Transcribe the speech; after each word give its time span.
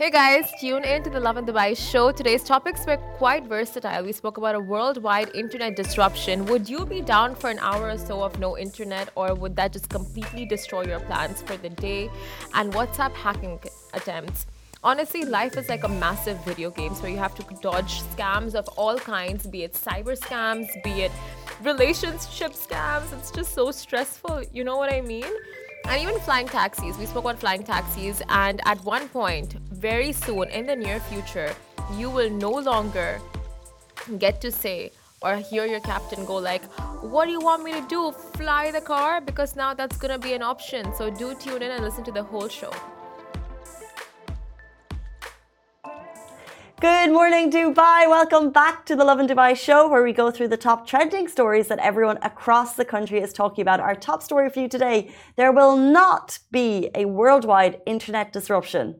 Hey 0.00 0.10
guys, 0.10 0.52
tune 0.60 0.84
in 0.84 1.02
to 1.02 1.10
the 1.10 1.18
Lovin 1.18 1.44
Dubai 1.44 1.76
show. 1.76 2.12
Today's 2.12 2.44
topics 2.44 2.86
were 2.86 2.98
quite 3.18 3.46
versatile. 3.46 4.04
We 4.04 4.12
spoke 4.12 4.36
about 4.36 4.54
a 4.54 4.60
worldwide 4.60 5.34
internet 5.34 5.74
disruption. 5.74 6.46
Would 6.46 6.68
you 6.68 6.86
be 6.86 7.00
down 7.00 7.34
for 7.34 7.50
an 7.50 7.58
hour 7.58 7.90
or 7.90 7.98
so 7.98 8.22
of 8.22 8.38
no 8.38 8.56
internet, 8.56 9.08
or 9.16 9.34
would 9.34 9.56
that 9.56 9.72
just 9.72 9.88
completely 9.88 10.46
destroy 10.46 10.84
your 10.84 11.00
plans 11.00 11.42
for 11.42 11.56
the 11.56 11.70
day? 11.70 12.08
And 12.54 12.72
WhatsApp 12.72 13.12
hacking 13.12 13.58
attempts. 13.92 14.46
Honestly, 14.84 15.24
life 15.24 15.56
is 15.56 15.68
like 15.68 15.82
a 15.82 15.88
massive 15.88 16.38
video 16.44 16.70
games 16.70 17.02
where 17.02 17.10
you 17.10 17.18
have 17.18 17.34
to 17.34 17.42
dodge 17.60 18.00
scams 18.02 18.54
of 18.54 18.68
all 18.76 18.98
kinds, 18.98 19.48
be 19.48 19.64
it 19.64 19.72
cyber 19.72 20.16
scams, 20.16 20.68
be 20.84 21.02
it 21.06 21.12
relationship 21.64 22.52
scams. 22.52 23.12
It's 23.18 23.32
just 23.32 23.52
so 23.52 23.72
stressful. 23.72 24.44
You 24.52 24.62
know 24.62 24.76
what 24.76 24.92
I 24.92 25.00
mean? 25.00 25.32
And 25.88 26.02
even 26.02 26.18
flying 26.20 26.46
taxis. 26.46 26.98
We 26.98 27.06
spoke 27.06 27.24
about 27.24 27.40
flying 27.40 27.62
taxis, 27.62 28.20
and 28.28 28.60
at 28.66 28.78
one 28.84 29.08
point, 29.08 29.54
very 29.72 30.12
soon 30.12 30.48
in 30.50 30.66
the 30.66 30.76
near 30.76 31.00
future, 31.00 31.54
you 31.96 32.10
will 32.10 32.30
no 32.30 32.50
longer 32.50 33.20
get 34.18 34.40
to 34.42 34.50
say 34.50 34.92
or 35.22 35.36
hear 35.36 35.64
your 35.66 35.80
captain 35.80 36.24
go 36.24 36.36
like 36.36 36.62
what 37.00 37.24
do 37.24 37.30
you 37.32 37.40
want 37.40 37.62
me 37.64 37.72
to 37.72 37.80
do? 37.88 38.12
Fly 38.36 38.70
the 38.70 38.80
car? 38.80 39.20
Because 39.20 39.56
now 39.56 39.74
that's 39.74 39.96
going 39.96 40.12
to 40.12 40.18
be 40.18 40.34
an 40.34 40.42
option. 40.42 40.94
So 40.94 41.10
do 41.10 41.34
tune 41.34 41.62
in 41.62 41.70
and 41.70 41.84
listen 41.84 42.04
to 42.04 42.12
the 42.12 42.22
whole 42.22 42.48
show 42.48 42.72
Good 46.80 47.10
morning, 47.10 47.50
Dubai. 47.50 48.08
Welcome 48.08 48.50
back 48.52 48.86
to 48.86 48.94
the 48.94 49.04
Lovin 49.04 49.26
Dubai 49.26 49.56
show, 49.56 49.88
where 49.88 50.04
we 50.04 50.12
go 50.12 50.30
through 50.30 50.46
the 50.46 50.56
top 50.56 50.86
trending 50.86 51.26
stories 51.26 51.66
that 51.66 51.80
everyone 51.80 52.18
across 52.22 52.76
the 52.76 52.84
country 52.84 53.18
is 53.18 53.32
talking 53.32 53.62
about. 53.62 53.80
Our 53.80 53.96
top 53.96 54.22
story 54.22 54.48
for 54.48 54.60
you 54.60 54.68
today 54.68 55.10
there 55.34 55.50
will 55.50 55.76
not 55.76 56.38
be 56.52 56.88
a 56.94 57.06
worldwide 57.06 57.80
internet 57.84 58.32
disruption. 58.32 58.94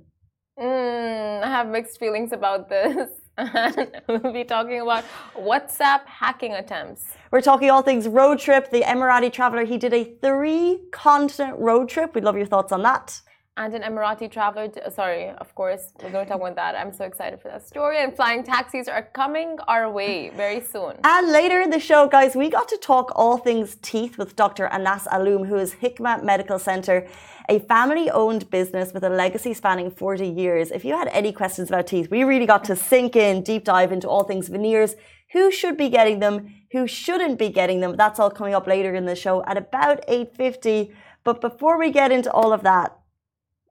Mm, 0.58 1.44
I 1.44 1.46
have 1.46 1.68
mixed 1.68 2.00
feelings 2.00 2.32
about 2.32 2.68
this. 2.68 3.10
we'll 4.08 4.32
be 4.32 4.42
talking 4.42 4.80
about 4.80 5.04
WhatsApp 5.36 6.00
hacking 6.04 6.54
attempts. 6.54 7.04
We're 7.30 7.42
talking 7.42 7.70
all 7.70 7.82
things 7.82 8.08
road 8.08 8.40
trip. 8.40 8.72
The 8.72 8.82
Emirati 8.82 9.32
traveler, 9.32 9.64
he 9.64 9.78
did 9.78 9.94
a 9.94 10.16
three 10.20 10.80
continent 10.90 11.56
road 11.60 11.88
trip. 11.88 12.16
We'd 12.16 12.24
love 12.24 12.36
your 12.36 12.46
thoughts 12.46 12.72
on 12.72 12.82
that 12.82 13.20
and 13.58 13.74
an 13.74 13.82
Emirati 13.82 14.30
traveler. 14.30 14.70
Sorry, 14.90 15.30
of 15.30 15.54
course, 15.54 15.92
we're 16.02 16.10
going 16.10 16.24
to 16.24 16.30
talk 16.30 16.40
about 16.40 16.54
that. 16.54 16.76
I'm 16.76 16.92
so 16.92 17.04
excited 17.04 17.40
for 17.42 17.48
that 17.48 17.66
story. 17.66 17.98
And 18.02 18.14
flying 18.14 18.44
taxis 18.44 18.86
are 18.88 19.02
coming 19.02 19.58
our 19.66 19.90
way 19.90 20.30
very 20.30 20.60
soon. 20.60 20.94
And 21.02 21.32
later 21.32 21.60
in 21.60 21.70
the 21.70 21.80
show, 21.80 22.06
guys, 22.08 22.36
we 22.36 22.48
got 22.48 22.68
to 22.68 22.78
talk 22.78 23.12
all 23.16 23.36
things 23.36 23.76
teeth 23.82 24.16
with 24.16 24.36
Dr. 24.36 24.68
Anas 24.68 25.06
Aloum, 25.08 25.46
who 25.46 25.56
is 25.56 25.74
Hikma 25.74 26.22
Medical 26.22 26.58
Center, 26.60 27.06
a 27.48 27.58
family 27.58 28.08
owned 28.10 28.48
business 28.48 28.92
with 28.92 29.02
a 29.02 29.10
legacy 29.10 29.52
spanning 29.54 29.90
40 29.90 30.26
years. 30.28 30.70
If 30.70 30.84
you 30.84 30.96
had 30.96 31.08
any 31.08 31.32
questions 31.32 31.68
about 31.68 31.88
teeth, 31.88 32.10
we 32.10 32.22
really 32.22 32.46
got 32.46 32.62
to 32.64 32.76
sink 32.76 33.16
in, 33.16 33.42
deep 33.42 33.64
dive 33.64 33.90
into 33.90 34.08
all 34.08 34.22
things 34.22 34.48
veneers. 34.48 34.94
Who 35.32 35.50
should 35.50 35.76
be 35.76 35.88
getting 35.88 36.20
them? 36.20 36.54
Who 36.72 36.86
shouldn't 36.86 37.38
be 37.38 37.48
getting 37.48 37.80
them? 37.80 37.96
That's 37.96 38.20
all 38.20 38.30
coming 38.30 38.54
up 38.54 38.66
later 38.66 38.94
in 38.94 39.04
the 39.06 39.16
show 39.16 39.42
at 39.44 39.56
about 39.56 40.06
8:50. 40.06 40.92
But 41.24 41.40
before 41.40 41.78
we 41.78 41.90
get 41.90 42.12
into 42.12 42.30
all 42.32 42.52
of 42.52 42.62
that, 42.62 42.97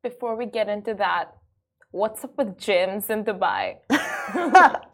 before 0.02 0.36
we 0.36 0.45
get 0.45 0.70
into 0.70 0.94
that, 0.95 1.36
what's 1.92 2.23
up 2.23 2.38
with 2.38 2.58
gyms 2.58 3.09
in 3.09 3.23
Dubai? 3.23 3.78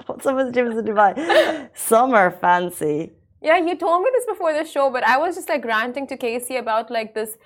what's 0.06 0.26
up 0.26 0.36
with 0.36 0.54
gyms 0.54 0.80
in 0.80 0.86
Dubai? 0.86 1.70
Some 1.73 2.14
are 2.14 2.32
fancy. 2.32 3.12
Yeah, 3.42 3.58
you 3.58 3.76
told 3.76 4.04
me 4.04 4.09
this 4.14 4.26
before 4.26 4.54
the 4.54 4.64
show, 4.64 4.90
but 4.90 5.04
I 5.04 5.18
was 5.18 5.36
just 5.36 5.50
like 5.50 5.66
ranting 5.66 6.08
to 6.08 6.16
Casey 6.16 6.56
about 6.56 6.90
like 6.90 7.14
this 7.14 7.38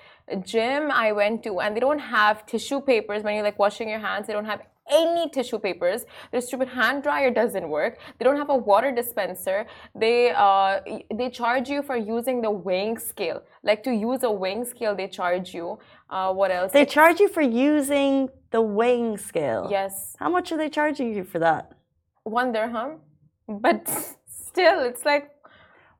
gym 0.44 0.92
I 0.92 1.10
went 1.10 1.42
to, 1.42 1.60
and 1.60 1.74
they 1.74 1.80
don't 1.80 1.98
have 1.98 2.46
tissue 2.46 2.80
papers 2.80 3.24
when 3.24 3.34
you're 3.34 3.42
like 3.42 3.58
washing 3.58 3.88
your 3.88 3.98
hands. 3.98 4.28
They 4.28 4.32
don't 4.32 4.44
have 4.44 4.62
any 4.90 5.28
tissue 5.30 5.58
papers. 5.58 6.04
Their 6.32 6.40
stupid 6.40 6.68
hand 6.68 7.02
dryer 7.02 7.30
doesn't 7.30 7.68
work. 7.68 7.98
They 8.18 8.24
don't 8.24 8.36
have 8.36 8.50
a 8.50 8.56
water 8.56 8.92
dispenser. 8.92 9.66
They 9.94 10.30
uh, 10.30 10.80
they 11.14 11.30
charge 11.30 11.68
you 11.68 11.82
for 11.82 11.96
using 11.96 12.40
the 12.40 12.50
weighing 12.50 12.98
scale. 12.98 13.42
Like 13.62 13.82
to 13.84 13.92
use 13.92 14.22
a 14.22 14.30
weighing 14.30 14.64
scale, 14.64 14.94
they 14.94 15.08
charge 15.08 15.54
you. 15.54 15.78
Uh, 16.10 16.32
what 16.32 16.50
else? 16.50 16.72
They 16.72 16.86
charge 16.86 17.20
you 17.20 17.28
for 17.28 17.42
using 17.42 18.28
the 18.50 18.62
weighing 18.62 19.18
scale. 19.18 19.68
Yes. 19.70 20.16
How 20.18 20.28
much 20.28 20.52
are 20.52 20.56
they 20.56 20.68
charging 20.68 21.14
you 21.14 21.24
for 21.24 21.38
that? 21.38 21.72
One 22.24 22.52
dirham. 22.52 23.00
But 23.48 23.88
still, 24.26 24.82
it's 24.84 25.04
like. 25.04 25.30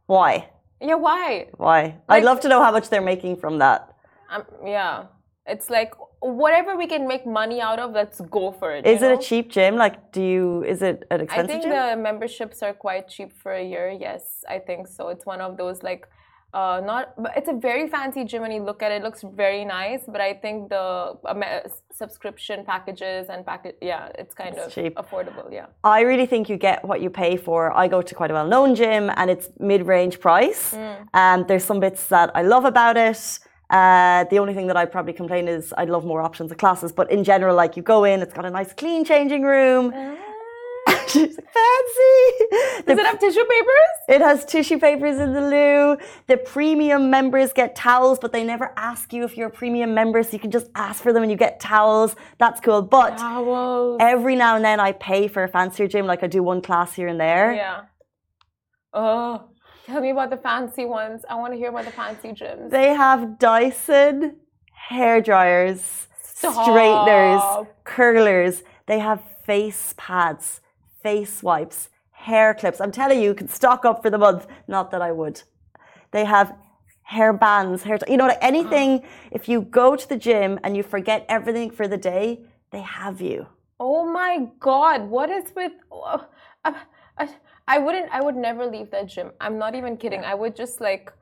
Why? 0.07 0.49
Yeah, 0.81 0.95
why? 0.95 1.49
Why? 1.57 1.83
Like, 1.83 1.95
I'd 2.09 2.25
love 2.25 2.41
to 2.41 2.49
know 2.49 2.63
how 2.63 2.73
much 2.73 2.89
they're 2.89 3.03
making 3.03 3.37
from 3.37 3.59
that. 3.59 3.95
Um, 4.31 4.45
yeah. 4.65 5.07
It's 5.47 5.71
like 5.71 5.93
whatever 6.21 6.77
we 6.77 6.87
can 6.87 7.07
make 7.07 7.27
money 7.27 7.61
out 7.61 7.79
of, 7.79 7.93
let's 7.93 8.21
go 8.21 8.53
for 8.53 8.73
it. 8.73 8.87
Is 8.87 9.03
it 9.03 9.09
know? 9.09 9.19
a 9.19 9.23
cheap 9.23 9.51
gym? 9.51 9.77
Like, 9.77 10.13
do 10.13 10.23
you? 10.23 10.65
Is 10.65 10.83
it 10.83 11.05
an 11.11 11.21
expensive? 11.23 11.45
I 11.45 11.47
think 11.47 11.63
gym? 11.63 11.73
the 11.73 11.97
memberships 11.97 12.63
are 12.63 12.75
quite 12.75 13.09
cheap 13.09 13.33
for 13.33 13.53
a 13.53 13.65
year. 13.65 13.91
Yes, 13.91 14.45
I 14.49 14.59
think 14.59 14.89
so. 14.89 15.09
It's 15.09 15.27
one 15.27 15.41
of 15.41 15.57
those 15.57 15.83
like. 15.83 16.09
Uh, 16.55 16.81
not, 16.83 17.13
but 17.23 17.37
it's 17.37 17.51
a 17.51 17.53
very 17.53 17.87
fancy 17.87 18.25
gym 18.25 18.41
when 18.41 18.51
you 18.51 18.63
look 18.63 18.83
at 18.83 18.91
it. 18.91 18.97
It 18.97 19.03
looks 19.03 19.23
very 19.23 19.67
nice, 19.67 20.05
but 20.09 20.23
I 20.23 20.33
think 20.33 20.71
the 20.71 21.15
uh, 21.23 21.69
subscription 21.93 22.65
packages 22.65 23.29
and 23.29 23.45
package, 23.45 23.75
yeah, 23.83 24.09
it's 24.19 24.35
kind 24.35 24.55
it's 24.57 24.69
of 24.69 24.73
cheap. 24.73 24.97
affordable. 24.97 25.53
Yeah, 25.53 25.67
I 25.85 26.01
really 26.01 26.25
think 26.25 26.49
you 26.49 26.57
get 26.57 26.83
what 26.83 27.03
you 27.03 27.11
pay 27.11 27.37
for. 27.37 27.77
I 27.77 27.87
go 27.87 28.01
to 28.01 28.15
quite 28.15 28.31
a 28.31 28.35
well-known 28.35 28.75
gym, 28.75 29.11
and 29.17 29.29
it's 29.29 29.51
mid-range 29.61 30.21
price. 30.21 30.73
Mm. 30.73 31.09
And 31.13 31.47
there's 31.49 31.65
some 31.65 31.81
bits 31.81 32.07
that 32.07 32.31
I 32.35 32.41
love 32.41 32.65
about 32.65 32.97
it. 32.97 33.41
Uh, 33.71 34.25
the 34.25 34.39
only 34.39 34.55
thing 34.55 34.67
that 34.67 34.77
I 34.77 34.87
probably 34.87 35.13
complain 35.13 35.47
is 35.47 35.75
I'd 35.77 35.91
love 35.91 36.05
more 36.05 36.23
options 36.23 36.51
of 36.51 36.59
classes, 36.59 36.91
but 36.91 37.11
in 37.11 37.23
general, 37.23 37.55
like 37.55 37.77
you 37.77 37.83
go 37.83 38.05
in, 38.05 38.23
it's 38.23 38.33
got 38.33 38.47
a 38.47 38.51
nice 38.51 38.73
clean 38.73 39.05
changing 39.05 39.43
room. 39.43 39.93
Uh, 39.93 40.17
She's 41.09 41.37
like, 41.37 41.53
fancy. 41.53 42.47
Does 42.87 42.97
the, 42.97 42.99
it 42.99 43.07
have 43.07 43.19
tissue 43.19 43.45
papers? 43.45 43.91
It 44.09 44.21
has 44.23 44.45
tissue 44.47 44.79
papers 44.79 45.19
in 45.19 45.33
the 45.35 45.41
loo. 45.41 45.97
The 46.29 46.39
premium 46.39 47.11
members 47.11 47.53
get 47.53 47.77
towels, 47.77 48.19
but 48.19 48.33
they 48.33 48.43
never 48.43 48.73
ask 48.77 49.13
you 49.13 49.25
if 49.25 49.37
you're 49.37 49.49
a 49.49 49.51
premium 49.51 49.95
member, 49.95 50.23
so 50.23 50.33
you 50.33 50.39
can 50.39 50.51
just 50.51 50.69
ask 50.75 51.03
for 51.03 51.13
them 51.13 51.23
and 51.23 51.31
you 51.31 51.37
get 51.37 51.61
towels. 51.61 52.17
That's 52.39 52.61
cool. 52.61 52.83
But 52.83 53.19
towels. 53.19 53.99
every 54.01 54.35
now 54.35 54.57
and 54.57 54.65
then 54.65 54.81
I 54.81 54.93
pay 54.93 55.29
for 55.29 55.45
a 55.45 55.49
fancier 55.49 55.89
gym, 55.89 56.07
like 56.07 56.23
I 56.23 56.27
do 56.27 56.43
one 56.43 56.63
class 56.63 56.95
here 56.95 57.09
and 57.09 57.21
there. 57.21 57.53
Yeah. 57.53 57.83
Oh. 58.95 59.45
Tell 59.89 60.03
me 60.03 60.11
about 60.11 60.29
the 60.29 60.37
fancy 60.37 60.85
ones. 60.85 61.25
I 61.31 61.35
want 61.37 61.55
to 61.55 61.59
hear 61.59 61.71
about 61.71 61.87
the 61.87 61.93
fancy 61.93 62.29
gyms. 62.29 62.69
They 62.71 62.89
have 62.89 63.39
Dyson 63.39 64.37
hair 64.71 65.23
dryers, 65.23 66.09
Stop. 66.23 66.63
straighteners, 66.65 67.67
curlers. 67.85 68.63
They 68.85 68.99
have 68.99 69.23
face 69.47 69.95
pads, 69.97 70.61
face 71.03 71.43
wipes, 71.43 71.89
hair 72.11 72.53
clips. 72.53 72.83
I'm 72.83 72.93
telling 72.93 73.19
you, 73.23 73.31
you 73.31 73.35
can 73.35 73.49
stock 73.49 73.87
up 73.87 74.03
for 74.03 74.11
the 74.11 74.19
month. 74.19 74.47
Not 74.67 74.91
that 74.91 75.01
I 75.01 75.11
would. 75.11 75.43
They 76.11 76.27
have 76.27 76.55
hair 77.03 77.33
bands, 77.33 77.83
hair. 77.83 77.99
You 78.07 78.19
know, 78.19 78.27
like 78.27 78.39
anything. 78.43 79.03
if 79.31 79.49
you 79.49 79.63
go 79.63 79.97
to 79.97 80.07
the 80.07 80.19
gym 80.19 80.61
and 80.65 80.77
you 80.77 80.83
forget 80.83 81.25
everything 81.31 81.71
for 81.71 81.89
the 81.89 81.97
day, 81.97 82.41
they 82.73 82.83
have 82.83 83.23
you. 83.23 83.47
Oh 83.81 84.05
my 84.13 84.49
God! 84.61 85.09
What 85.09 85.31
is 85.31 85.45
with? 85.57 85.73
Uh, 85.91 86.19
uh, 86.65 86.73
uh, 87.17 87.27
I 87.69 87.79
wouldn't. 87.79 88.09
I 88.11 88.21
would 88.23 88.35
never 88.35 88.67
leave 88.67 88.91
that 88.91 89.07
gym. 89.07 89.31
I'm 89.41 89.59
not 89.59 89.75
even 89.75 89.97
kidding. 89.97 90.25
I 90.25 90.35
would 90.35 90.57
just 90.57 90.81
like 90.81 91.13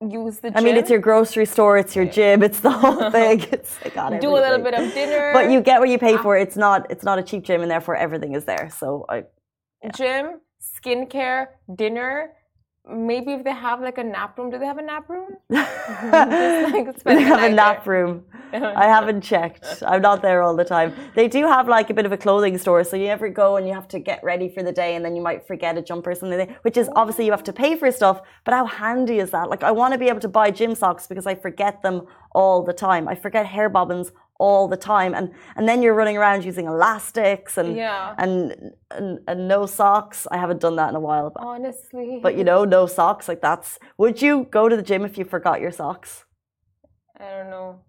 use 0.00 0.38
the 0.38 0.50
gym. 0.50 0.58
I 0.58 0.60
mean, 0.60 0.76
it's 0.76 0.90
your 0.90 1.00
grocery 1.00 1.46
store, 1.46 1.78
it's 1.78 1.96
your 1.96 2.04
gym, 2.04 2.42
it's 2.42 2.60
the 2.60 2.70
whole 2.70 3.10
thing. 3.16 3.40
It's 3.50 3.82
like 3.82 3.94
got 3.94 4.12
it. 4.12 4.20
Do 4.20 4.30
a 4.30 4.42
little 4.46 4.58
bit 4.58 4.74
of 4.74 4.92
dinner. 4.92 5.32
But 5.32 5.50
you 5.50 5.60
get 5.62 5.80
what 5.80 5.88
you 5.88 5.98
pay 5.98 6.16
ah. 6.16 6.22
for. 6.22 6.36
It's 6.36 6.56
not 6.56 6.90
it's 6.90 7.04
not 7.04 7.18
a 7.18 7.22
cheap 7.22 7.42
gym 7.42 7.62
and 7.62 7.70
therefore 7.70 7.96
everything 7.96 8.34
is 8.34 8.44
there. 8.44 8.70
So 8.70 9.06
I 9.08 9.24
yeah. 9.82 9.90
gym, 9.96 10.40
skincare, 10.62 11.48
dinner, 11.74 12.34
maybe 12.90 13.32
if 13.32 13.44
they 13.44 13.52
have 13.52 13.80
like 13.80 13.98
a 13.98 14.04
nap 14.04 14.38
room, 14.38 14.50
do 14.50 14.58
they 14.58 14.66
have 14.66 14.78
a 14.78 14.82
nap 14.82 15.08
room? 15.08 15.36
like 15.50 17.02
they 17.04 17.22
have 17.22 17.42
a 17.42 17.54
nap 17.54 17.84
there. 17.84 17.92
room. 17.92 18.24
I 18.52 18.86
haven't 18.86 19.20
checked. 19.20 19.82
I'm 19.86 20.00
not 20.00 20.22
there 20.22 20.42
all 20.42 20.56
the 20.56 20.64
time. 20.64 20.94
They 21.14 21.28
do 21.28 21.46
have 21.46 21.68
like 21.68 21.90
a 21.90 21.94
bit 21.94 22.06
of 22.06 22.12
a 22.12 22.16
clothing 22.16 22.56
store, 22.56 22.82
so 22.84 22.96
you 22.96 23.06
ever 23.06 23.28
go 23.28 23.56
and 23.56 23.66
you 23.66 23.74
have 23.74 23.88
to 23.88 23.98
get 23.98 24.22
ready 24.24 24.48
for 24.48 24.62
the 24.62 24.72
day, 24.72 24.96
and 24.96 25.04
then 25.04 25.14
you 25.14 25.22
might 25.22 25.46
forget 25.46 25.76
a 25.76 25.82
jumper 25.82 26.10
or 26.10 26.14
something. 26.14 26.54
Which 26.62 26.76
is 26.76 26.88
oh. 26.88 26.92
obviously 26.96 27.26
you 27.26 27.32
have 27.32 27.44
to 27.44 27.52
pay 27.52 27.76
for 27.76 27.90
stuff. 27.90 28.22
But 28.44 28.54
how 28.54 28.66
handy 28.66 29.18
is 29.18 29.30
that? 29.30 29.50
Like 29.50 29.62
I 29.62 29.70
want 29.70 29.92
to 29.92 29.98
be 29.98 30.08
able 30.08 30.20
to 30.20 30.28
buy 30.28 30.50
gym 30.50 30.74
socks 30.74 31.06
because 31.06 31.26
I 31.26 31.34
forget 31.34 31.82
them 31.82 32.06
all 32.32 32.62
the 32.62 32.72
time. 32.72 33.08
I 33.08 33.14
forget 33.14 33.46
hair 33.46 33.68
bobbins 33.68 34.12
all 34.38 34.68
the 34.68 34.76
time. 34.76 35.14
And 35.14 35.32
and 35.56 35.68
then 35.68 35.82
you're 35.82 35.94
running 35.94 36.16
around 36.16 36.44
using 36.44 36.66
elastics 36.66 37.58
and 37.58 37.76
yeah. 37.76 38.14
and, 38.18 38.72
and 38.90 39.18
and 39.26 39.48
no 39.48 39.66
socks. 39.66 40.26
I 40.30 40.36
haven't 40.38 40.60
done 40.60 40.76
that 40.76 40.88
in 40.90 40.96
a 40.96 41.00
while 41.00 41.30
but, 41.30 41.42
honestly. 41.42 42.20
but 42.22 42.36
you 42.38 42.44
know 42.44 42.64
no 42.64 42.86
socks 42.86 43.28
like 43.28 43.40
that's 43.40 43.78
would 43.98 44.22
you 44.22 44.46
go 44.50 44.68
to 44.68 44.76
the 44.76 44.82
gym 44.82 45.04
if 45.04 45.18
you 45.18 45.24
forgot 45.24 45.60
your 45.60 45.72
socks? 45.72 46.24
I 47.18 47.28
don't 47.30 47.50
know. 47.50 47.80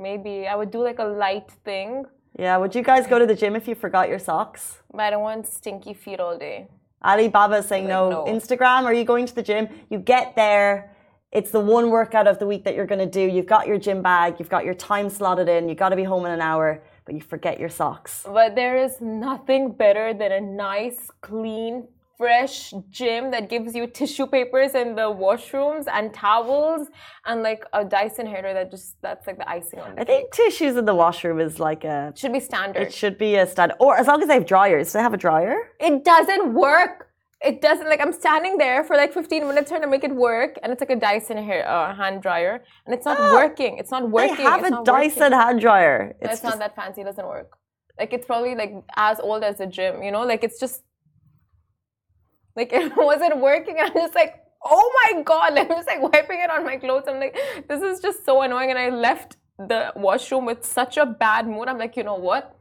Maybe 0.00 0.46
i 0.46 0.54
would 0.54 0.70
do 0.70 0.82
like 0.82 1.00
a 1.00 1.04
light 1.04 1.50
thing. 1.64 2.04
Yeah 2.38 2.56
would 2.56 2.74
you 2.74 2.82
guys 2.82 3.06
go 3.06 3.18
to 3.18 3.26
the 3.26 3.34
gym 3.34 3.56
if 3.56 3.66
you 3.66 3.74
forgot 3.74 4.08
your 4.08 4.20
socks? 4.20 4.82
But 4.92 5.02
i 5.02 5.10
don't 5.10 5.22
want 5.22 5.46
stinky 5.46 5.94
feet 5.94 6.20
all 6.20 6.38
day. 6.38 6.68
Alibaba 7.04 7.56
is 7.58 7.66
saying 7.66 7.84
like, 7.84 7.90
no. 7.90 8.10
no. 8.10 8.24
Instagram 8.24 8.84
are 8.84 8.94
you 8.94 9.04
going 9.04 9.26
to 9.26 9.34
the 9.34 9.42
gym? 9.42 9.68
You 9.90 9.98
get 9.98 10.34
there 10.34 10.96
it's 11.32 11.50
the 11.50 11.60
one 11.60 11.90
workout 11.90 12.26
of 12.26 12.38
the 12.38 12.46
week 12.46 12.64
that 12.64 12.74
you're 12.74 12.86
going 12.86 12.98
to 13.00 13.06
do. 13.06 13.20
You've 13.20 13.46
got 13.46 13.66
your 13.66 13.78
gym 13.78 14.00
bag, 14.02 14.36
you've 14.38 14.48
got 14.48 14.64
your 14.64 14.74
time 14.74 15.10
slotted 15.10 15.48
in, 15.48 15.68
you've 15.68 15.78
got 15.78 15.90
to 15.90 15.96
be 15.96 16.04
home 16.04 16.24
in 16.26 16.32
an 16.32 16.40
hour. 16.40 16.82
but 17.04 17.14
you 17.14 17.20
forget 17.22 17.58
your 17.58 17.70
socks. 17.70 18.22
But 18.26 18.54
there 18.54 18.76
is 18.76 19.00
nothing 19.00 19.72
better 19.72 20.12
than 20.12 20.30
a 20.30 20.40
nice, 20.40 21.10
clean, 21.22 21.88
fresh 22.18 22.74
gym 22.90 23.30
that 23.30 23.48
gives 23.48 23.74
you 23.76 23.86
tissue 23.86 24.26
papers 24.26 24.74
in 24.74 24.96
the 24.96 25.02
washrooms 25.02 25.84
and 25.90 26.12
towels 26.12 26.88
and 27.26 27.44
like 27.44 27.64
a 27.72 27.84
Dyson 27.84 28.26
hair 28.26 28.52
that 28.52 28.70
just 28.72 29.00
that's 29.00 29.24
like 29.26 29.38
the 29.38 29.48
icing 29.48 29.78
on 29.78 29.94
the 29.94 30.00
I 30.02 30.04
think 30.04 30.32
tissues 30.32 30.76
in 30.76 30.84
the 30.84 30.96
washroom 30.96 31.40
is 31.40 31.60
like 31.60 31.84
a 31.84 32.12
should 32.16 32.32
be 32.32 32.40
standard. 32.40 32.82
It 32.88 32.92
should 32.92 33.18
be 33.18 33.36
a 33.36 33.46
standard 33.46 33.76
or 33.78 33.96
as 33.96 34.08
long 34.08 34.20
as 34.20 34.26
they 34.28 34.34
have 34.34 34.46
dryers. 34.46 34.88
Do 34.92 34.98
they 34.98 35.02
have 35.02 35.14
a 35.14 35.16
dryer? 35.16 35.56
It 35.78 36.04
doesn't 36.04 36.54
work. 36.54 37.07
It 37.40 37.60
doesn't 37.60 37.88
like 37.88 38.00
I'm 38.00 38.12
standing 38.12 38.58
there 38.58 38.82
for 38.82 38.96
like 38.96 39.12
15 39.14 39.46
minutes 39.46 39.70
trying 39.70 39.82
to 39.82 39.86
make 39.86 40.02
it 40.02 40.14
work 40.14 40.58
and 40.62 40.72
it's 40.72 40.80
like 40.80 40.90
a 40.90 40.96
Dyson 40.96 41.36
hair 41.36 41.68
uh, 41.68 41.94
hand 41.94 42.20
dryer 42.20 42.64
and 42.84 42.92
it's 42.94 43.06
not 43.06 43.16
oh, 43.20 43.34
working. 43.34 43.78
It's 43.78 43.92
not 43.92 44.10
working. 44.10 44.36
They 44.36 44.42
have 44.42 44.64
it's 44.64 44.76
a 44.76 44.82
Dyson 44.84 45.20
working. 45.20 45.38
hand 45.38 45.60
dryer. 45.60 46.16
It's, 46.20 46.32
it's 46.32 46.42
just... 46.42 46.44
not 46.44 46.58
that 46.58 46.74
fancy. 46.74 47.02
It 47.02 47.04
doesn't 47.04 47.26
work. 47.26 47.56
Like 47.98 48.12
it's 48.12 48.26
probably 48.26 48.56
like 48.56 48.72
as 48.96 49.20
old 49.20 49.44
as 49.44 49.58
the 49.58 49.66
gym, 49.66 50.02
you 50.02 50.10
know? 50.10 50.22
Like 50.22 50.42
it's 50.42 50.58
just 50.58 50.82
like 52.56 52.72
it 52.80 52.92
wasn't 52.96 53.38
working. 53.38 53.76
I'm 53.80 53.92
just 53.92 54.16
like, 54.16 54.34
oh 54.64 54.92
my 55.02 55.22
god! 55.22 55.56
I'm 55.58 55.68
just 55.68 55.86
like 55.86 56.02
wiping 56.02 56.40
it 56.40 56.50
on 56.50 56.64
my 56.64 56.76
clothes. 56.76 57.04
I'm 57.06 57.20
like, 57.20 57.38
this 57.68 57.82
is 57.82 58.00
just 58.00 58.24
so 58.26 58.42
annoying. 58.42 58.70
And 58.70 58.78
I 58.78 58.90
left 58.90 59.36
the 59.58 59.92
washroom 59.94 60.44
with 60.44 60.64
such 60.64 60.96
a 60.96 61.06
bad 61.06 61.46
mood. 61.46 61.68
I'm 61.68 61.78
like, 61.78 61.96
you 61.96 62.02
know 62.02 62.16
what? 62.16 62.57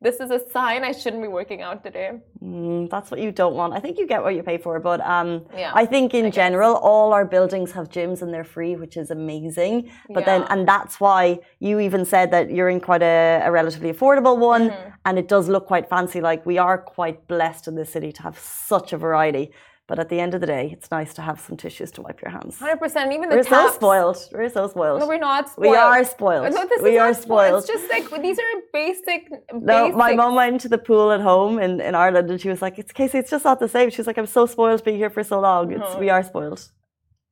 This 0.00 0.20
is 0.20 0.30
a 0.30 0.40
sign 0.50 0.84
I 0.84 0.92
shouldn't 0.92 1.22
be 1.22 1.28
working 1.28 1.60
out 1.60 1.82
today. 1.82 2.12
Mm, 2.42 2.88
that's 2.88 3.10
what 3.10 3.20
you 3.20 3.32
don't 3.32 3.54
want. 3.54 3.72
I 3.72 3.80
think 3.80 3.98
you 3.98 4.06
get 4.06 4.22
what 4.22 4.34
you 4.34 4.44
pay 4.44 4.56
for, 4.56 4.78
but 4.78 5.00
um, 5.00 5.44
yeah, 5.56 5.72
I 5.74 5.86
think 5.86 6.14
in 6.14 6.26
I 6.26 6.30
general, 6.30 6.76
all 6.76 7.12
our 7.12 7.24
buildings 7.24 7.72
have 7.72 7.88
gyms 7.88 8.22
and 8.22 8.32
they're 8.32 8.44
free, 8.44 8.76
which 8.76 8.96
is 8.96 9.10
amazing. 9.10 9.90
But 10.08 10.20
yeah. 10.20 10.38
then, 10.38 10.42
and 10.50 10.68
that's 10.68 11.00
why 11.00 11.40
you 11.58 11.80
even 11.80 12.04
said 12.04 12.30
that 12.30 12.50
you're 12.50 12.68
in 12.68 12.80
quite 12.80 13.02
a, 13.02 13.42
a 13.44 13.50
relatively 13.50 13.92
affordable 13.92 14.38
one, 14.38 14.70
mm-hmm 14.70 14.88
and 15.08 15.18
it 15.18 15.26
does 15.26 15.48
look 15.48 15.66
quite 15.66 15.88
fancy. 15.88 16.20
Like 16.20 16.44
we 16.44 16.58
are 16.58 16.76
quite 16.76 17.26
blessed 17.28 17.66
in 17.66 17.74
this 17.74 17.90
city 17.90 18.12
to 18.12 18.22
have 18.22 18.38
such 18.38 18.92
a 18.92 18.98
variety. 18.98 19.52
But 19.88 19.98
at 19.98 20.10
the 20.10 20.20
end 20.20 20.34
of 20.34 20.42
the 20.42 20.46
day, 20.46 20.68
it's 20.70 20.90
nice 20.90 21.14
to 21.14 21.22
have 21.22 21.40
some 21.40 21.56
tissues 21.56 21.90
to 21.92 22.02
wipe 22.02 22.20
your 22.20 22.30
hands. 22.30 22.58
Hundred 22.58 22.76
percent. 22.76 23.10
Even 23.10 23.30
the 23.30 23.36
we're 23.36 23.42
taps. 23.42 23.72
so 23.72 23.76
spoiled. 23.76 24.18
We're 24.32 24.50
so 24.50 24.68
spoiled. 24.68 25.00
No, 25.00 25.08
we're 25.08 25.18
not. 25.18 25.48
Spoiled. 25.48 25.70
We 25.70 25.76
are 25.76 26.04
spoiled. 26.04 26.52
No, 26.52 26.68
we 26.82 26.98
are 26.98 27.14
spoiled. 27.14 27.64
It's 27.64 27.72
just 27.74 27.90
like 27.90 28.22
these 28.22 28.38
are 28.38 28.52
basic. 28.70 29.30
No, 29.54 29.90
my 29.92 30.14
mom 30.14 30.34
went 30.34 30.60
to 30.60 30.68
the 30.68 30.76
pool 30.76 31.10
at 31.10 31.22
home 31.22 31.58
in, 31.58 31.80
in 31.80 31.94
Ireland, 31.94 32.30
and 32.30 32.38
she 32.38 32.50
was 32.50 32.60
like, 32.60 32.78
"It's 32.78 32.92
Casey. 32.92 33.16
It's 33.16 33.30
just 33.30 33.46
not 33.46 33.60
the 33.60 33.68
same." 33.76 33.88
She's 33.88 34.06
like, 34.06 34.18
"I'm 34.18 34.26
so 34.26 34.44
spoiled 34.44 34.84
being 34.84 34.98
here 34.98 35.08
for 35.08 35.24
so 35.24 35.40
long. 35.40 35.72
It's 35.72 35.82
oh. 35.86 35.98
we 35.98 36.10
are 36.10 36.22
spoiled." 36.22 36.70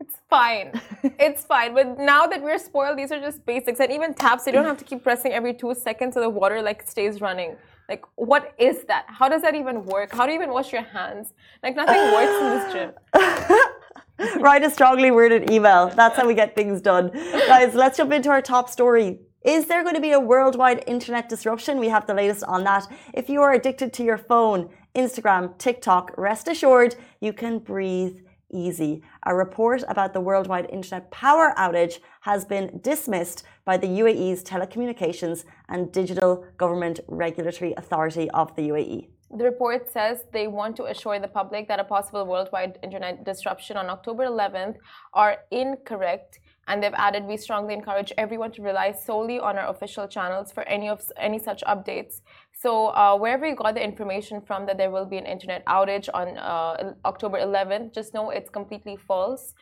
It's 0.00 0.16
fine. 0.30 0.80
it's 1.26 1.44
fine. 1.44 1.74
But 1.74 1.98
now 1.98 2.26
that 2.26 2.42
we're 2.42 2.58
spoiled, 2.58 2.96
these 2.96 3.12
are 3.12 3.20
just 3.20 3.44
basics. 3.44 3.80
And 3.80 3.92
even 3.92 4.14
taps, 4.14 4.46
you 4.46 4.52
don't 4.52 4.64
have 4.72 4.78
to 4.78 4.84
keep 4.84 5.02
pressing 5.02 5.32
every 5.32 5.52
two 5.52 5.74
seconds 5.74 6.14
so 6.14 6.20
the 6.20 6.30
water 6.30 6.62
like 6.62 6.88
stays 6.88 7.20
running. 7.20 7.56
Like, 7.88 8.04
what 8.16 8.54
is 8.58 8.84
that? 8.84 9.06
How 9.08 9.28
does 9.28 9.42
that 9.42 9.54
even 9.54 9.84
work? 9.84 10.12
How 10.12 10.26
do 10.26 10.32
you 10.32 10.38
even 10.38 10.50
wash 10.50 10.72
your 10.72 10.82
hands? 10.82 11.34
Like, 11.62 11.76
nothing 11.76 12.02
works 12.12 12.36
in 12.42 12.50
this 12.50 12.72
gym. 12.72 14.40
Write 14.40 14.64
a 14.64 14.70
strongly 14.70 15.10
worded 15.10 15.50
email. 15.50 15.88
That's 15.88 16.16
how 16.16 16.26
we 16.26 16.34
get 16.34 16.54
things 16.54 16.80
done. 16.80 17.10
Guys, 17.12 17.74
let's 17.74 17.98
jump 17.98 18.12
into 18.12 18.30
our 18.30 18.42
top 18.42 18.68
story. 18.70 19.20
Is 19.44 19.66
there 19.66 19.82
going 19.84 19.94
to 19.94 20.00
be 20.00 20.12
a 20.12 20.18
worldwide 20.18 20.82
internet 20.88 21.28
disruption? 21.28 21.78
We 21.78 21.88
have 21.88 22.06
the 22.06 22.14
latest 22.14 22.42
on 22.44 22.64
that. 22.64 22.88
If 23.14 23.28
you 23.28 23.42
are 23.42 23.52
addicted 23.52 23.92
to 23.92 24.02
your 24.02 24.18
phone, 24.18 24.70
Instagram, 24.96 25.56
TikTok, 25.58 26.16
rest 26.16 26.48
assured 26.48 26.96
you 27.20 27.32
can 27.32 27.60
breathe 27.60 28.18
easy. 28.50 29.02
A 29.28 29.34
report 29.34 29.82
about 29.88 30.12
the 30.12 30.20
worldwide 30.20 30.70
internet 30.70 31.10
power 31.10 31.52
outage 31.58 31.98
has 32.20 32.44
been 32.44 32.78
dismissed 32.80 33.42
by 33.64 33.76
the 33.76 33.88
UAE's 33.88 34.44
Telecommunications 34.44 35.44
and 35.68 35.90
Digital 35.90 36.46
Government 36.56 37.00
Regulatory 37.08 37.74
Authority 37.76 38.30
of 38.30 38.54
the 38.54 38.68
UAE. 38.68 39.08
The 39.36 39.42
report 39.42 39.90
says 39.90 40.22
they 40.32 40.46
want 40.46 40.76
to 40.76 40.84
assure 40.84 41.18
the 41.18 41.26
public 41.26 41.66
that 41.66 41.80
a 41.80 41.84
possible 41.84 42.24
worldwide 42.24 42.78
internet 42.84 43.24
disruption 43.24 43.76
on 43.76 43.90
October 43.90 44.26
11th 44.26 44.76
are 45.12 45.38
incorrect 45.50 46.38
and 46.68 46.82
they've 46.82 46.94
added 46.94 47.24
we 47.24 47.36
strongly 47.36 47.74
encourage 47.74 48.12
everyone 48.18 48.50
to 48.52 48.62
rely 48.62 48.92
solely 48.92 49.38
on 49.38 49.56
our 49.56 49.68
official 49.68 50.08
channels 50.08 50.52
for 50.52 50.62
any 50.64 50.88
of 50.88 51.00
any 51.16 51.38
such 51.38 51.62
updates. 51.64 52.20
So 52.52 52.86
uh, 52.88 53.16
wherever 53.16 53.46
you 53.46 53.54
got 53.54 53.74
the 53.74 53.84
information 53.84 54.40
from 54.40 54.66
that 54.66 54.76
there 54.78 54.90
will 54.90 55.06
be 55.06 55.18
an 55.18 55.26
internet 55.26 55.64
outage 55.66 56.08
on 56.12 56.38
uh, 56.38 56.94
October 57.04 57.38
11th, 57.38 57.94
just 57.94 58.14
know 58.14 58.30
it's 58.30 58.50
completely 58.50 58.96
false, 58.96 59.54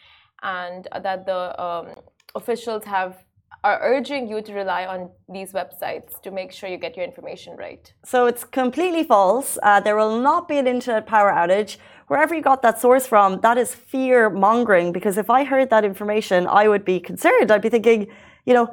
and 0.42 0.88
that 1.02 1.26
the 1.26 1.62
um, 1.62 1.88
officials 2.34 2.84
have 2.84 3.24
are 3.64 3.78
urging 3.82 4.28
you 4.28 4.42
to 4.42 4.52
rely 4.52 4.84
on 4.84 5.10
these 5.26 5.52
websites 5.52 6.20
to 6.20 6.30
make 6.30 6.52
sure 6.52 6.68
you 6.68 6.76
get 6.76 6.96
your 6.96 7.04
information 7.04 7.56
right. 7.56 7.92
So 8.04 8.26
it's 8.26 8.44
completely 8.44 9.04
false. 9.04 9.58
Uh, 9.62 9.80
there 9.80 9.96
will 9.96 10.20
not 10.20 10.46
be 10.48 10.58
an 10.58 10.66
internet 10.66 11.06
power 11.06 11.32
outage. 11.32 11.78
Wherever 12.08 12.34
you 12.34 12.42
got 12.42 12.60
that 12.60 12.78
source 12.78 13.06
from, 13.06 13.40
that 13.40 13.56
is 13.56 13.74
fear 13.74 14.28
mongering. 14.28 14.92
Because 14.92 15.16
if 15.16 15.30
I 15.30 15.44
heard 15.44 15.70
that 15.70 15.82
information, 15.82 16.46
I 16.46 16.68
would 16.68 16.84
be 16.84 17.00
concerned. 17.00 17.50
I'd 17.50 17.62
be 17.62 17.70
thinking, 17.70 18.08
you 18.44 18.52
know, 18.52 18.68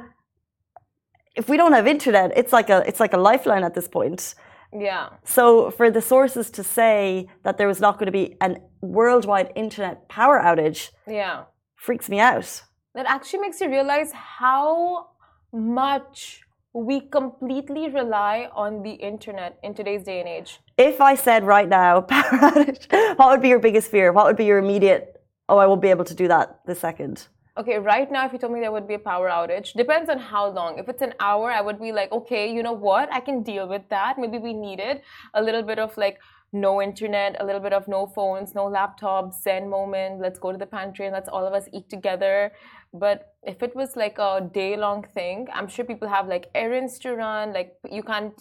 if 1.38 1.48
we 1.48 1.56
don't 1.56 1.72
have 1.72 1.88
internet, 1.88 2.34
it's 2.36 2.52
like 2.52 2.70
a 2.70 2.84
it's 2.86 3.00
like 3.00 3.14
a 3.14 3.18
lifeline 3.18 3.64
at 3.64 3.74
this 3.74 3.88
point. 3.88 4.36
Yeah. 4.78 5.08
So 5.24 5.72
for 5.72 5.90
the 5.90 6.02
sources 6.02 6.50
to 6.52 6.64
say 6.64 7.30
that 7.44 7.58
there 7.58 7.68
was 7.68 7.80
not 7.80 7.94
going 7.98 8.08
to 8.08 8.12
be 8.12 8.36
an 8.42 8.58
worldwide 8.82 9.54
internet 9.56 10.10
power 10.10 10.38
outage, 10.40 10.90
yeah, 11.08 11.46
freaks 11.76 12.10
me 12.10 12.20
out. 12.20 12.64
That 12.94 13.06
actually 13.08 13.40
makes 13.40 13.62
you 13.62 13.70
realize 13.70 14.12
how 14.12 15.12
much 15.54 16.42
we 16.74 17.00
completely 17.00 17.90
rely 17.90 18.50
on 18.54 18.84
the 18.84 18.92
internet 18.92 19.58
in 19.64 19.74
today's 19.74 20.04
day 20.04 20.20
and 20.20 20.28
age. 20.28 20.60
If 20.78 21.00
I 21.00 21.16
said 21.16 21.46
right 21.46 21.70
now, 21.70 22.02
power 22.14 22.24
outage, 22.24 23.18
what 23.18 23.30
would 23.30 23.42
be 23.42 23.48
your 23.48 23.60
biggest 23.60 23.90
fear? 23.92 24.12
What 24.12 24.26
would 24.26 24.36
be 24.36 24.46
your 24.46 24.60
immediate? 24.60 25.22
Oh, 25.48 25.58
I 25.58 25.68
won't 25.68 25.82
be 25.82 25.90
able 25.90 26.06
to 26.06 26.14
do 26.14 26.28
that 26.28 26.60
this 26.66 26.80
second. 26.80 27.28
Okay, 27.58 27.78
right 27.78 28.12
now, 28.12 28.26
if 28.26 28.34
you 28.34 28.40
told 28.40 28.54
me 28.54 28.60
there 28.60 28.72
would 28.72 28.88
be 28.88 28.94
a 28.94 29.00
power 29.00 29.30
outage, 29.30 29.74
depends 29.74 30.10
on 30.10 30.20
how 30.20 30.50
long. 30.50 30.78
If 30.78 30.90
it's 30.90 31.02
an 31.02 31.14
hour, 31.20 31.52
I 31.52 31.62
would 31.62 31.80
be 31.80 31.92
like, 31.92 32.12
okay, 32.12 32.54
you 32.54 32.64
know 32.64 32.72
what? 32.74 33.12
I 33.12 33.20
can 33.22 33.44
deal 33.44 33.68
with 33.68 33.84
that. 33.90 34.18
Maybe 34.18 34.38
we 34.38 34.54
needed 34.54 35.02
a 35.34 35.42
little 35.42 35.64
bit 35.64 35.80
of 35.80 35.96
like 35.98 36.20
no 36.54 36.82
internet, 36.82 37.36
a 37.40 37.46
little 37.46 37.62
bit 37.62 37.74
of 37.74 37.88
no 37.88 38.06
phones, 38.06 38.54
no 38.56 38.66
laptops, 38.66 39.42
zen 39.42 39.70
moment. 39.70 40.20
Let's 40.20 40.40
go 40.40 40.52
to 40.52 40.58
the 40.58 40.66
pantry 40.66 41.06
and 41.06 41.14
let's 41.14 41.30
all 41.30 41.46
of 41.46 41.54
us 41.54 41.68
eat 41.74 41.90
together. 41.90 42.52
But 42.94 43.36
if 43.44 43.64
it 43.64 43.76
was 43.76 43.96
like 43.96 44.18
a 44.20 44.50
day 44.54 44.76
long 44.76 45.04
thing, 45.14 45.48
I'm 45.54 45.68
sure 45.68 45.86
people 45.86 46.08
have 46.08 46.28
like 46.28 46.50
errands 46.54 47.00
to 47.00 47.16
run. 47.16 47.54
Like 47.54 47.78
you 47.90 48.04
can't. 48.04 48.34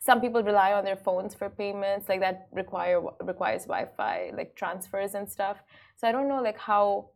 Some 0.00 0.20
people 0.20 0.42
rely 0.42 0.72
on 0.72 0.84
their 0.84 0.96
phones 0.96 1.34
for 1.34 1.50
payments, 1.50 2.08
like 2.08 2.20
that 2.20 2.48
require 2.52 3.02
requires 3.20 3.64
Wi-Fi, 3.64 4.32
like 4.36 4.54
transfers 4.54 5.14
and 5.14 5.28
stuff. 5.28 5.58
So 5.96 6.08
I 6.08 6.12
don't 6.12 6.28
know, 6.28 6.40
like 6.40 6.58
how 6.58 7.10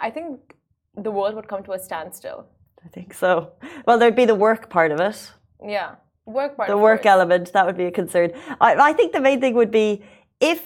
I 0.00 0.10
think 0.10 0.54
the 0.96 1.10
world 1.10 1.34
would 1.34 1.48
come 1.48 1.62
to 1.64 1.72
a 1.72 1.78
standstill. 1.78 2.46
I 2.84 2.88
think 2.88 3.12
so. 3.12 3.52
Well, 3.86 3.98
there'd 3.98 4.16
be 4.16 4.24
the 4.24 4.34
work 4.34 4.70
part 4.70 4.92
of 4.92 5.00
it. 5.00 5.32
Yeah, 5.62 5.96
work 6.24 6.56
part. 6.56 6.68
The 6.68 6.78
work 6.78 7.04
element 7.04 7.52
that 7.52 7.66
would 7.66 7.76
be 7.76 7.84
a 7.84 7.90
concern. 7.90 8.32
I, 8.60 8.74
I 8.74 8.92
think 8.92 9.12
the 9.12 9.20
main 9.20 9.40
thing 9.40 9.54
would 9.54 9.70
be 9.70 10.02
if 10.40 10.64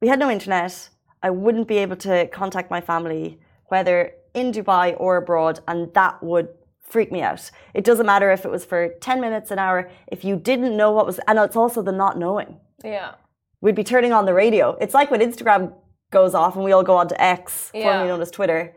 we 0.00 0.08
had 0.08 0.18
no 0.18 0.30
internet, 0.30 0.88
I 1.22 1.30
wouldn't 1.30 1.68
be 1.68 1.78
able 1.78 1.96
to 1.96 2.26
contact 2.28 2.70
my 2.70 2.80
family, 2.80 3.38
whether 3.68 4.12
in 4.34 4.52
Dubai 4.52 4.96
or 4.98 5.16
abroad, 5.16 5.60
and 5.66 5.92
that 5.94 6.22
would 6.22 6.48
freak 6.82 7.10
me 7.10 7.22
out. 7.22 7.50
It 7.72 7.84
doesn't 7.84 8.06
matter 8.06 8.30
if 8.30 8.44
it 8.44 8.50
was 8.50 8.64
for 8.64 8.90
10 9.00 9.20
minutes, 9.20 9.50
an 9.50 9.58
hour, 9.58 9.90
if 10.08 10.24
you 10.24 10.36
didn't 10.36 10.76
know 10.76 10.92
what 10.92 11.06
was, 11.06 11.18
and 11.26 11.38
it's 11.38 11.56
also 11.56 11.82
the 11.82 11.92
not 11.92 12.18
knowing. 12.18 12.60
Yeah. 12.84 13.14
We'd 13.60 13.74
be 13.74 13.84
turning 13.84 14.12
on 14.12 14.26
the 14.26 14.34
radio. 14.34 14.76
It's 14.80 14.94
like 14.94 15.10
when 15.10 15.20
Instagram 15.20 15.72
goes 16.10 16.34
off 16.34 16.54
and 16.54 16.64
we 16.64 16.72
all 16.72 16.82
go 16.82 16.96
on 16.96 17.08
to 17.08 17.20
X, 17.20 17.70
yeah. 17.74 17.84
formerly 17.84 18.08
known 18.08 18.20
as 18.20 18.30
Twitter. 18.30 18.74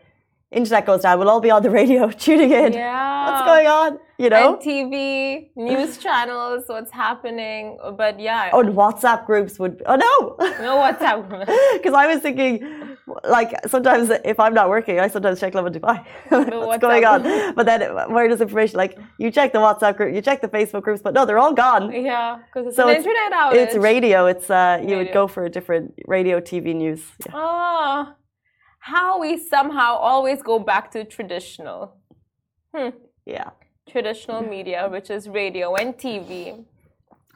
Internet 0.49 0.85
goes 0.85 1.01
down, 1.01 1.19
we'll 1.19 1.29
all 1.29 1.41
be 1.41 1.51
on 1.51 1.61
the 1.61 1.69
radio 1.69 2.09
tuning 2.25 2.51
in. 2.51 2.71
Yeah. 2.73 3.29
What's 3.29 3.45
going 3.45 3.67
on? 3.67 3.99
You 4.17 4.29
know? 4.29 4.53
And 4.53 4.63
TV, 4.63 5.49
news 5.57 5.97
channels, 6.05 6.63
what's 6.67 6.91
happening. 6.91 7.77
But 7.97 8.19
yeah. 8.19 8.49
Oh, 8.53 8.61
and 8.61 8.73
WhatsApp 8.73 9.25
groups 9.25 9.59
would. 9.59 9.83
Oh, 9.85 9.95
no. 9.95 10.35
No 10.63 10.77
WhatsApp 10.77 11.29
groups. 11.29 11.51
Because 11.73 11.93
I 11.93 12.07
was 12.07 12.21
thinking, 12.21 12.96
like, 13.23 13.51
sometimes 13.67 14.09
if 14.25 14.39
I'm 14.39 14.53
not 14.53 14.69
working, 14.69 14.99
I 14.99 15.07
sometimes 15.07 15.39
check 15.39 15.53
Lovin 15.53 15.73
Dubai. 15.73 16.05
what's 16.29 16.81
going 16.81 17.05
on? 17.05 17.23
But 17.55 17.65
then 17.65 17.81
where 18.13 18.27
does 18.27 18.41
information, 18.41 18.77
like, 18.77 18.97
you 19.17 19.31
check 19.31 19.53
the 19.53 19.59
WhatsApp 19.59 19.97
group, 19.97 20.13
you 20.13 20.21
check 20.21 20.41
the 20.41 20.49
Facebook 20.49 20.83
groups, 20.83 21.01
but 21.01 21.13
no, 21.13 21.25
they're 21.25 21.39
all 21.39 21.53
gone. 21.53 21.91
Yeah. 21.91 22.39
Because 22.45 22.67
it's 22.67 22.75
so 22.75 22.87
an 22.87 22.97
it's, 22.97 23.05
internet 23.05 23.31
outage. 23.31 23.55
It's 23.55 23.75
radio. 23.75 24.25
It's, 24.27 24.49
uh, 24.49 24.77
you 24.81 24.83
radio. 24.83 24.97
would 24.97 25.13
go 25.13 25.27
for 25.27 25.45
a 25.45 25.49
different 25.49 25.93
radio, 26.05 26.39
TV 26.39 26.75
news. 26.75 27.03
Yeah. 27.25 27.31
Oh 27.33 28.13
how 28.87 29.19
we 29.19 29.37
somehow 29.37 29.95
always 29.95 30.41
go 30.41 30.59
back 30.59 30.91
to 30.91 31.03
traditional. 31.03 31.97
Hmm. 32.73 32.89
Yeah. 33.25 33.49
Traditional 33.89 34.41
media, 34.41 34.87
which 34.89 35.09
is 35.09 35.27
radio 35.27 35.75
and 35.75 35.93
TV. 35.93 36.65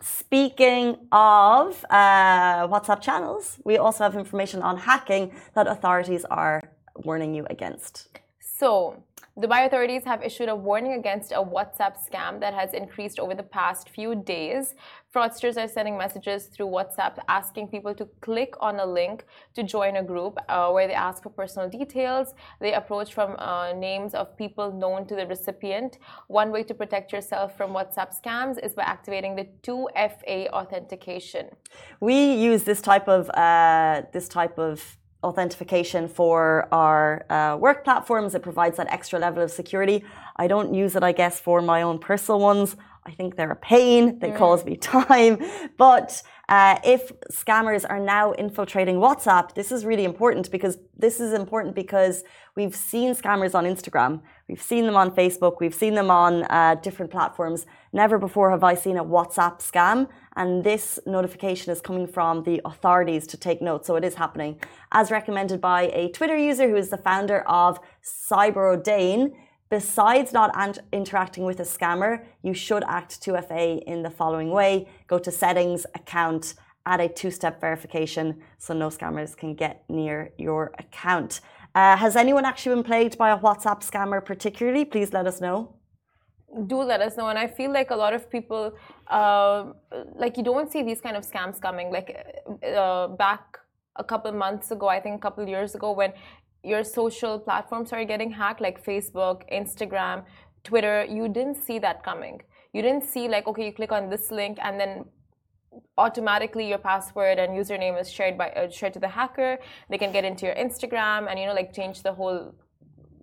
Speaking 0.02 0.98
of 1.12 1.86
uh, 1.90 2.68
WhatsApp 2.68 3.02
channels, 3.02 3.60
we 3.64 3.78
also 3.78 4.04
have 4.04 4.16
information 4.16 4.62
on 4.64 4.78
hacking 4.78 5.32
that 5.54 5.68
authorities 5.68 6.26
are 6.26 6.62
warning 6.96 7.36
you 7.36 7.46
against. 7.50 8.08
So, 8.40 9.04
Dubai 9.40 9.66
authorities 9.66 10.04
have 10.04 10.22
issued 10.22 10.50
a 10.50 10.56
warning 10.56 10.92
against 10.92 11.32
a 11.32 11.42
WhatsApp 11.42 11.96
scam 12.06 12.42
that 12.42 12.54
has 12.54 12.74
increased 12.74 13.18
over 13.18 13.34
the 13.34 13.44
past 13.44 13.88
few 13.88 14.14
days. 14.14 14.76
Fraudsters 15.16 15.56
are 15.56 15.70
sending 15.70 15.98
messages 15.98 16.48
through 16.48 16.68
WhatsApp 16.68 17.18
asking 17.30 17.70
people 17.70 17.96
to 17.96 18.06
click 18.20 18.56
on 18.60 18.82
a 18.82 18.86
link 18.86 19.26
to 19.54 19.64
join 19.64 19.96
a 19.96 20.04
group 20.04 20.38
uh, 20.50 20.70
where 20.72 20.86
they 20.86 20.94
ask 20.94 21.24
for 21.24 21.30
personal 21.30 21.70
details. 21.70 22.34
They 22.60 22.74
approach 22.74 23.14
from 23.14 23.38
uh, 23.40 23.72
names 23.72 24.14
of 24.14 24.36
people 24.36 24.70
known 24.74 25.08
to 25.08 25.16
the 25.16 25.26
recipient. 25.26 25.98
One 26.28 26.52
way 26.52 26.64
to 26.64 26.74
protect 26.74 27.14
yourself 27.14 27.56
from 27.56 27.72
WhatsApp 27.72 28.14
scams 28.22 28.62
is 28.62 28.74
by 28.74 28.84
activating 28.84 29.38
the 29.38 29.48
2FA 29.64 30.50
authentication. 30.50 31.48
We 32.02 32.34
use 32.34 32.66
this 32.66 32.82
type 32.82 33.08
of 33.08 33.30
uh, 33.30 34.02
this 34.12 34.28
type 34.28 34.60
of 34.60 34.98
authentication 35.24 36.08
for 36.08 36.68
our 36.72 37.26
uh, 37.30 37.58
work 37.58 37.84
platforms. 37.84 38.36
It 38.36 38.42
provides 38.42 38.78
that 38.78 38.88
extra 38.88 39.20
level 39.20 39.44
of 39.44 39.52
security. 39.52 40.04
I 40.38 40.48
don't 40.48 40.74
use 40.74 40.96
it, 40.96 41.04
I 41.04 41.12
guess, 41.12 41.40
for 41.40 41.62
my 41.62 41.82
own 41.82 42.00
personal 42.00 42.40
ones. 42.40 42.76
I 43.06 43.12
think 43.12 43.36
they're 43.36 43.52
a 43.52 43.56
pain. 43.56 44.20
They 44.20 44.30
mm. 44.30 44.38
cause 44.38 44.64
me 44.66 44.76
time. 44.96 45.44
But 45.78 46.22
uh, 46.50 46.80
if 46.84 47.12
scammers 47.32 47.86
are 47.90 48.00
now 48.00 48.34
infiltrating 48.34 48.98
WhatsApp, 48.98 49.56
this 49.56 49.72
is 49.72 49.86
really 49.86 50.04
important 50.04 50.52
because 50.52 50.78
this 50.98 51.20
is 51.20 51.34
important 51.34 51.76
because 51.76 52.24
we've 52.56 52.76
seen 52.76 53.16
scammers 53.16 53.56
on 53.56 53.66
Instagram, 53.66 54.22
we've 54.48 54.62
seen 54.62 54.86
them 54.86 54.98
on 54.98 55.12
Facebook, 55.12 55.58
we've 55.60 55.74
seen 55.74 55.96
them 55.96 56.12
on 56.12 56.44
uh, 56.44 56.76
different 56.76 57.12
platforms. 57.12 57.66
Never 57.94 58.18
before 58.18 58.52
have 58.52 58.64
I 58.64 58.76
seen 58.76 58.98
a 58.98 59.04
WhatsApp 59.04 59.60
scam, 59.60 60.08
and 60.36 60.64
this 60.64 61.00
notification 61.06 61.72
is 61.72 61.82
coming 61.82 62.08
from 62.08 62.44
the 62.44 62.62
authorities 62.64 63.28
to 63.28 63.38
take 63.38 63.62
note. 63.62 63.86
So 63.86 63.96
it 63.96 64.06
is 64.06 64.16
happening, 64.16 64.60
as 64.92 65.12
recommended 65.12 65.60
by 65.60 65.84
a 65.94 66.10
Twitter 66.10 66.38
user 66.38 66.70
who 66.70 66.78
is 66.78 66.90
the 66.90 66.98
founder 66.98 67.42
of 67.42 67.80
Cyberodane 68.04 69.34
Besides 69.72 70.34
not 70.34 70.80
interacting 70.92 71.46
with 71.46 71.62
a 71.62 71.64
scammer, 71.64 72.26
you 72.44 72.54
should 72.54 72.84
act 72.90 73.22
2FA 73.22 73.82
in 73.84 74.04
the 74.04 74.10
following 74.10 74.52
way 74.52 74.90
go 75.08 75.18
to 75.18 75.32
settings, 75.32 75.86
account, 75.96 76.56
add 76.86 77.00
a 77.00 77.08
two 77.08 77.32
step 77.32 77.62
verification 77.62 78.42
so 78.58 78.74
no 78.74 78.90
scammers 78.90 79.36
can 79.36 79.56
get 79.56 79.86
near 79.88 80.34
your 80.38 80.74
account. 80.78 81.40
Uh, 81.74 81.96
has 81.96 82.18
anyone 82.18 82.44
actually 82.44 82.76
been 82.76 82.84
plagued 82.84 83.18
by 83.18 83.30
a 83.30 83.40
WhatsApp 83.40 83.80
scammer 83.82 84.24
particularly? 84.24 84.84
Please 84.84 85.14
let 85.14 85.26
us 85.26 85.40
know. 85.40 85.74
Do 86.68 86.82
let 86.84 87.02
us 87.02 87.18
know. 87.18 87.28
And 87.30 87.40
I 87.40 87.48
feel 87.48 87.72
like 87.72 87.92
a 87.92 87.96
lot 87.96 88.14
of 88.14 88.30
people, 88.30 88.74
uh, 89.08 89.66
like 90.16 90.38
you 90.38 90.44
don't 90.44 90.72
see 90.72 90.84
these 90.84 91.02
kind 91.02 91.16
of 91.16 91.24
scams 91.26 91.62
coming. 91.62 91.92
Like 91.92 92.10
uh, 92.76 93.08
back 93.08 93.60
a 93.96 94.04
couple 94.04 94.32
months 94.32 94.72
ago, 94.72 94.88
I 94.88 95.00
think 95.00 95.16
a 95.16 95.20
couple 95.20 95.48
years 95.48 95.76
ago, 95.76 95.92
when 95.92 96.14
your 96.64 96.84
social 96.84 97.40
platforms 97.40 97.92
are 97.94 98.04
getting 98.06 98.32
hacked, 98.32 98.62
like 98.62 98.84
Facebook, 98.84 99.44
Instagram, 99.52 100.24
Twitter, 100.64 101.06
you 101.06 101.28
didn't 101.28 101.56
see 101.56 101.80
that 101.80 102.04
coming. 102.04 102.42
You 102.74 102.82
didn't 102.82 103.04
see 103.04 103.28
like, 103.28 103.48
okay, 103.48 103.66
you 103.66 103.74
click 103.74 103.92
on 103.92 104.10
this 104.10 104.32
link 104.32 104.58
and 104.62 104.80
then 104.80 105.06
automatically 105.98 106.68
your 106.68 106.78
password 106.78 107.40
and 107.40 107.54
username 107.54 108.00
is 108.00 108.12
shared 108.12 108.38
by 108.38 108.50
uh, 108.52 108.70
shared 108.70 108.94
to 108.94 109.00
the 109.00 109.08
hacker. 109.08 109.58
They 109.90 109.98
can 109.98 110.12
get 110.12 110.26
into 110.26 110.46
your 110.46 110.56
Instagram 110.56 111.30
and 111.30 111.40
you 111.40 111.46
know 111.46 111.54
like 111.54 111.74
change 111.74 112.04
the 112.04 112.14
whole 112.14 112.54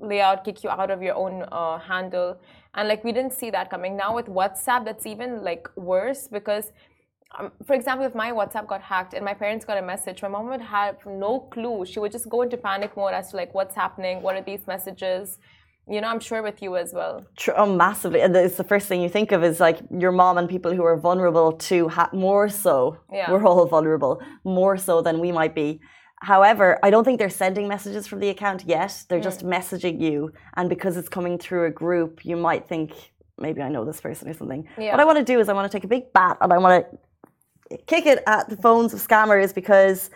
layout, 0.01 0.45
kick 0.45 0.63
you 0.65 0.71
out 0.71 0.91
of 0.91 1.03
your 1.03 1.15
own 1.15 1.45
uh, 1.51 1.79
handle. 1.79 2.41
And 2.79 2.87
like 2.87 3.03
we 3.03 3.11
didn't 3.11 3.33
see 3.33 3.51
that 3.51 3.71
coming. 3.71 3.97
Now 3.97 4.15
with 4.15 4.27
WhatsApp, 4.27 4.85
that's 4.85 5.05
even 5.05 5.43
like 5.43 5.69
worse 5.77 6.29
because 6.29 6.67
um, 7.37 7.51
for 7.67 7.75
example, 7.75 8.07
if 8.07 8.15
my 8.15 8.31
WhatsApp 8.31 8.69
got 8.69 8.81
hacked 8.81 9.15
and 9.15 9.25
my 9.25 9.35
parents 9.35 9.65
got 9.65 9.77
a 9.77 9.83
message, 9.83 10.23
my 10.23 10.29
mom 10.29 10.49
would 10.49 10.63
have 10.63 10.97
no 11.05 11.41
clue. 11.55 11.85
She 11.85 11.99
would 11.99 12.13
just 12.13 12.29
go 12.29 12.43
into 12.43 12.57
panic 12.57 12.97
mode 12.97 13.15
as 13.15 13.31
to 13.31 13.37
like 13.37 13.53
what's 13.53 13.75
happening, 13.75 14.23
what 14.23 14.37
are 14.37 14.43
these 14.43 14.65
messages. 14.69 15.39
You 15.91 16.01
know, 16.01 16.09
I'm 16.09 16.21
sure 16.21 16.41
with 16.43 16.63
you 16.63 16.77
as 16.77 16.93
well. 16.95 17.25
True, 17.37 17.55
oh, 17.57 17.67
massively. 17.67 18.21
And 18.21 18.37
it's 18.37 18.57
the 18.57 18.69
first 18.73 18.87
thing 18.87 19.03
you 19.03 19.09
think 19.09 19.33
of 19.33 19.43
is 19.43 19.59
like 19.59 19.81
your 19.91 20.13
mom 20.13 20.39
and 20.39 20.49
people 20.49 20.73
who 20.73 20.85
are 20.85 20.97
vulnerable 20.97 21.53
to 21.71 21.89
ha- 21.89 22.11
more 22.13 22.49
so. 22.49 22.99
Yeah. 23.13 23.31
We're 23.33 23.45
all 23.45 23.67
vulnerable, 23.67 24.23
more 24.45 24.77
so 24.77 25.03
than 25.03 25.19
we 25.19 25.33
might 25.33 25.55
be. 25.55 25.81
However, 26.21 26.79
I 26.83 26.91
don't 26.91 27.05
think 27.05 27.19
they're 27.19 27.31
sending 27.31 27.69
messages 27.69 28.07
from 28.07 28.21
the 28.21 28.29
account 28.29 28.65
yet. 28.67 29.05
They're 29.09 29.21
just 29.21 29.45
messaging 29.45 30.01
you. 30.01 30.33
And 30.57 30.69
because 30.69 30.97
it's 30.97 31.09
coming 31.09 31.39
through 31.39 31.67
a 31.67 31.71
group, 31.71 32.25
you 32.25 32.37
might 32.37 32.67
think, 32.69 33.13
maybe 33.39 33.63
I 33.63 33.69
know 33.69 33.85
this 33.85 34.01
person 34.01 34.29
or 34.29 34.35
something. 34.35 34.69
Yeah. 34.77 34.91
What 34.91 35.01
I 35.01 35.05
want 35.05 35.19
to 35.19 35.25
do 35.25 35.39
is 35.39 35.49
I 35.49 35.53
want 35.53 35.71
to 35.71 35.77
take 35.77 35.85
a 35.85 35.89
big 35.89 36.13
bat 36.13 36.39
and 36.41 36.53
I 36.53 36.59
want 36.59 36.85
to 36.91 36.99
kick 37.87 38.07
it 38.07 38.23
at 38.27 38.49
the 38.49 38.57
phones 38.57 38.95
of 38.95 39.07
scammers 39.07 39.55
because 39.55 40.11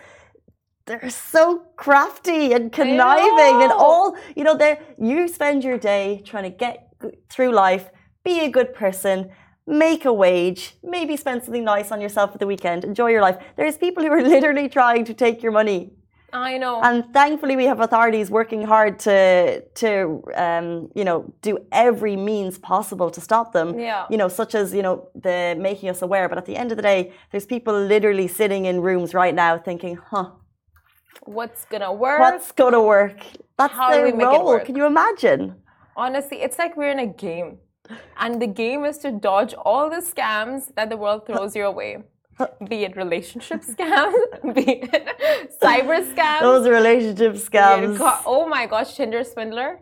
they're 0.87 1.11
so 1.11 1.63
crafty 1.77 2.53
and 2.53 2.73
conniving 2.73 3.63
and 3.63 3.73
all 3.73 4.17
you 4.35 4.43
know 4.43 4.57
they 4.57 4.81
you 4.99 5.29
spend 5.29 5.63
your 5.63 5.79
day 5.79 6.23
trying 6.25 6.45
to 6.45 6.51
get 6.51 6.89
through 7.29 7.53
life 7.53 7.91
be 8.25 8.41
a 8.41 8.51
good 8.51 8.75
person 8.75 9.31
make 9.67 10.05
a 10.05 10.13
wage 10.13 10.75
maybe 10.83 11.17
spend 11.17 11.43
something 11.43 11.65
nice 11.65 11.93
on 11.93 12.01
yourself 12.01 12.33
for 12.33 12.39
the 12.39 12.47
weekend 12.47 12.85
enjoy 12.85 13.09
your 13.09 13.23
life 13.23 13.39
there's 13.57 13.77
people 13.77 14.03
who 14.03 14.11
are 14.11 14.23
literally 14.37 14.69
trying 14.69 15.05
to 15.05 15.15
take 15.15 15.43
your 15.43 15.53
money 15.53 15.91
I 16.33 16.57
know. 16.57 16.81
And 16.83 17.13
thankfully, 17.13 17.57
we 17.57 17.65
have 17.65 17.81
authorities 17.81 18.31
working 18.31 18.63
hard 18.63 18.99
to 19.01 19.61
to 19.61 20.23
um, 20.35 20.91
you 20.95 21.05
know 21.05 21.33
do 21.43 21.59
every 21.71 22.17
means 22.17 22.59
possible 22.59 23.11
to 23.11 23.21
stop 23.21 23.53
them. 23.53 23.79
Yeah. 23.79 24.07
You 24.09 24.17
know, 24.17 24.29
such 24.29 24.55
as 24.55 24.73
you 24.73 24.83
know 24.83 25.09
the 25.15 25.55
making 25.59 25.91
us 25.91 26.01
aware. 26.01 26.29
But 26.29 26.39
at 26.39 26.47
the 26.47 26.57
end 26.57 26.73
of 26.73 26.77
the 26.77 26.83
day, 26.83 27.13
there's 27.31 27.45
people 27.45 27.79
literally 27.79 28.29
sitting 28.29 28.65
in 28.65 28.81
rooms 28.81 29.13
right 29.13 29.35
now 29.35 29.59
thinking, 29.59 29.97
"Huh, 29.97 30.31
what's 31.25 31.67
gonna 31.67 31.93
work? 31.93 32.21
What's 32.21 32.53
gonna 32.53 32.83
work? 32.83 33.19
That's 33.59 33.75
How 33.75 33.91
their 33.91 34.15
role. 34.15 34.59
Can 34.61 34.77
you 34.77 34.87
imagine? 34.87 35.57
Honestly, 35.97 36.41
it's 36.41 36.59
like 36.59 36.77
we're 36.77 36.91
in 36.91 36.99
a 36.99 37.07
game, 37.07 37.59
and 38.19 38.41
the 38.41 38.47
game 38.47 38.85
is 38.85 38.99
to 38.99 39.11
dodge 39.11 39.55
all 39.55 39.91
the 39.91 39.97
scams 39.97 40.75
that 40.75 40.91
the 40.91 40.97
world 40.97 41.27
throws 41.27 41.55
your 41.57 41.71
way 41.71 42.03
be 42.69 42.85
it 42.85 42.97
relationship 42.97 43.63
scams, 43.63 44.15
be 44.55 44.81
it 44.83 45.09
cyber 45.61 45.99
scams. 46.15 46.41
Those 46.41 46.69
relationship 46.69 47.35
scams. 47.35 47.99
oh 48.27 48.49
my 48.49 48.67
gosh, 48.67 48.95
Tinder 48.95 49.25
swindler. 49.25 49.81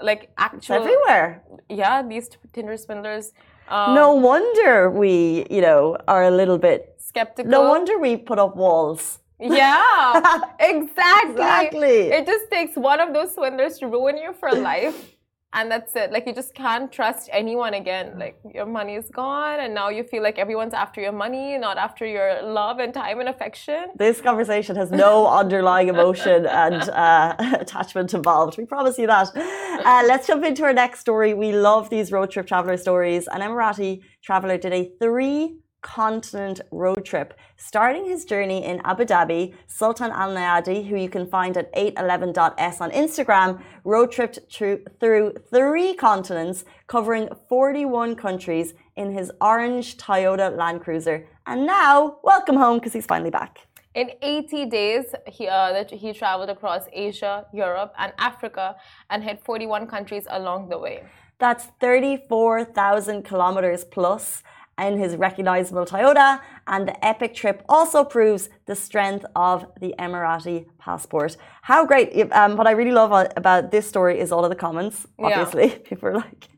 Like 0.00 0.30
actual 0.36 0.76
everywhere. 0.76 1.42
Yeah, 1.70 2.02
these 2.02 2.28
Tinder 2.52 2.76
swindlers. 2.76 3.32
Um, 3.68 3.94
no 3.94 4.14
wonder 4.14 4.90
we, 4.90 5.46
you 5.50 5.62
know, 5.62 5.96
are 6.06 6.24
a 6.24 6.30
little 6.30 6.58
bit 6.58 6.96
skeptical. 6.98 7.50
No 7.50 7.62
wonder 7.62 7.98
we 7.98 8.16
put 8.16 8.38
up 8.38 8.56
walls. 8.56 9.20
Yeah, 9.40 10.40
exactly. 10.60 11.32
exactly. 11.32 12.00
It 12.12 12.26
just 12.26 12.50
takes 12.50 12.76
one 12.76 13.00
of 13.00 13.14
those 13.14 13.34
swindlers 13.34 13.78
to 13.78 13.86
ruin 13.86 14.16
you 14.18 14.34
for 14.34 14.52
life 14.52 15.15
and 15.56 15.70
that's 15.70 15.96
it. 15.96 16.12
Like 16.12 16.26
you 16.26 16.34
just 16.34 16.54
can't 16.54 16.92
trust 16.92 17.30
anyone 17.32 17.74
again. 17.74 18.18
Like 18.18 18.38
your 18.54 18.66
money 18.66 18.94
is 18.94 19.08
gone 19.10 19.58
and 19.60 19.72
now 19.74 19.88
you 19.88 20.04
feel 20.04 20.22
like 20.22 20.38
everyone's 20.38 20.74
after 20.74 21.00
your 21.00 21.12
money 21.12 21.56
not 21.56 21.78
after 21.78 22.04
your 22.06 22.42
love 22.42 22.78
and 22.78 22.92
time 22.92 23.20
and 23.20 23.28
affection. 23.28 23.86
This 23.96 24.20
conversation 24.20 24.76
has 24.76 24.90
no 24.90 25.26
underlying 25.42 25.88
emotion 25.88 26.46
and 26.46 26.82
uh, 26.90 27.34
attachment 27.64 28.12
involved. 28.12 28.58
We 28.58 28.66
promise 28.66 28.98
you 28.98 29.06
that. 29.06 29.28
Uh, 29.34 30.02
let's 30.06 30.26
jump 30.26 30.44
into 30.44 30.62
our 30.64 30.74
next 30.74 31.00
story. 31.00 31.32
We 31.32 31.52
love 31.52 31.88
these 31.88 32.12
road 32.12 32.30
trip 32.30 32.46
traveler 32.46 32.76
stories. 32.76 33.26
An 33.26 33.40
emirati 33.40 34.02
traveler 34.22 34.58
did 34.58 34.72
a 34.74 34.90
three 35.00 35.56
continent 35.82 36.60
road 36.70 37.04
trip. 37.04 37.34
Starting 37.56 38.04
his 38.04 38.24
journey 38.24 38.64
in 38.64 38.80
Abu 38.84 39.04
Dhabi, 39.04 39.54
Sultan 39.66 40.10
Al 40.10 40.34
Nayadi, 40.34 40.86
who 40.86 40.96
you 40.96 41.08
can 41.08 41.26
find 41.26 41.56
at 41.56 41.72
811.s 41.74 42.80
on 42.80 42.90
Instagram, 42.90 43.60
road 43.84 44.10
tripped 44.10 44.38
through, 44.52 44.84
through 45.00 45.34
three 45.50 45.94
continents, 45.94 46.64
covering 46.86 47.28
41 47.48 48.16
countries 48.16 48.74
in 48.96 49.12
his 49.12 49.30
orange 49.40 49.96
Toyota 49.96 50.56
Land 50.56 50.80
Cruiser. 50.82 51.26
And 51.46 51.66
now, 51.66 52.18
welcome 52.22 52.56
home 52.56 52.78
because 52.78 52.92
he's 52.92 53.06
finally 53.06 53.30
back. 53.30 53.60
In 53.94 54.10
80 54.20 54.66
days, 54.66 55.04
he, 55.26 55.48
uh, 55.48 55.84
he 55.90 56.12
traveled 56.12 56.50
across 56.50 56.82
Asia, 56.92 57.46
Europe, 57.54 57.94
and 57.98 58.12
Africa 58.18 58.76
and 59.08 59.24
hit 59.24 59.42
41 59.42 59.86
countries 59.86 60.26
along 60.28 60.68
the 60.68 60.78
way. 60.78 61.04
That's 61.38 61.66
34,000 61.80 63.22
kilometers 63.22 63.84
plus 63.84 64.42
in 64.78 64.98
his 64.98 65.16
recognizable 65.16 65.86
Toyota, 65.86 66.40
and 66.66 66.86
the 66.88 67.04
epic 67.04 67.34
trip 67.34 67.62
also 67.68 68.04
proves 68.04 68.48
the 68.66 68.74
strength 68.74 69.24
of 69.34 69.66
the 69.80 69.94
Emirati 69.98 70.66
passport. 70.78 71.36
How 71.62 71.86
great! 71.86 72.30
Um, 72.32 72.56
what 72.56 72.66
I 72.66 72.72
really 72.72 72.92
love 72.92 73.12
about 73.36 73.70
this 73.70 73.86
story 73.86 74.18
is 74.18 74.32
all 74.32 74.44
of 74.44 74.50
the 74.50 74.56
comments. 74.56 75.06
Obviously, 75.18 75.68
yeah. 75.68 75.78
people 75.84 76.08
are 76.08 76.14
like. 76.14 76.48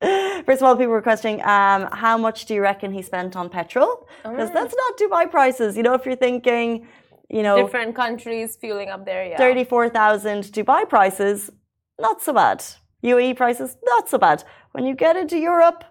First 0.46 0.62
of 0.62 0.62
all, 0.62 0.76
people 0.76 0.92
were 0.92 1.02
questioning 1.02 1.40
um, 1.42 1.88
how 1.90 2.16
much 2.16 2.46
do 2.46 2.54
you 2.54 2.62
reckon 2.62 2.92
he 2.92 3.02
spent 3.02 3.34
on 3.34 3.48
petrol? 3.48 4.06
Because 4.22 4.50
oh. 4.50 4.54
that's 4.54 4.74
not 4.82 4.98
Dubai 4.98 5.28
prices. 5.28 5.76
You 5.76 5.82
know, 5.82 5.94
if 5.94 6.06
you're 6.06 6.14
thinking, 6.14 6.86
you 7.28 7.42
know, 7.42 7.56
different 7.56 7.96
countries 7.96 8.56
fueling 8.56 8.90
up 8.90 9.04
there, 9.04 9.26
yeah, 9.26 9.36
thirty-four 9.36 9.88
thousand 9.88 10.44
Dubai 10.44 10.88
prices, 10.88 11.50
not 11.98 12.22
so 12.22 12.32
bad. 12.32 12.64
UAE 13.04 13.36
prices, 13.36 13.76
not 13.84 14.08
so 14.08 14.18
bad. 14.18 14.44
When 14.72 14.84
you 14.84 14.94
get 14.94 15.16
into 15.16 15.38
Europe, 15.38 15.84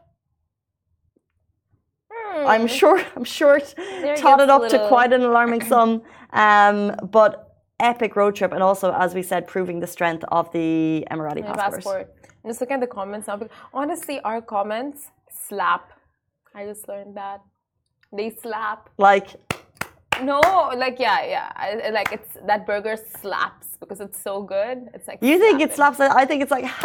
I'm 2.36 2.62
hmm. 2.62 2.68
sure 2.68 3.02
I'm 3.16 3.24
sure 3.24 3.58
it 3.58 4.18
totted 4.18 4.50
up 4.50 4.68
to 4.70 4.88
quite 4.88 5.14
an 5.14 5.22
alarming 5.22 5.62
sum. 5.72 6.02
Um, 6.34 6.96
but 7.12 7.48
epic 7.80 8.16
road 8.16 8.36
trip, 8.36 8.52
and 8.52 8.64
also, 8.64 8.94
as 8.94 9.14
we 9.14 9.24
said, 9.24 9.48
proving 9.48 9.80
the 9.80 9.88
strength 9.88 10.24
of 10.30 10.52
the 10.52 11.06
Emirati 11.12 11.44
passport. 11.46 11.74
passport. 11.74 12.16
just 12.46 12.62
looking 12.62 12.76
at 12.76 12.82
the 12.82 12.88
comments 12.88 13.28
now. 13.28 13.40
Honestly, 13.74 14.20
our 14.22 14.42
comments 14.42 15.08
slap. 15.48 15.94
I 16.54 16.66
just 16.66 16.88
learned 16.88 17.16
that 17.18 17.42
they 18.12 18.30
slap. 18.30 18.90
Like. 18.98 19.28
No, 20.24 20.40
like 20.76 20.98
yeah, 21.00 21.24
yeah. 21.26 21.52
I, 21.56 21.90
like 21.92 22.12
it's 22.12 22.38
that 22.48 22.66
burger 22.66 22.98
slaps 23.22 23.78
because 23.80 24.00
it's 24.00 24.20
so 24.20 24.42
good. 24.42 24.90
It's 24.96 25.08
like 25.08 25.20
you 25.22 25.38
think 25.38 25.62
it 25.62 25.76
slaps. 25.76 26.00
I 26.00 26.26
think 26.26 26.42
it's 26.42 26.50
like 26.50 26.64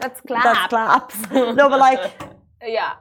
that's 0.00 0.20
clap. 0.20 0.44
That's 0.44 0.68
claps. 0.68 1.30
no, 1.32 1.68
but 1.68 1.80
like 1.80 2.12
yeah, 2.62 2.94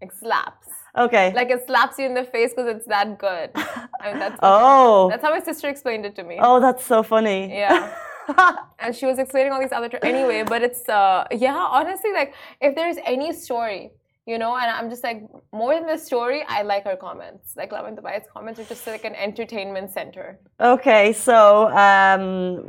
it 0.00 0.10
slaps. 0.16 0.59
Okay. 0.96 1.32
Like 1.32 1.50
it 1.50 1.66
slaps 1.66 1.98
you 1.98 2.06
in 2.06 2.14
the 2.14 2.24
face 2.24 2.50
because 2.50 2.74
it's 2.74 2.86
that 2.86 3.18
good. 3.18 3.50
I 3.54 4.10
mean, 4.10 4.18
that's 4.18 4.38
oh. 4.42 5.08
That's 5.10 5.22
how 5.22 5.30
my 5.30 5.40
sister 5.40 5.68
explained 5.68 6.04
it 6.04 6.14
to 6.16 6.24
me. 6.24 6.38
Oh, 6.40 6.60
that's 6.60 6.84
so 6.84 7.02
funny. 7.02 7.48
Yeah. 7.52 7.94
and 8.78 8.94
she 8.94 9.06
was 9.06 9.18
explaining 9.18 9.52
all 9.52 9.60
these 9.60 9.72
other 9.72 9.90
anyway 10.04 10.44
but 10.44 10.62
it's 10.62 10.88
uh 10.88 11.24
yeah 11.32 11.56
honestly 11.56 12.12
like 12.12 12.32
if 12.60 12.76
there's 12.76 12.96
any 13.04 13.32
story 13.32 13.90
you 14.30 14.38
know 14.42 14.52
and 14.60 14.70
i'm 14.76 14.88
just 14.94 15.04
like 15.08 15.20
more 15.60 15.72
than 15.74 15.86
the 15.94 16.00
story 16.10 16.40
i 16.56 16.62
like 16.62 16.84
her 16.90 16.98
comments. 17.06 17.46
Like 17.60 17.72
love 17.72 17.84
Lovin 17.84 17.96
Dubai's 17.98 18.26
comments 18.34 18.58
are 18.60 18.68
just 18.72 18.86
like 18.86 19.04
an 19.10 19.16
entertainment 19.26 19.88
center. 19.98 20.26
Okay 20.74 21.04
so 21.12 21.36
um 21.86 22.14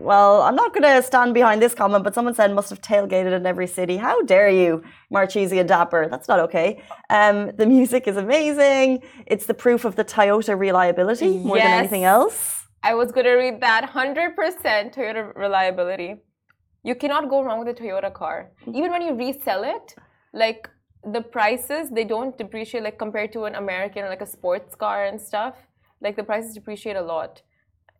well 0.09 0.33
i'm 0.47 0.57
not 0.61 0.73
gonna 0.75 1.01
stand 1.11 1.31
behind 1.39 1.57
this 1.65 1.73
comment 1.81 2.03
but 2.05 2.13
someone 2.17 2.35
said 2.39 2.47
must 2.59 2.69
have 2.73 2.81
tailgated 2.81 3.33
in 3.39 3.45
every 3.53 3.69
city. 3.79 3.97
How 4.07 4.15
dare 4.33 4.49
you 4.61 4.83
marchese 5.17 5.57
and 5.63 5.69
dapper? 5.75 6.01
That's 6.13 6.27
not 6.31 6.39
okay. 6.47 6.67
Um 7.17 7.37
the 7.61 7.67
music 7.77 8.07
is 8.11 8.17
amazing. 8.17 8.87
It's 9.33 9.45
the 9.51 9.57
proof 9.65 9.81
of 9.89 9.93
the 9.99 10.05
toyota 10.15 10.53
reliability 10.67 11.33
more 11.49 11.57
yes. 11.57 11.65
than 11.65 11.79
anything 11.83 12.05
else. 12.17 12.61
I 12.83 12.95
was 12.95 13.11
going 13.11 13.27
to 13.31 13.35
read 13.43 13.61
that 13.61 13.83
100% 13.93 14.95
Toyota 14.95 15.35
reliability. 15.35 16.15
You 16.83 16.95
cannot 16.95 17.29
go 17.29 17.43
wrong 17.43 17.59
with 17.59 17.69
a 17.75 17.77
Toyota 17.79 18.11
car. 18.11 18.51
Even 18.77 18.89
when 18.93 19.03
you 19.03 19.13
resell 19.13 19.63
it, 19.63 19.93
like 20.33 20.67
the 21.03 21.21
prices, 21.21 21.89
they 21.89 22.03
don't 22.03 22.37
depreciate 22.37 22.83
like 22.83 22.99
compared 22.99 23.33
to 23.33 23.45
an 23.45 23.55
American 23.55 24.03
or 24.03 24.09
like 24.09 24.21
a 24.21 24.27
sports 24.27 24.75
car 24.75 25.05
and 25.05 25.19
stuff. 25.19 25.55
Like 25.99 26.15
the 26.15 26.23
prices 26.23 26.53
depreciate 26.53 26.95
a 26.95 27.01
lot 27.01 27.41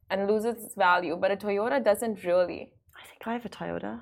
and 0.10 0.28
loses 0.28 0.64
its 0.64 0.76
value, 0.76 1.16
but 1.16 1.32
a 1.32 1.36
Toyota 1.36 1.84
doesn't 1.84 2.24
really. 2.24 2.74
I 2.96 3.08
think 3.08 3.26
I 3.26 3.34
have 3.34 3.46
a 3.46 3.50
Toyota. 3.50 4.02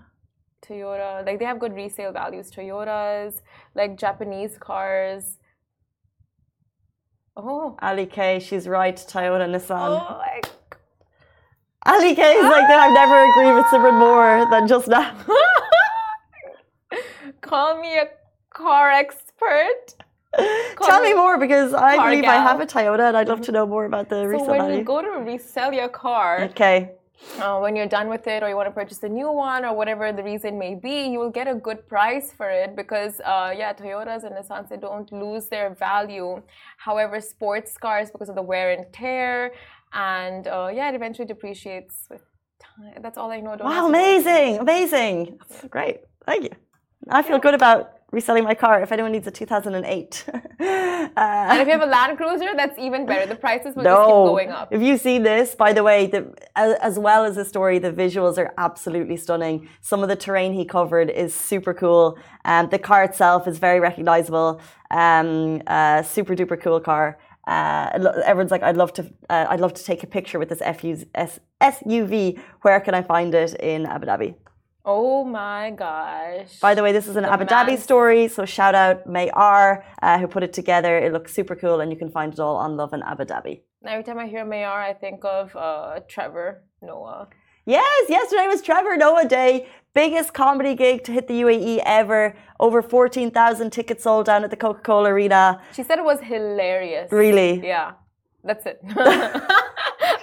Toyota, 0.61 1.25
like 1.25 1.39
they 1.39 1.45
have 1.45 1.59
good 1.59 1.73
resale 1.73 2.11
values. 2.11 2.51
Toyotas, 2.51 3.41
like 3.75 3.97
Japanese 3.97 4.57
cars. 4.57 5.37
Oh. 7.37 7.77
Ali 7.81 8.05
K, 8.05 8.39
she's 8.39 8.67
right. 8.67 8.95
Toyota, 8.95 9.47
Nissan. 9.47 10.01
Oh, 10.01 10.17
like 10.17 10.49
Ali 11.85 12.15
K 12.15 12.21
is 12.21 12.43
like 12.43 12.67
that. 12.67 12.79
I've 12.79 12.93
never 12.93 13.23
agreed 13.31 13.55
with 13.55 13.65
Simran 13.67 13.97
more 13.97 14.45
than 14.51 14.67
just 14.67 14.89
now. 14.89 15.15
Call 17.41 17.79
me 17.79 17.97
a 17.97 18.09
car 18.49 18.91
expert. 18.91 19.95
Call 20.75 20.87
Tell 20.87 21.01
me 21.01 21.13
more 21.13 21.37
because 21.37 21.73
I 21.73 21.97
believe 21.97 22.23
gal. 22.23 22.37
I 22.39 22.43
have 22.43 22.59
a 22.59 22.65
Toyota 22.65 23.07
and 23.07 23.17
I'd 23.17 23.27
love 23.27 23.41
to 23.41 23.51
know 23.51 23.65
more 23.65 23.85
about 23.85 24.09
the 24.09 24.21
so 24.23 24.25
resale 24.25 24.47
when 24.47 24.59
value. 24.59 24.77
you 24.77 24.83
go 24.83 25.01
to 25.01 25.09
resell 25.09 25.73
your 25.73 25.89
car, 25.89 26.43
okay, 26.51 26.91
uh, 27.39 27.59
when 27.59 27.75
you're 27.75 27.87
done 27.87 28.07
with 28.07 28.27
it 28.27 28.43
or 28.43 28.49
you 28.49 28.55
want 28.55 28.67
to 28.67 28.71
purchase 28.71 29.03
a 29.03 29.09
new 29.09 29.31
one 29.31 29.65
or 29.65 29.75
whatever 29.75 30.11
the 30.11 30.23
reason 30.23 30.57
may 30.57 30.75
be, 30.75 31.07
you 31.07 31.19
will 31.19 31.29
get 31.29 31.47
a 31.47 31.55
good 31.55 31.87
price 31.87 32.31
for 32.31 32.49
it 32.49 32.75
because, 32.75 33.19
uh, 33.21 33.53
yeah, 33.55 33.73
Toyotas 33.73 34.23
and 34.23 34.35
Nissans, 34.35 34.69
they 34.69 34.77
don't 34.77 35.11
lose 35.11 35.47
their 35.47 35.73
value. 35.73 36.41
However, 36.77 37.19
sports 37.19 37.77
cars, 37.77 38.09
because 38.11 38.29
of 38.29 38.35
the 38.35 38.41
wear 38.41 38.71
and 38.71 38.85
tear, 38.93 39.53
and 39.93 40.47
uh, 40.47 40.69
yeah, 40.73 40.89
it 40.89 40.95
eventually 40.95 41.27
depreciates 41.27 42.07
with 42.09 42.23
time. 42.59 43.01
That's 43.01 43.17
all 43.17 43.31
I 43.31 43.39
know. 43.41 43.55
Don't 43.55 43.67
wow, 43.67 43.87
amazing, 43.87 44.59
amazing. 44.59 45.39
That's 45.39 45.65
great. 45.65 46.01
Thank 46.25 46.43
you. 46.43 46.51
I 47.09 47.21
feel 47.21 47.37
yeah. 47.37 47.41
good 47.41 47.53
about 47.55 47.98
reselling 48.11 48.43
my 48.43 48.55
car 48.55 48.81
if 48.81 48.91
anyone 48.91 49.11
needs 49.11 49.27
a 49.27 49.31
2008. 49.31 50.25
uh, 50.29 50.33
and 50.59 51.61
if 51.61 51.67
you 51.67 51.71
have 51.71 51.81
a 51.81 51.85
Land 51.85 52.17
Cruiser, 52.17 52.55
that's 52.55 52.77
even 52.79 53.05
better. 53.05 53.25
The 53.25 53.35
prices 53.35 53.75
will 53.75 53.83
no. 53.83 53.89
just 53.89 54.07
keep 54.07 54.13
going 54.13 54.49
up. 54.49 54.73
If 54.73 54.81
you 54.81 54.97
see 54.97 55.19
this, 55.19 55.55
by 55.55 55.73
the 55.73 55.83
way, 55.83 56.07
the, 56.07 56.33
as 56.55 56.97
well 56.97 57.23
as 57.23 57.35
the 57.35 57.45
story, 57.45 57.79
the 57.79 57.91
visuals 57.91 58.37
are 58.37 58.53
absolutely 58.57 59.17
stunning. 59.17 59.69
Some 59.81 60.01
of 60.03 60.09
the 60.09 60.15
terrain 60.15 60.53
he 60.53 60.65
covered 60.65 61.09
is 61.09 61.33
super 61.33 61.73
cool. 61.73 62.17
Um, 62.45 62.69
the 62.69 62.79
car 62.79 63.03
itself 63.03 63.47
is 63.47 63.59
very 63.59 63.79
recognizable. 63.79 64.61
Um, 64.91 65.61
uh, 65.67 66.03
super 66.03 66.35
duper 66.35 66.59
cool 66.59 66.79
car. 66.79 67.19
Uh, 67.47 68.11
everyone's 68.25 68.51
like, 68.51 68.61
I'd 68.63 68.77
love 68.77 68.93
to, 68.93 69.11
uh, 69.29 69.47
I'd 69.49 69.59
love 69.59 69.73
to 69.73 69.83
take 69.83 70.03
a 70.03 70.07
picture 70.07 70.37
with 70.37 70.49
this 70.49 70.61
SUV. 70.61 72.39
Where 72.61 72.79
can 72.79 72.93
I 72.93 73.01
find 73.01 73.33
it 73.33 73.55
in 73.55 73.85
Abu 73.87 74.05
Dhabi? 74.05 74.35
Oh 74.91 75.23
my 75.23 75.69
gosh! 75.69 76.57
By 76.59 76.73
the 76.73 76.81
way, 76.81 76.91
this 76.91 77.07
is 77.07 77.15
an 77.15 77.21
the 77.21 77.31
Abu 77.31 77.45
Dhabi 77.45 77.77
story, 77.77 78.27
so 78.27 78.43
shout 78.43 78.73
out 78.73 79.07
Mayar 79.07 79.83
uh, 80.01 80.17
who 80.17 80.25
put 80.25 80.41
it 80.41 80.51
together. 80.51 80.97
It 80.97 81.13
looks 81.13 81.31
super 81.31 81.55
cool, 81.55 81.79
and 81.79 81.91
you 81.91 81.97
can 81.97 82.09
find 82.09 82.33
it 82.33 82.39
all 82.39 82.55
on 82.55 82.75
Lovin 82.75 83.03
Abu 83.03 83.25
Dhabi. 83.25 83.61
Every 83.85 84.03
time 84.03 84.17
I 84.17 84.25
hear 84.25 84.43
Mayar, 84.43 84.81
I 84.91 84.93
think 84.93 85.23
of 85.23 85.55
uh, 85.55 85.99
Trevor 86.07 86.63
Noah. 86.81 87.27
Yes, 87.67 88.09
yesterday 88.09 88.47
was 88.47 88.63
Trevor 88.63 88.97
Noah 88.97 89.27
Day. 89.27 89.67
Biggest 89.93 90.33
comedy 90.33 90.73
gig 90.73 91.03
to 91.03 91.11
hit 91.11 91.27
the 91.27 91.35
UAE 91.43 91.83
ever. 91.85 92.35
Over 92.59 92.81
14,000 92.81 93.69
tickets 93.69 94.03
sold 94.05 94.25
down 94.25 94.43
at 94.43 94.49
the 94.49 94.57
Coca 94.57 94.81
Cola 94.81 95.11
Arena. 95.11 95.61
She 95.75 95.83
said 95.83 95.99
it 95.99 96.05
was 96.05 96.19
hilarious. 96.21 97.11
Really? 97.11 97.61
Yeah. 97.63 97.91
That's 98.43 98.65
it. 98.65 98.81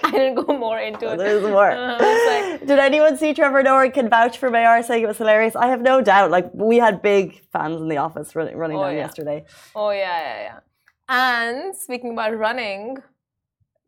I 0.07 0.11
didn't 0.11 0.35
go 0.35 0.57
more 0.57 0.79
into 0.79 1.11
it. 1.11 1.17
There's 1.17 1.43
more. 1.43 1.71
Uh, 1.71 1.97
like, 1.99 2.59
Did 2.67 2.79
anyone 2.79 3.17
see 3.17 3.33
Trevor 3.33 3.61
Noah 3.61 3.91
can 3.91 4.09
vouch 4.09 4.37
for 4.37 4.49
Mayar 4.49 4.83
saying 4.83 5.03
it 5.03 5.07
was 5.07 5.17
hilarious? 5.17 5.55
I 5.55 5.67
have 5.67 5.81
no 5.81 6.01
doubt. 6.01 6.31
Like 6.31 6.49
we 6.53 6.77
had 6.77 7.01
big 7.01 7.41
fans 7.51 7.81
in 7.81 7.89
the 7.89 7.97
office 7.97 8.35
running, 8.35 8.55
running 8.55 8.77
oh, 8.77 8.83
down 8.83 8.93
yeah. 8.93 8.99
yesterday. 8.99 9.45
Oh 9.75 9.89
yeah, 9.89 10.19
yeah, 10.27 10.41
yeah. 10.47 10.59
And 11.09 11.75
speaking 11.75 12.11
about 12.13 12.37
running, 12.37 12.97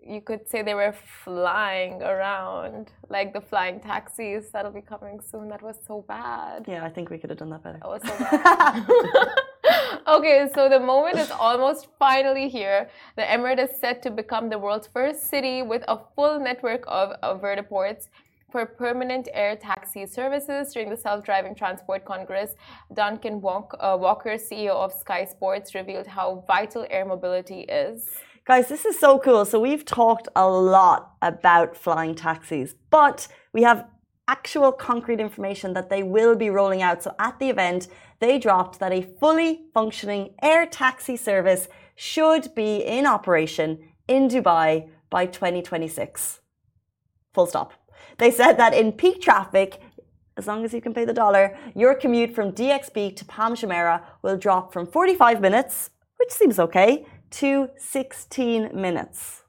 you 0.06 0.22
could 0.22 0.48
say 0.48 0.62
they 0.62 0.74
were 0.74 0.96
flying 1.24 2.02
around, 2.02 2.92
like 3.10 3.34
the 3.34 3.42
flying 3.42 3.80
taxis 3.80 4.50
that'll 4.52 4.72
be 4.72 4.82
coming 4.82 5.20
soon. 5.22 5.50
That 5.50 5.62
was 5.62 5.78
so 5.88 6.04
bad. 6.08 6.66
Yeah, 6.68 6.86
I 6.86 6.90
think 6.90 7.10
we 7.10 7.18
could 7.18 7.30
have 7.30 7.40
done 7.40 7.52
that 7.52 7.64
better. 7.64 7.80
That 7.82 7.90
was 7.90 8.02
so 8.04 8.16
bad. 8.20 9.36
okay, 10.08 10.50
so 10.54 10.70
the 10.70 10.80
moment 10.80 11.18
is 11.18 11.32
almost 11.32 11.88
finally 11.98 12.50
here. 12.50 12.90
The 13.16 13.24
Emirate 13.24 13.60
is 13.60 13.80
set 13.80 14.02
to 14.04 14.12
become 14.12 14.50
the 14.50 14.58
world's 14.58 14.88
first 14.88 15.30
city 15.30 15.62
with 15.62 15.84
a 15.88 16.00
full 16.16 16.40
network 16.40 16.84
of, 16.88 17.12
of 17.24 17.42
vertiports 17.42 18.10
for 18.52 18.66
permanent 18.66 19.30
air 19.34 19.56
taxi 19.56 20.06
services 20.06 20.74
during 20.74 20.90
the 20.90 20.98
self-driving 20.98 21.54
transport 21.54 22.04
congress 22.04 22.56
duncan 22.96 23.36
uh, 23.36 23.96
walker 23.96 24.32
ceo 24.38 24.72
of 24.72 24.92
Skyports 24.92 25.76
revealed 25.76 26.08
how 26.08 26.44
vital 26.48 26.84
air 26.90 27.06
mobility 27.06 27.62
is 27.62 28.10
Guys, 28.50 28.68
this 28.68 28.84
is 28.84 29.00
so 29.00 29.20
cool. 29.20 29.46
So 29.46 29.60
we've 29.60 29.86
talked 29.86 30.28
a 30.36 30.50
lot 30.50 31.12
about 31.22 31.78
flying 31.78 32.16
taxis, 32.16 32.74
but 32.90 33.28
we 33.54 33.62
have 33.62 33.86
actual 34.30 34.72
concrete 34.72 35.20
information 35.20 35.74
that 35.74 35.90
they 35.90 36.04
will 36.04 36.36
be 36.36 36.50
rolling 36.50 36.82
out. 36.82 37.02
So 37.04 37.16
at 37.18 37.40
the 37.40 37.50
event, 37.50 37.88
they 38.20 38.38
dropped 38.38 38.80
that 38.80 38.92
a 38.92 39.08
fully 39.20 39.52
functioning 39.74 40.24
air 40.42 40.66
taxi 40.66 41.18
service 41.18 41.68
should 41.96 42.54
be 42.54 42.72
in 42.98 43.06
operation 43.06 43.70
in 44.08 44.28
Dubai 44.28 44.90
by 45.10 45.26
2026. 45.26 46.42
Full 47.34 47.48
stop. 47.48 47.74
They 48.20 48.32
said 48.32 48.54
that 48.54 48.74
in 48.74 48.92
peak 48.92 49.22
traffic, 49.22 49.82
as 50.38 50.48
long 50.48 50.64
as 50.64 50.74
you 50.74 50.82
can 50.82 50.94
pay 50.94 51.06
the 51.06 51.14
dollar, 51.14 51.58
your 51.76 51.96
commute 51.96 52.34
from 52.36 52.52
DXB 52.52 53.16
to 53.18 53.26
Palm 53.26 53.56
Jumeirah 53.56 54.02
will 54.22 54.38
drop 54.38 54.72
from 54.72 54.86
45 54.86 55.42
minutes, 55.42 55.90
which 56.18 56.32
seems 56.32 56.60
okay, 56.60 57.06
to 57.32 57.70
16 57.78 58.70
minutes. 58.74 59.44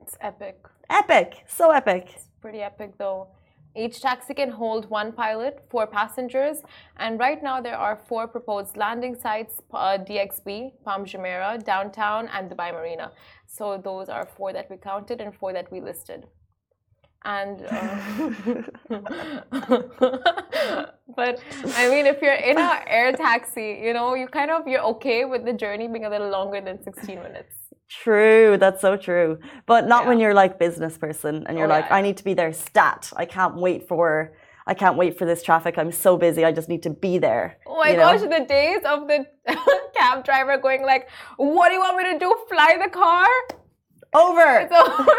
It's 0.00 0.16
epic. 0.20 0.58
Epic. 0.88 1.44
So 1.48 1.70
epic. 1.70 2.23
Pretty 2.44 2.60
epic 2.60 2.98
though. 2.98 3.28
Each 3.74 4.02
taxi 4.02 4.34
can 4.34 4.50
hold 4.50 4.90
one 4.90 5.12
pilot, 5.12 5.54
four 5.70 5.86
passengers, 5.86 6.58
and 6.98 7.18
right 7.18 7.42
now 7.42 7.62
there 7.62 7.78
are 7.78 7.96
four 7.96 8.28
proposed 8.28 8.76
landing 8.76 9.14
sites 9.14 9.62
uh, 9.72 9.96
DXB, 10.08 10.72
Palm 10.84 11.06
Jumeirah, 11.06 11.64
downtown, 11.64 12.28
and 12.34 12.50
Dubai 12.50 12.70
Marina. 12.70 13.12
So 13.46 13.78
those 13.82 14.10
are 14.10 14.26
four 14.36 14.52
that 14.52 14.70
we 14.70 14.76
counted 14.76 15.22
and 15.22 15.34
four 15.34 15.54
that 15.54 15.72
we 15.72 15.80
listed 15.80 16.26
and 17.24 17.64
uh, 17.70 17.96
but 21.16 21.40
i 21.74 21.88
mean 21.88 22.04
if 22.06 22.20
you're 22.20 22.34
in 22.34 22.58
an 22.58 22.78
air 22.86 23.12
taxi 23.12 23.80
you 23.82 23.94
know 23.94 24.14
you 24.14 24.26
kind 24.28 24.50
of 24.50 24.68
you're 24.68 24.82
okay 24.82 25.24
with 25.24 25.44
the 25.44 25.52
journey 25.52 25.88
being 25.88 26.04
a 26.04 26.10
little 26.10 26.28
longer 26.28 26.60
than 26.60 26.82
16 26.82 27.22
minutes 27.22 27.63
true 27.88 28.56
that's 28.58 28.80
so 28.80 28.96
true 28.96 29.38
but 29.66 29.86
not 29.86 30.02
yeah. 30.04 30.08
when 30.08 30.18
you're 30.18 30.34
like 30.34 30.58
business 30.58 30.96
person 30.96 31.44
and 31.46 31.58
you're 31.58 31.66
oh, 31.66 31.70
like 31.70 31.84
yeah. 31.86 31.96
i 31.96 32.00
need 32.00 32.16
to 32.16 32.24
be 32.24 32.34
there 32.34 32.52
stat 32.52 33.12
i 33.16 33.24
can't 33.24 33.56
wait 33.56 33.86
for 33.86 34.32
I 34.66 34.72
can't 34.72 34.96
wait 34.96 35.18
for 35.18 35.26
this 35.26 35.42
traffic. 35.42 35.76
I'm 35.76 35.92
so 35.92 36.16
busy. 36.16 36.44
I 36.44 36.50
just 36.50 36.68
need 36.68 36.82
to 36.84 36.90
be 36.90 37.18
there. 37.18 37.58
Oh 37.66 37.76
my 37.76 37.94
gosh, 37.94 38.22
know? 38.22 38.38
the 38.38 38.46
days 38.46 38.80
of 38.86 39.06
the 39.08 39.26
cab 39.96 40.24
driver 40.24 40.56
going 40.56 40.82
like, 40.82 41.08
"What 41.36 41.68
do 41.68 41.74
you 41.74 41.80
want 41.80 41.98
me 41.98 42.12
to 42.12 42.18
do? 42.18 42.34
Fly 42.48 42.78
the 42.82 42.88
car?" 42.88 43.28
Over. 44.14 44.68
Over. 44.72 45.12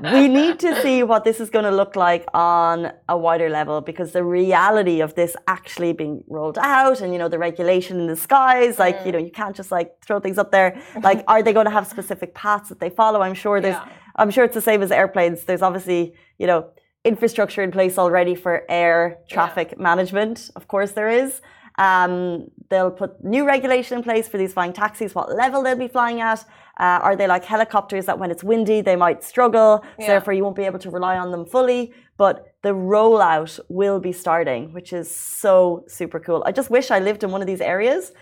we 0.14 0.28
need 0.28 0.58
to 0.60 0.80
see 0.82 1.02
what 1.02 1.24
this 1.24 1.40
is 1.40 1.50
going 1.50 1.64
to 1.64 1.70
look 1.70 1.96
like 1.96 2.24
on 2.34 2.92
a 3.08 3.16
wider 3.16 3.48
level 3.48 3.80
because 3.80 4.12
the 4.12 4.24
reality 4.24 5.00
of 5.00 5.14
this 5.14 5.36
actually 5.46 5.92
being 5.92 6.22
rolled 6.28 6.58
out 6.58 7.00
and 7.00 7.12
you 7.12 7.18
know 7.18 7.28
the 7.28 7.38
regulation 7.38 8.00
in 8.00 8.06
the 8.06 8.16
skies 8.16 8.78
like 8.78 8.98
mm. 8.98 9.06
you 9.06 9.12
know 9.12 9.18
you 9.18 9.30
can't 9.30 9.56
just 9.56 9.70
like 9.70 9.92
throw 10.04 10.20
things 10.20 10.38
up 10.38 10.50
there 10.50 10.80
like 11.02 11.24
are 11.28 11.42
they 11.42 11.52
going 11.52 11.66
to 11.66 11.70
have 11.70 11.86
specific 11.86 12.34
paths 12.34 12.68
that 12.68 12.80
they 12.80 12.90
follow 12.90 13.20
i'm 13.20 13.34
sure 13.34 13.60
there's 13.60 13.74
yeah. 13.74 13.88
i'm 14.16 14.30
sure 14.30 14.44
it's 14.44 14.54
the 14.54 14.60
same 14.60 14.82
as 14.82 14.90
airplanes 14.90 15.44
there's 15.44 15.62
obviously 15.62 16.14
you 16.38 16.46
know 16.46 16.68
infrastructure 17.04 17.62
in 17.62 17.70
place 17.70 17.98
already 17.98 18.34
for 18.34 18.64
air 18.68 19.18
traffic 19.28 19.68
yeah. 19.72 19.82
management 19.82 20.50
of 20.56 20.68
course 20.68 20.92
there 20.92 21.08
is 21.08 21.40
um, 21.78 22.50
they'll 22.68 22.90
put 22.90 23.22
new 23.24 23.46
regulation 23.46 23.98
in 23.98 24.04
place 24.04 24.28
for 24.28 24.38
these 24.38 24.52
flying 24.52 24.72
taxis, 24.72 25.14
what 25.14 25.34
level 25.34 25.62
they'll 25.62 25.76
be 25.76 25.88
flying 25.88 26.20
at. 26.20 26.44
Uh, 26.78 27.00
are 27.02 27.16
they 27.16 27.26
like 27.26 27.44
helicopters 27.44 28.04
that 28.06 28.18
when 28.18 28.30
it's 28.30 28.44
windy, 28.44 28.82
they 28.82 28.96
might 28.96 29.24
struggle, 29.24 29.82
yeah. 29.98 30.06
so 30.06 30.12
therefore 30.12 30.34
you 30.34 30.44
won't 30.44 30.56
be 30.56 30.64
able 30.64 30.78
to 30.78 30.90
rely 30.90 31.16
on 31.16 31.30
them 31.30 31.46
fully? 31.46 31.92
But 32.18 32.54
the 32.62 32.70
rollout 32.70 33.58
will 33.68 33.98
be 33.98 34.12
starting, 34.12 34.72
which 34.72 34.92
is 34.92 35.14
so 35.14 35.84
super 35.88 36.20
cool. 36.20 36.42
I 36.46 36.52
just 36.52 36.70
wish 36.70 36.90
I 36.90 36.98
lived 36.98 37.24
in 37.24 37.30
one 37.30 37.40
of 37.40 37.46
these 37.46 37.60
areas 37.60 38.12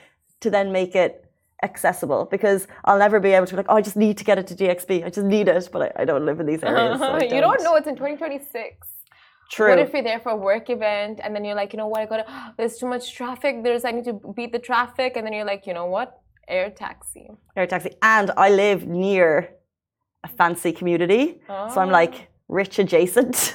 to 0.40 0.50
then 0.50 0.70
make 0.72 0.94
it 0.94 1.24
accessible 1.62 2.26
because 2.30 2.68
I'll 2.84 2.98
never 2.98 3.18
be 3.18 3.30
able 3.30 3.46
to 3.46 3.52
be 3.52 3.56
like, 3.56 3.66
oh, 3.68 3.76
I 3.76 3.82
just 3.82 3.96
need 3.96 4.18
to 4.18 4.24
get 4.24 4.38
it 4.38 4.46
to 4.48 4.54
DXB. 4.54 5.04
I 5.04 5.10
just 5.10 5.26
need 5.26 5.48
it, 5.48 5.68
but 5.72 5.82
I, 5.82 6.02
I 6.02 6.04
don't 6.04 6.26
live 6.26 6.38
in 6.38 6.46
these 6.46 6.62
areas. 6.62 7.00
So 7.00 7.18
you 7.22 7.40
don't 7.40 7.62
know 7.62 7.74
it's 7.76 7.86
in 7.86 7.96
2026. 7.96 8.93
True. 9.54 9.68
What 9.70 9.78
if 9.78 9.92
you're 9.92 10.02
there 10.02 10.18
for 10.18 10.32
a 10.32 10.36
work 10.36 10.68
event 10.68 11.20
and 11.22 11.30
then 11.34 11.44
you're 11.44 11.54
like, 11.54 11.72
you 11.72 11.76
know 11.76 11.86
what, 11.86 12.00
I 12.00 12.06
gotta, 12.06 12.26
there's 12.58 12.76
too 12.76 12.88
much 12.88 13.14
traffic, 13.14 13.62
there's, 13.62 13.84
I 13.84 13.92
need 13.92 14.04
to 14.06 14.14
beat 14.34 14.50
the 14.50 14.58
traffic, 14.58 15.12
and 15.16 15.24
then 15.24 15.32
you're 15.32 15.44
like, 15.44 15.64
you 15.68 15.74
know 15.74 15.86
what, 15.86 16.20
air 16.48 16.70
taxi. 16.70 17.30
Air 17.56 17.68
taxi. 17.68 17.90
And 18.02 18.32
I 18.36 18.50
live 18.50 18.88
near 18.88 19.54
a 20.24 20.28
fancy 20.28 20.72
community, 20.72 21.40
oh. 21.48 21.72
so 21.72 21.80
I'm 21.80 21.90
like 21.90 22.14
oh. 22.14 22.26
rich 22.48 22.80
adjacent. 22.80 23.36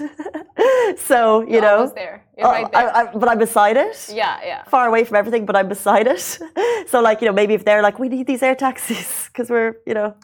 so, 0.98 1.42
you 1.42 1.54
you're 1.54 1.62
know. 1.62 1.92
there. 1.94 2.24
You're 2.38 2.48
oh, 2.48 2.52
right 2.52 2.72
there. 2.72 2.96
I, 2.96 3.02
I, 3.02 3.12
but 3.14 3.28
I'm 3.28 3.38
beside 3.38 3.76
it. 3.76 4.10
Yeah, 4.14 4.40
yeah. 4.46 4.64
Far 4.64 4.88
away 4.88 5.04
from 5.04 5.18
everything, 5.18 5.46
but 5.46 5.58
I'm 5.58 5.68
beside 5.68 6.08
it. 6.08 6.40
so, 6.88 7.02
like, 7.02 7.20
you 7.20 7.28
know, 7.28 7.34
maybe 7.34 7.56
if 7.56 7.66
they're 7.66 7.84
like, 7.84 8.00
we 8.00 8.08
need 8.08 8.26
these 8.26 8.42
air 8.42 8.56
taxis 8.56 9.28
because 9.34 9.50
we're, 9.50 9.76
you 9.86 9.96
know, 9.96 10.16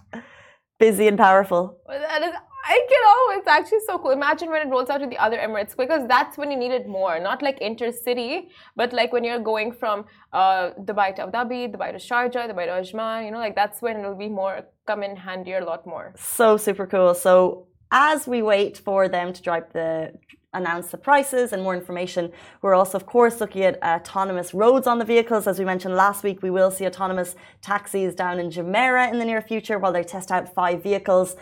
busy 0.80 1.10
and 1.10 1.18
powerful. 1.18 1.82
Well, 1.86 2.00
I 2.68 2.76
get 2.90 3.04
oh, 3.06 3.36
it's 3.38 3.48
actually 3.48 3.82
so 3.86 4.00
cool. 4.00 4.12
Imagine 4.12 4.50
when 4.50 4.66
it 4.66 4.72
rolls 4.72 4.90
out 4.90 4.98
to 4.98 5.08
the 5.08 5.20
other 5.20 5.38
Emirates 5.38 5.78
because 5.78 6.08
that's 6.08 6.36
when 6.36 6.50
you 6.50 6.58
need 6.58 6.72
it 6.72 6.88
more. 6.88 7.20
Not 7.20 7.44
like 7.44 7.60
intercity, 7.60 8.50
but 8.76 8.92
like 8.92 9.14
when 9.14 9.24
you're 9.24 9.46
going 9.54 9.72
from 9.72 10.06
uh, 10.34 10.72
Dubai 10.88 11.16
to 11.16 11.24
Abu 11.24 11.32
Dhabi, 11.32 11.72
Dubai 11.76 11.92
to 11.92 12.00
Sharjah, 12.10 12.50
Dubai 12.52 12.66
to 12.66 12.74
Ajman, 12.82 13.26
you 13.26 13.32
know, 13.32 13.38
like 13.38 13.56
that's 13.56 13.84
when 13.84 13.98
it'll 14.00 14.16
be 14.16 14.30
more 14.30 14.66
come 14.88 15.04
in 15.04 15.16
handier 15.16 15.60
a 15.60 15.66
lot 15.66 15.86
more. 15.86 16.14
So 16.18 16.58
super 16.58 16.88
cool. 16.88 17.14
So 17.14 17.68
as 17.92 18.28
we 18.28 18.42
wait 18.42 18.80
for 18.80 19.08
them 19.10 19.32
to 19.34 19.42
drive 19.44 19.72
the 19.74 20.14
announce 20.56 20.88
the 20.88 20.98
prices 20.98 21.52
and 21.54 21.62
more 21.62 21.76
information. 21.76 22.32
We're 22.62 22.76
also, 22.76 22.98
of 22.98 23.06
course, 23.06 23.42
looking 23.42 23.64
at 23.64 23.82
autonomous 23.84 24.54
roads 24.54 24.88
on 24.88 25.00
the 25.00 25.06
vehicles. 25.06 25.48
As 25.48 25.60
we 25.60 25.66
mentioned 25.66 25.96
last 25.96 26.24
week, 26.24 26.42
we 26.42 26.50
will 26.50 26.72
see 26.72 26.86
autonomous 26.88 27.36
taxis 27.62 28.16
down 28.16 28.40
in 28.40 28.50
Jumeirah 28.50 29.12
in 29.12 29.20
the 29.20 29.26
near 29.26 29.42
future 29.42 29.78
while 29.78 29.92
they 29.92 30.04
test 30.04 30.32
out 30.32 30.54
five 30.54 30.82
vehicles 30.82 31.36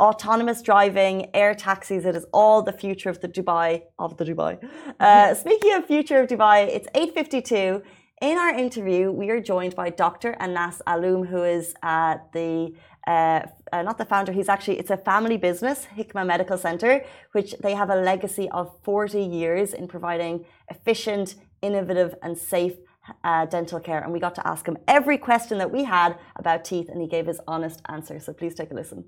autonomous 0.00 0.62
driving, 0.62 1.30
air 1.34 1.54
taxis. 1.54 2.04
It 2.04 2.16
is 2.16 2.26
all 2.32 2.62
the 2.62 2.72
future 2.72 3.10
of 3.10 3.20
the 3.20 3.28
Dubai 3.28 3.82
of 3.98 4.16
the 4.16 4.24
Dubai. 4.24 4.52
Uh, 4.98 5.34
speaking 5.44 5.72
of 5.74 5.86
future 5.86 6.20
of 6.22 6.28
Dubai, 6.28 6.58
it's 6.76 6.88
8:52. 6.94 7.82
In 8.20 8.36
our 8.36 8.52
interview, 8.66 9.10
we 9.10 9.30
are 9.30 9.40
joined 9.40 9.74
by 9.74 9.88
Dr. 9.88 10.36
Anas 10.40 10.82
Aloum, 10.86 11.26
who 11.26 11.42
is 11.42 11.74
uh, 11.82 12.16
the 12.34 12.74
uh, 13.06 13.40
uh, 13.72 13.82
not 13.82 13.96
the 13.96 14.04
founder. 14.04 14.32
He's 14.32 14.48
actually 14.48 14.78
it's 14.78 14.90
a 14.90 14.96
family 14.96 15.38
business, 15.48 15.86
Hikma 15.96 16.26
Medical 16.26 16.58
Center, 16.58 17.04
which 17.32 17.54
they 17.64 17.74
have 17.74 17.90
a 17.90 17.96
legacy 17.96 18.48
of 18.50 18.66
40 18.82 19.22
years 19.22 19.72
in 19.72 19.88
providing 19.88 20.44
efficient, 20.68 21.36
innovative, 21.62 22.14
and 22.22 22.36
safe 22.36 22.76
uh, 23.24 23.46
dental 23.46 23.80
care. 23.80 24.00
And 24.02 24.12
we 24.12 24.20
got 24.20 24.34
to 24.34 24.46
ask 24.46 24.66
him 24.66 24.76
every 24.86 25.18
question 25.18 25.58
that 25.58 25.70
we 25.70 25.84
had 25.84 26.18
about 26.36 26.64
teeth, 26.64 26.88
and 26.90 27.00
he 27.00 27.08
gave 27.08 27.26
his 27.26 27.40
honest 27.46 27.80
answer. 27.88 28.20
So 28.20 28.32
please 28.32 28.54
take 28.54 28.70
a 28.70 28.74
listen. 28.74 29.04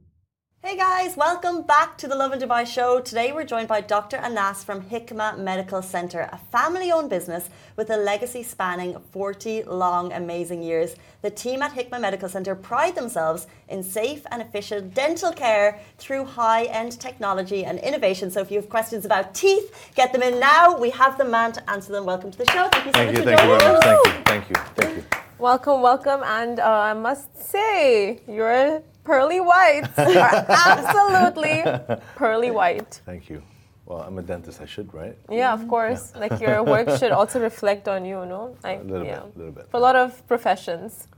Hey 0.64 0.76
guys, 0.76 1.16
welcome 1.16 1.62
back 1.62 1.98
to 1.98 2.06
the 2.06 2.14
Lovin 2.14 2.38
Dubai 2.38 2.64
show. 2.64 3.00
Today 3.00 3.32
we're 3.32 3.44
joined 3.44 3.66
by 3.66 3.80
Dr. 3.80 4.18
Anas 4.18 4.62
from 4.62 4.80
Hikma 4.80 5.36
Medical 5.36 5.82
Center, 5.82 6.28
a 6.30 6.38
family 6.52 6.92
owned 6.92 7.10
business 7.10 7.50
with 7.74 7.90
a 7.90 7.96
legacy 7.96 8.44
spanning 8.44 8.96
40 9.10 9.64
long, 9.64 10.12
amazing 10.12 10.62
years. 10.62 10.94
The 11.22 11.30
team 11.30 11.62
at 11.62 11.72
Hikma 11.72 12.00
Medical 12.00 12.28
Center 12.28 12.54
pride 12.54 12.94
themselves 12.94 13.48
in 13.68 13.82
safe 13.82 14.24
and 14.30 14.40
efficient 14.40 14.94
dental 14.94 15.32
care 15.32 15.80
through 15.98 16.26
high 16.26 16.66
end 16.66 17.00
technology 17.00 17.64
and 17.64 17.80
innovation. 17.80 18.30
So 18.30 18.40
if 18.40 18.52
you 18.52 18.60
have 18.60 18.68
questions 18.68 19.04
about 19.04 19.34
teeth, 19.34 19.90
get 19.96 20.12
them 20.12 20.22
in 20.22 20.38
now. 20.38 20.78
We 20.78 20.90
have 20.90 21.18
the 21.18 21.24
man 21.24 21.50
to 21.54 21.70
answer 21.70 21.90
them. 21.90 22.06
Welcome 22.06 22.30
to 22.30 22.38
the 22.38 22.46
show. 22.52 22.68
Thank 22.68 22.86
you 22.86 22.92
so 22.92 22.98
thank 22.98 23.08
much 23.08 23.16
you, 23.16 23.22
for 23.24 23.36
thank 23.36 23.40
joining 23.40 23.66
you 23.66 23.78
us. 23.78 23.84
Thank 23.84 24.06
you, 24.06 24.22
thank 24.30 24.48
you, 24.48 24.54
thank 24.76 24.96
you. 24.96 25.04
Welcome, 25.40 25.82
welcome. 25.82 26.22
And 26.22 26.60
uh, 26.60 26.70
I 26.70 26.92
must 26.92 27.36
say, 27.36 28.20
you're 28.28 28.84
pearly 29.04 29.40
white 29.40 29.88
are 29.98 30.46
absolutely 30.48 31.64
pearly 32.16 32.50
white. 32.50 33.00
Thank 33.04 33.28
you. 33.28 33.42
Well, 33.86 34.00
I'm 34.00 34.18
a 34.18 34.22
dentist. 34.22 34.60
I 34.60 34.66
should, 34.66 34.94
right? 34.94 35.16
Yeah, 35.28 35.52
of 35.52 35.66
course. 35.68 36.12
Yeah. 36.14 36.20
Like 36.20 36.40
your 36.40 36.62
work 36.62 36.88
should 36.98 37.12
also 37.12 37.40
reflect 37.40 37.88
on 37.88 38.04
you, 38.04 38.24
no? 38.24 38.56
Like, 38.62 38.80
a 38.80 38.84
little 38.84 39.06
yeah. 39.06 39.20
bit, 39.20 39.34
a 39.34 39.38
little 39.38 39.52
bit. 39.52 39.70
For 39.70 39.76
a 39.76 39.80
lot 39.80 39.96
of 39.96 40.26
professions. 40.28 41.08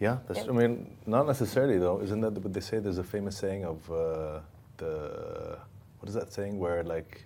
Yeah, 0.00 0.18
that's. 0.26 0.44
Yeah. 0.44 0.50
I 0.50 0.52
mean, 0.52 0.96
not 1.06 1.26
necessarily 1.26 1.78
though. 1.78 2.00
Isn't 2.00 2.20
that 2.20 2.32
what 2.34 2.52
they 2.52 2.60
say? 2.60 2.78
There's 2.78 2.98
a 2.98 3.04
famous 3.04 3.36
saying 3.36 3.64
of 3.64 3.90
uh, 3.90 4.40
the 4.76 5.58
what 5.98 6.08
is 6.08 6.14
that 6.14 6.32
saying 6.32 6.58
where 6.58 6.84
like 6.84 7.24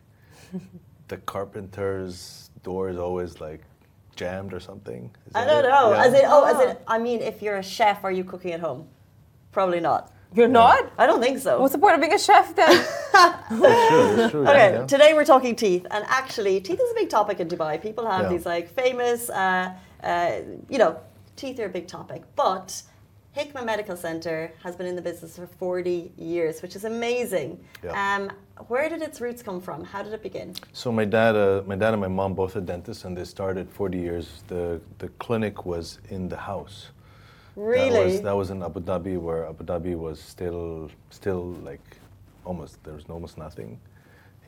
the 1.09 1.18
carpenter's 1.18 2.50
door 2.62 2.88
is 2.88 2.96
always 2.96 3.40
like 3.40 3.62
jammed 4.16 4.55
or 4.55 4.61
something? 4.61 5.11
I 5.35 5.44
don't 5.44 5.64
it? 5.64 5.68
know. 5.68 5.92
Yeah. 5.92 6.05
As 6.05 6.14
in, 6.14 6.22
oh, 6.24 6.44
as 6.44 6.70
in, 6.70 6.76
I 6.87 6.98
mean, 6.98 7.20
if 7.20 7.42
you're 7.42 7.57
a 7.57 7.62
chef, 7.62 8.05
are 8.05 8.12
you 8.12 8.24
cooking 8.24 8.52
at 8.52 8.61
home? 8.61 8.88
Probably 9.52 9.80
not. 9.80 10.12
You're 10.34 10.48
not? 10.48 10.90
I 10.96 11.06
don't 11.06 11.20
think 11.20 11.38
so. 11.38 11.60
What's 11.60 11.74
the 11.74 11.78
point 11.78 11.94
of 11.94 12.00
being 12.00 12.14
a 12.14 12.18
chef 12.18 12.56
then? 12.56 12.86
that's 13.12 13.48
true, 13.50 14.16
that's 14.16 14.30
true. 14.30 14.48
Okay, 14.48 14.72
yeah. 14.72 14.86
today 14.86 15.12
we're 15.12 15.26
talking 15.26 15.54
teeth, 15.54 15.86
and 15.90 16.04
actually, 16.08 16.60
teeth 16.60 16.80
is 16.80 16.90
a 16.90 16.94
big 16.94 17.10
topic 17.10 17.38
in 17.38 17.48
Dubai. 17.48 17.80
People 17.80 18.06
have 18.06 18.22
yeah. 18.22 18.28
these 18.30 18.46
like 18.46 18.70
famous, 18.70 19.28
uh, 19.28 19.74
uh, 20.02 20.36
you 20.70 20.78
know, 20.78 20.98
teeth 21.36 21.60
are 21.60 21.66
a 21.66 21.68
big 21.68 21.86
topic. 21.86 22.22
But 22.34 22.82
Hikma 23.36 23.64
Medical 23.64 23.96
Center 23.96 24.52
has 24.62 24.74
been 24.74 24.86
in 24.86 24.96
the 24.96 25.02
business 25.02 25.36
for 25.36 25.46
40 25.46 26.12
years, 26.16 26.62
which 26.62 26.76
is 26.76 26.84
amazing. 26.84 27.62
Yeah. 27.84 28.16
Um, 28.16 28.30
where 28.68 28.88
did 28.88 29.02
its 29.02 29.20
roots 29.20 29.42
come 29.42 29.60
from? 29.60 29.84
How 29.84 30.02
did 30.02 30.14
it 30.14 30.22
begin? 30.22 30.54
So 30.72 30.90
my 30.90 31.04
dad, 31.04 31.36
uh, 31.36 31.62
my 31.66 31.76
dad 31.76 31.92
and 31.92 32.00
my 32.00 32.08
mom 32.08 32.32
both 32.34 32.56
are 32.56 32.60
dentists, 32.62 33.04
and 33.04 33.14
they 33.14 33.24
started 33.24 33.70
40 33.70 33.98
years. 33.98 34.44
The 34.48 34.80
the 34.98 35.08
clinic 35.24 35.66
was 35.66 35.98
in 36.08 36.28
the 36.28 36.38
house. 36.38 36.92
Really? 37.56 37.90
That 37.90 38.04
was, 38.04 38.22
that 38.22 38.36
was 38.36 38.50
in 38.50 38.62
Abu 38.62 38.80
Dhabi, 38.80 39.18
where 39.18 39.46
Abu 39.46 39.64
Dhabi 39.64 39.96
was 39.96 40.20
still, 40.20 40.90
still 41.10 41.56
like, 41.62 41.80
almost 42.44 42.82
there 42.84 42.94
was 42.94 43.04
almost 43.08 43.38
nothing. 43.38 43.78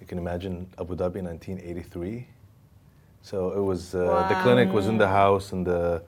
You 0.01 0.07
can 0.07 0.19
imagine 0.19 0.67
Abu 0.79 0.95
Dhabi 0.97 1.23
1983. 1.23 2.27
So 3.23 3.53
it 3.53 3.61
was 3.61 3.95
uh, 3.95 3.99
wow. 3.99 4.29
the 4.29 4.35
clinic 4.43 4.71
was 4.73 4.87
in 4.87 4.99
the 4.99 5.09
house, 5.09 5.53
and 5.53 5.67
the 5.67 6.03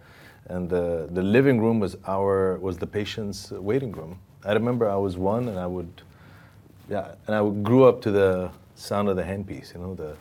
and 0.48 0.68
the 0.68 1.08
the 1.12 1.22
living 1.22 1.60
room 1.60 1.80
was 1.80 1.96
our 2.06 2.58
was 2.58 2.76
the 2.76 2.86
patient's 2.86 3.50
waiting 3.50 3.92
room. 3.92 4.18
I 4.44 4.52
remember 4.52 4.88
I 4.88 4.96
was 4.96 5.16
one, 5.16 5.48
and 5.48 5.58
I 5.58 5.66
would, 5.66 6.02
yeah, 6.90 7.14
and 7.26 7.34
I 7.34 7.48
grew 7.62 7.84
up 7.84 8.02
to 8.02 8.10
the 8.10 8.50
sound 8.74 9.08
of 9.08 9.16
the 9.16 9.22
handpiece. 9.22 9.72
You 9.74 9.80
know 9.80 9.94
the, 9.94 10.14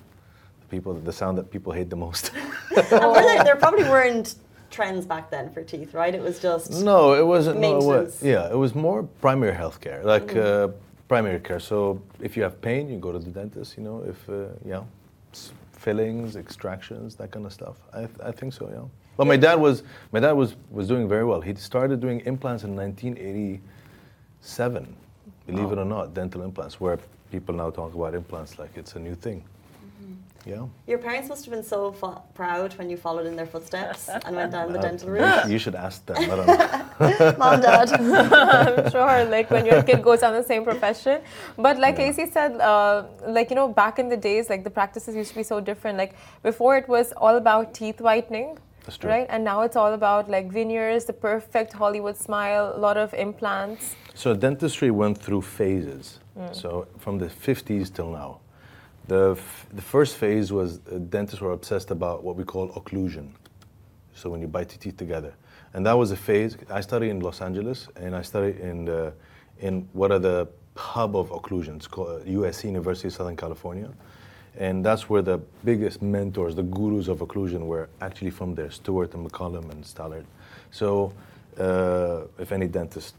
the 0.62 0.68
people, 0.70 0.94
the 0.94 1.12
sound 1.12 1.38
that 1.38 1.52
people 1.52 1.74
hate 1.74 1.90
the 1.90 1.98
most. 1.98 2.32
there, 2.90 3.44
there 3.44 3.56
probably 3.58 3.84
weren't 3.84 4.36
trends 4.70 5.06
back 5.06 5.30
then 5.30 5.52
for 5.52 5.64
teeth, 5.64 5.94
right? 5.94 6.14
It 6.14 6.22
was 6.22 6.40
just 6.40 6.72
no, 6.72 7.14
it 7.14 7.26
wasn't. 7.26 7.60
No, 7.60 7.78
it 7.78 7.84
was, 7.84 8.24
yeah, 8.24 8.52
it 8.52 8.58
was 8.58 8.76
more 8.76 9.04
primary 9.04 9.54
health 9.54 9.82
care, 9.82 10.04
like 10.04 10.28
mm-hmm. 10.28 10.72
uh, 10.72 10.76
primary 11.08 11.40
care. 11.40 11.60
So 11.60 12.02
if 12.20 12.38
you 12.38 12.44
have 12.44 12.62
pain, 12.62 12.90
you 12.90 12.98
go 12.98 13.12
to 13.12 13.20
the 13.20 13.32
dentist. 13.32 13.78
You 13.78 13.84
know, 13.84 14.04
if 14.08 14.30
uh, 14.30 14.48
yeah, 14.66 14.84
fillings, 15.72 16.36
extractions, 16.36 17.16
that 17.16 17.32
kind 17.32 17.46
of 17.46 17.54
stuff. 17.54 17.78
I, 17.94 18.08
I 18.24 18.32
think 18.32 18.54
so. 18.54 18.70
Yeah. 18.72 18.84
But 19.18 19.28
my 19.28 19.38
dad 19.38 19.56
was 19.56 19.84
my 20.12 20.20
dad 20.20 20.34
was 20.34 20.56
was 20.72 20.88
doing 20.88 21.08
very 21.08 21.26
well. 21.26 21.42
He 21.42 21.54
started 21.56 22.00
doing 22.00 22.22
implants 22.22 22.64
in 22.64 22.76
1987. 22.76 24.96
Believe 25.48 25.68
oh. 25.68 25.74
it 25.74 25.78
or 25.78 25.86
not, 25.86 26.14
dental 26.14 26.42
implants, 26.42 26.80
where 26.80 26.98
people 27.32 27.56
now 27.56 27.70
talk 27.70 27.94
about 27.94 28.16
implants 28.16 28.58
like 28.58 28.72
it's 28.76 28.96
a 28.96 29.00
new 29.00 29.16
thing. 29.16 29.44
Yeah. 30.46 30.68
Your 30.86 31.00
parents 31.00 31.28
must 31.30 31.44
have 31.46 31.54
been 31.54 31.64
so 31.64 31.92
fo- 31.92 32.22
proud 32.36 32.78
when 32.78 32.90
you 32.90 32.98
followed 32.98 33.26
in 33.26 33.36
their 33.36 33.48
footsteps 33.48 34.10
and 34.10 34.36
went 34.36 34.52
down 34.52 34.72
the 34.72 34.80
dental 34.80 35.10
route. 35.10 35.50
You 35.50 35.58
should 35.58 35.74
ask 35.76 36.06
them. 36.06 36.18
I 36.18 36.36
don't 36.36 36.48
know. 36.48 37.36
Mom, 37.40 37.62
dad. 37.62 37.92
I'm 37.92 38.92
sure, 38.92 39.26
like 39.26 39.50
when 39.50 39.66
your 39.66 39.82
kid 39.82 40.04
goes 40.04 40.20
down 40.22 40.34
the 40.34 40.44
same 40.44 40.64
profession. 40.64 41.22
But 41.58 41.80
like 41.80 41.98
yeah. 41.98 42.12
Casey 42.12 42.30
said, 42.30 42.62
uh, 42.62 43.06
like 43.28 43.50
you 43.50 43.56
know, 43.56 43.68
back 43.68 43.98
in 43.98 44.08
the 44.08 44.18
days, 44.18 44.50
like 44.50 44.64
the 44.64 44.70
practices 44.70 45.16
used 45.16 45.32
to 45.32 45.36
be 45.36 45.44
so 45.44 45.60
different. 45.60 45.98
Like 45.98 46.16
before, 46.44 46.78
it 46.78 46.88
was 46.88 47.12
all 47.18 47.38
about 47.38 47.74
teeth 47.74 48.00
whitening. 48.00 48.58
That's 48.84 48.98
true. 48.98 49.10
Right? 49.10 49.26
And 49.30 49.44
now 49.44 49.62
it's 49.62 49.76
all 49.76 49.94
about 49.94 50.30
like 50.30 50.52
veneers, 50.52 51.06
the 51.06 51.14
perfect 51.14 51.74
Hollywood 51.74 52.18
smile, 52.18 52.74
a 52.76 52.80
lot 52.80 52.98
of 52.98 53.16
implants. 53.16 53.96
So 54.14 54.36
dentistry 54.36 54.92
went 54.92 55.18
through 55.18 55.42
phases. 55.42 56.20
Mm. 56.38 56.56
So 56.56 56.88
from 57.00 57.18
the 57.18 57.28
50s 57.28 57.92
till 57.92 58.12
now. 58.12 58.40
The, 59.08 59.38
the 59.74 59.82
first 59.82 60.18
phase 60.18 60.52
was 60.52 60.80
uh, 60.92 60.98
dentists 60.98 61.42
were 61.42 61.52
obsessed 61.52 61.92
about 61.92 62.24
what 62.24 62.36
we 62.36 62.44
call 62.44 62.70
occlusion. 62.70 63.32
So 64.16 64.30
when 64.30 64.42
you 64.42 64.48
bite 64.48 64.72
your 64.72 64.80
teeth 64.80 64.98
together. 64.98 65.34
And 65.74 65.86
that 65.86 65.94
was 65.94 66.12
a 66.12 66.16
phase. 66.16 66.58
I 66.70 66.82
studied 66.82 67.10
in 67.10 67.20
Los 67.20 67.42
Angeles 67.42 67.88
and 67.98 68.16
I 68.16 68.22
studied 68.22 68.60
in, 68.60 68.86
the, 68.86 69.14
in 69.60 69.88
what 69.94 70.12
are 70.12 70.20
the 70.20 70.48
hub 70.76 71.16
of 71.16 71.30
occlusions 71.30 71.90
called 71.90 72.26
USC, 72.26 72.66
University 72.66 73.10
of 73.10 73.14
Southern 73.14 73.36
California. 73.36 73.92
And 74.58 74.86
that's 74.86 75.10
where 75.10 75.22
the 75.22 75.40
biggest 75.66 76.02
mentors, 76.02 76.56
the 76.56 76.64
gurus 76.64 77.10
of 77.10 77.20
occlusion, 77.20 77.66
were 77.66 77.90
actually 78.00 78.32
from 78.32 78.56
there 78.56 78.72
Stuart 78.72 79.14
and 79.14 79.30
McCollum 79.30 79.70
and 79.70 79.84
Stallard. 79.84 80.26
So, 80.72 81.14
uh, 81.60 82.24
if 82.40 82.52
any 82.52 82.68
dentist 82.68 83.16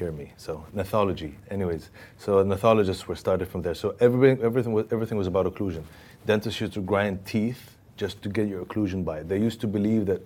hear 0.00 0.12
me, 0.12 0.32
so 0.36 0.64
gnathology, 0.72 1.32
anyways. 1.50 1.90
So, 2.16 2.42
gnathologists 2.42 3.06
were 3.06 3.16
started 3.16 3.46
from 3.48 3.60
there. 3.60 3.74
So, 3.74 3.94
everything, 4.00 4.42
everything, 4.42 4.72
was, 4.72 4.86
everything 4.90 5.18
was 5.18 5.26
about 5.26 5.44
occlusion. 5.46 5.84
Dentists 6.26 6.60
used 6.60 6.72
to 6.72 6.80
grind 6.80 7.24
teeth 7.26 7.76
just 7.98 8.22
to 8.22 8.28
get 8.30 8.48
your 8.48 8.64
occlusion 8.64 9.04
by. 9.04 9.22
They 9.22 9.38
used 9.38 9.60
to 9.60 9.66
believe 9.66 10.06
that 10.06 10.22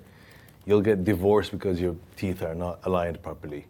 you'll 0.64 0.86
get 0.90 1.04
divorced 1.04 1.50
because 1.50 1.80
your 1.80 1.96
teeth 2.16 2.40
are 2.42 2.54
not 2.54 2.78
aligned 2.84 3.20
properly 3.20 3.66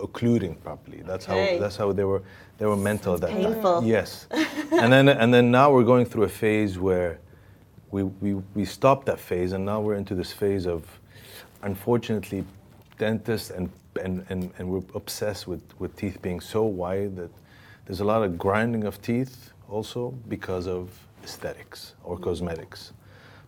occluding 0.00 0.56
properly. 0.56 1.02
That's 1.06 1.28
okay. 1.28 1.54
how 1.54 1.60
that's 1.60 1.76
how 1.76 1.92
they 1.92 2.02
were 2.02 2.22
they 2.58 2.66
were 2.66 2.76
mental 2.76 3.16
that 3.16 3.30
painful. 3.30 3.80
Time. 3.80 3.86
Yes. 3.86 4.26
and 4.82 4.92
then 4.92 5.08
and 5.08 5.32
then 5.32 5.52
now 5.52 5.70
we're 5.72 5.84
going 5.84 6.04
through 6.04 6.24
a 6.24 6.34
phase 6.44 6.78
where 6.78 7.20
we, 7.92 8.02
we 8.02 8.34
we 8.54 8.64
stopped 8.64 9.06
that 9.06 9.20
phase 9.20 9.52
and 9.52 9.64
now 9.64 9.80
we're 9.80 9.94
into 9.94 10.16
this 10.16 10.32
phase 10.32 10.66
of 10.66 10.82
unfortunately 11.62 12.44
dentists 12.98 13.50
and 13.50 13.70
and, 14.02 14.24
and, 14.28 14.50
and 14.58 14.68
we're 14.68 14.82
obsessed 14.94 15.46
with, 15.46 15.62
with 15.78 15.96
teeth 15.96 16.20
being 16.22 16.40
so 16.40 16.64
wide 16.64 17.16
that 17.16 17.30
there's 17.86 18.00
a 18.00 18.04
lot 18.04 18.22
of 18.22 18.38
grinding 18.38 18.84
of 18.84 19.00
teeth 19.02 19.52
also 19.68 20.10
because 20.28 20.66
of 20.66 20.90
aesthetics 21.22 21.94
or 22.02 22.16
mm-hmm. 22.16 22.24
cosmetics. 22.24 22.92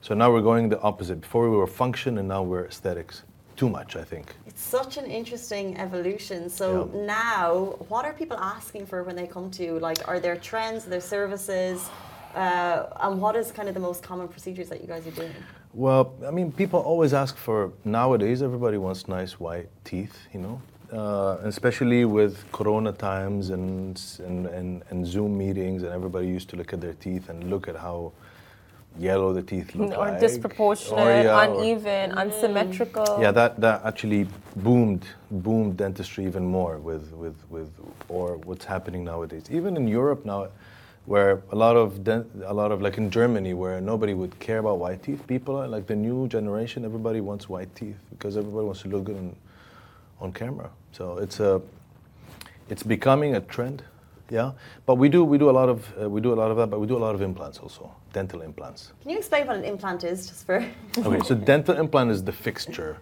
So 0.01 0.15
now 0.15 0.31
we're 0.33 0.43
going 0.43 0.69
the 0.69 0.81
opposite. 0.81 1.21
Before 1.21 1.51
we 1.51 1.57
were 1.57 1.67
function 1.67 2.19
and 2.19 2.29
now 2.29 2.43
we're 2.43 2.67
aesthetics 2.67 3.23
too 3.57 3.69
much, 3.69 3.97
I 3.97 4.05
think. 4.05 4.35
It's 4.47 4.61
such 4.63 4.99
an 4.99 5.07
interesting 5.07 5.77
evolution. 5.79 6.51
So 6.51 6.91
yeah. 6.93 7.07
now, 7.07 7.77
what 7.89 8.05
are 8.05 8.13
people 8.13 8.37
asking 8.37 8.87
for 8.87 9.03
when 9.03 9.17
they 9.17 9.27
come 9.27 9.51
to 9.53 9.65
you? 9.65 9.79
Like, 9.79 10.07
are 10.07 10.21
there 10.21 10.37
trends, 10.37 10.87
are 10.87 10.91
there 10.91 11.01
services? 11.01 11.89
Uh, 12.37 12.87
and 13.01 13.18
what 13.18 13.35
is 13.35 13.51
kind 13.51 13.66
of 13.66 13.75
the 13.75 13.81
most 13.81 14.03
common 14.03 14.29
procedures 14.29 14.68
that 14.68 14.83
you 14.83 14.87
guys 14.87 15.07
are 15.07 15.16
doing? 15.22 15.33
Well, 15.72 16.14
I 16.27 16.31
mean, 16.31 16.53
people 16.53 16.81
always 16.81 17.14
ask 17.14 17.35
for, 17.37 17.72
nowadays, 17.85 18.42
everybody 18.42 18.77
wants 18.77 19.09
nice 19.09 19.40
white 19.40 19.68
teeth, 19.85 20.16
you 20.35 20.40
know? 20.40 20.61
Uh, 20.92 21.38
especially 21.44 22.05
with 22.05 22.44
Corona 22.53 22.92
times 22.92 23.51
and, 23.51 24.01
and, 24.18 24.46
and, 24.46 24.83
and 24.90 25.07
Zoom 25.07 25.37
meetings, 25.37 25.83
and 25.83 25.92
everybody 25.92 26.29
used 26.29 26.49
to 26.51 26.57
look 26.57 26.75
at 26.75 26.81
their 26.81 26.92
teeth 26.94 27.31
and 27.31 27.51
look 27.51 27.68
at 27.68 27.77
how 27.77 28.12
yellow 28.99 29.33
the 29.33 29.42
teeth 29.42 29.75
look 29.75 29.92
or 29.92 30.09
like. 30.09 30.20
disproportionate, 30.20 31.07
or, 31.07 31.22
yeah, 31.22 31.42
uneven, 31.42 32.12
or, 32.12 32.18
unsymmetrical. 32.18 33.18
Yeah, 33.20 33.33
that, 33.33 33.61
that 33.61 33.85
actually 33.85 34.29
boomed 34.57 35.07
boomed 35.31 35.77
dentistry 35.77 36.25
even 36.25 36.46
more 36.46 36.79
with, 36.79 37.12
with, 37.12 37.37
with 37.51 37.70
or 38.09 38.37
what's 38.38 38.64
happening 38.64 39.05
nowadays. 39.05 39.44
Even 39.51 39.77
in 39.77 39.88
Europe 39.88 40.25
now, 40.25 40.49
where 41.07 41.42
a 41.51 41.57
lot 41.57 41.77
of 41.77 42.05
dent, 42.05 42.27
a 42.45 42.53
lot 42.53 42.73
of 42.73 42.83
like 42.83 42.99
in 42.99 43.11
Germany, 43.11 43.55
where 43.55 43.81
nobody 43.81 44.14
would 44.14 44.38
care 44.38 44.59
about 44.59 44.79
white 44.79 45.03
teeth. 45.03 45.27
People 45.27 45.57
are 45.57 45.69
like 45.69 45.87
the 45.87 45.97
new 45.97 46.29
generation. 46.29 46.85
Everybody 46.85 47.21
wants 47.21 47.49
white 47.49 47.75
teeth 47.75 47.97
because 48.11 48.37
everybody 48.37 48.66
wants 48.66 48.83
to 48.83 48.88
look 48.88 49.05
good 49.05 49.16
on, 49.16 49.37
on 50.21 50.33
camera. 50.33 50.71
So 50.92 51.19
it's 51.19 51.40
a 51.40 51.62
it's 52.69 52.83
becoming 52.83 53.37
a 53.37 53.40
trend 53.40 53.83
yeah. 54.31 54.53
But 54.85 54.97
we 54.97 55.09
do 55.09 55.25
we 55.25 55.38
do 55.38 55.51
a 55.51 55.53
lot 55.53 55.69
of 55.69 55.87
uh, 56.01 56.11
we 56.11 56.21
do 56.21 56.33
a 56.33 56.38
lot 56.38 56.51
of 56.51 56.57
that, 56.57 56.69
but 56.69 56.81
we 56.81 56.87
do 56.87 56.97
a 56.97 56.99
lot 56.99 57.14
of 57.14 57.23
implants 57.23 57.59
also, 57.59 57.90
dental 58.12 58.42
implants. 58.42 58.92
Can 59.03 59.11
you 59.11 59.19
explain 59.19 59.47
what 59.47 59.57
an 59.57 59.64
implant 59.64 60.05
is, 60.05 60.27
just 60.27 60.47
for? 60.47 60.57
okay, 60.99 61.21
so 61.25 61.35
dental 61.35 61.77
implant 61.77 62.11
is 62.11 62.25
the 62.25 62.33
fixture, 62.33 62.99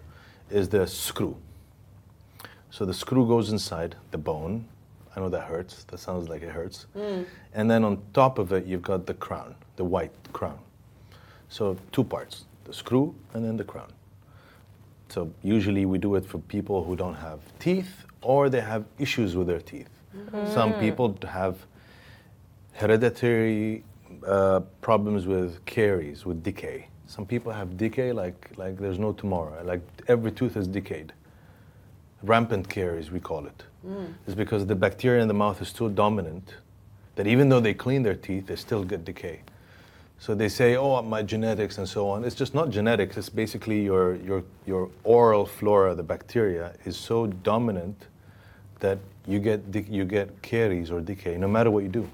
is 0.49 0.69
the 0.69 0.85
screw. 0.87 1.35
So 2.69 2.85
the 2.85 2.93
screw 2.93 3.27
goes 3.27 3.51
inside 3.51 3.95
the 4.11 4.17
bone. 4.17 4.65
I 5.15 5.19
know 5.19 5.29
that 5.29 5.43
hurts. 5.43 5.85
That 5.85 5.99
sounds 5.99 6.27
like 6.27 6.41
it 6.41 6.49
hurts. 6.49 6.87
Mm. 6.95 7.25
And 7.53 7.71
then 7.71 7.83
on 7.83 8.01
top 8.13 8.37
of 8.37 8.51
it, 8.51 8.65
you've 8.65 8.81
got 8.81 9.05
the 9.05 9.13
crown, 9.13 9.55
the 9.77 9.85
white 9.85 10.11
crown. 10.33 10.59
So 11.49 11.77
two 11.91 12.03
parts: 12.03 12.45
the 12.65 12.73
screw 12.73 13.15
and 13.33 13.45
then 13.45 13.57
the 13.57 13.63
crown. 13.63 13.91
So 15.09 15.31
usually 15.43 15.85
we 15.85 15.97
do 15.97 16.15
it 16.15 16.25
for 16.25 16.39
people 16.39 16.83
who 16.83 16.95
don't 16.95 17.15
have 17.15 17.39
teeth 17.59 18.05
or 18.21 18.49
they 18.49 18.61
have 18.61 18.85
issues 18.97 19.35
with 19.35 19.47
their 19.47 19.61
teeth. 19.61 19.89
Mm. 20.15 20.53
Some 20.53 20.73
people 20.73 21.17
have 21.27 21.57
hereditary 22.73 23.83
uh, 24.27 24.61
problems 24.81 25.27
with 25.27 25.63
caries, 25.65 26.25
with 26.25 26.43
decay. 26.43 26.87
Some 27.07 27.25
people 27.25 27.51
have 27.51 27.77
decay 27.77 28.11
like, 28.11 28.49
like 28.57 28.77
there's 28.77 28.99
no 28.99 29.13
tomorrow, 29.13 29.63
like 29.63 29.81
every 30.07 30.31
tooth 30.31 30.57
is 30.57 30.67
decayed. 30.67 31.13
Rampant 32.25 32.67
caries, 32.67 33.11
we 33.11 33.19
call 33.19 33.45
it. 33.45 33.63
Mm. 33.85 34.13
It's 34.25 34.35
because 34.35 34.65
the 34.65 34.75
bacteria 34.75 35.21
in 35.21 35.27
the 35.27 35.33
mouth 35.33 35.61
is 35.61 35.69
so 35.69 35.89
dominant 35.89 36.55
that 37.15 37.27
even 37.27 37.49
though 37.49 37.59
they 37.59 37.73
clean 37.73 38.03
their 38.03 38.15
teeth, 38.15 38.47
they 38.47 38.55
still 38.55 38.83
get 38.83 39.05
decay. 39.05 39.41
So 40.17 40.33
they 40.33 40.49
say, 40.49 40.75
oh, 40.75 41.01
my 41.01 41.21
genetics 41.21 41.77
and 41.77 41.87
so 41.87 42.09
on. 42.09 42.23
It's 42.23 42.35
just 42.35 42.53
not 42.53 42.69
genetics, 42.69 43.17
it's 43.17 43.29
basically 43.29 43.83
your, 43.83 44.15
your, 44.15 44.43
your 44.65 44.89
oral 45.03 45.45
flora, 45.45 45.93
the 45.93 46.03
bacteria, 46.03 46.73
is 46.85 46.97
so 46.97 47.27
dominant 47.27 48.07
that 48.79 48.97
you 49.27 49.39
get 49.39 49.61
you 49.89 50.05
get 50.05 50.41
caries 50.41 50.91
or 50.91 51.01
decay 51.01 51.37
no 51.37 51.47
matter 51.47 51.71
what 51.71 51.83
you 51.83 51.89
do. 51.89 52.07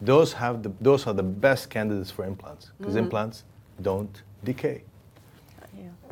Those 0.00 0.32
have 0.32 0.62
the, 0.62 0.72
those 0.80 1.06
are 1.06 1.14
the 1.14 1.22
best 1.22 1.70
candidates 1.70 2.10
for 2.10 2.24
implants 2.24 2.72
because 2.78 2.94
mm-hmm. 2.94 3.04
implants 3.04 3.44
don't 3.80 4.22
decay. 4.42 4.82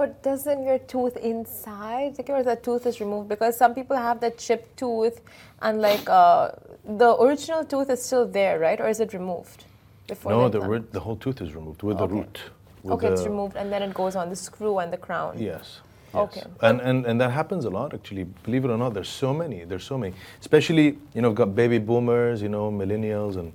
But 0.03 0.21
doesn't 0.21 0.65
your 0.65 0.81
tooth 0.81 1.17
inside 1.19 2.17
or 2.29 2.43
the 2.43 2.57
tooth 2.57 2.87
is 2.87 2.99
removed? 2.99 3.29
Because 3.29 3.57
some 3.57 3.73
people 3.73 3.97
have 3.97 4.19
that 4.19 4.37
chipped 4.37 4.77
tooth 4.77 5.21
and 5.61 5.81
like 5.81 6.11
uh, 6.11 6.51
the 6.85 7.11
original 7.23 7.65
tooth 7.65 7.88
is 7.88 8.05
still 8.05 8.27
there, 8.27 8.59
right? 8.59 8.81
Or 8.81 8.88
is 8.88 8.99
it 8.99 9.12
removed? 9.12 9.65
Before 10.09 10.33
no, 10.33 10.49
the, 10.49 10.59
the, 10.59 10.85
the 10.91 10.99
whole 10.99 11.15
tooth 11.15 11.41
is 11.41 11.55
removed 11.55 11.85
with 11.85 11.99
okay. 11.99 12.07
the 12.09 12.15
root. 12.15 12.41
With 12.83 12.95
okay, 12.95 13.07
the, 13.07 13.12
it's 13.12 13.23
removed 13.23 13.55
and 13.55 13.73
then 13.73 13.81
it 13.85 13.95
goes 13.95 14.17
on 14.17 14.29
the 14.29 14.35
screw 14.35 14.81
and 14.81 14.93
the 14.93 14.97
crown. 14.97 15.38
Yes. 15.38 15.79
Yes. 16.12 16.25
Okay. 16.25 16.43
And, 16.62 16.81
and 16.81 17.07
and 17.07 17.21
that 17.21 17.31
happens 17.31 17.65
a 17.65 17.71
lot 17.71 17.95
actually. 17.95 18.25
Believe 18.47 18.65
it 18.65 18.73
or 18.73 18.79
not, 18.79 18.95
there's 18.95 19.15
so 19.25 19.33
many. 19.33 19.62
There's 19.62 19.85
so 19.85 19.97
many. 19.97 20.15
Especially, 20.41 20.99
you 21.15 21.23
know, 21.23 21.29
we've 21.29 21.43
got 21.45 21.55
baby 21.55 21.79
boomers, 21.79 22.43
you 22.43 22.49
know, 22.49 22.73
millennials 22.73 23.37
and 23.37 23.53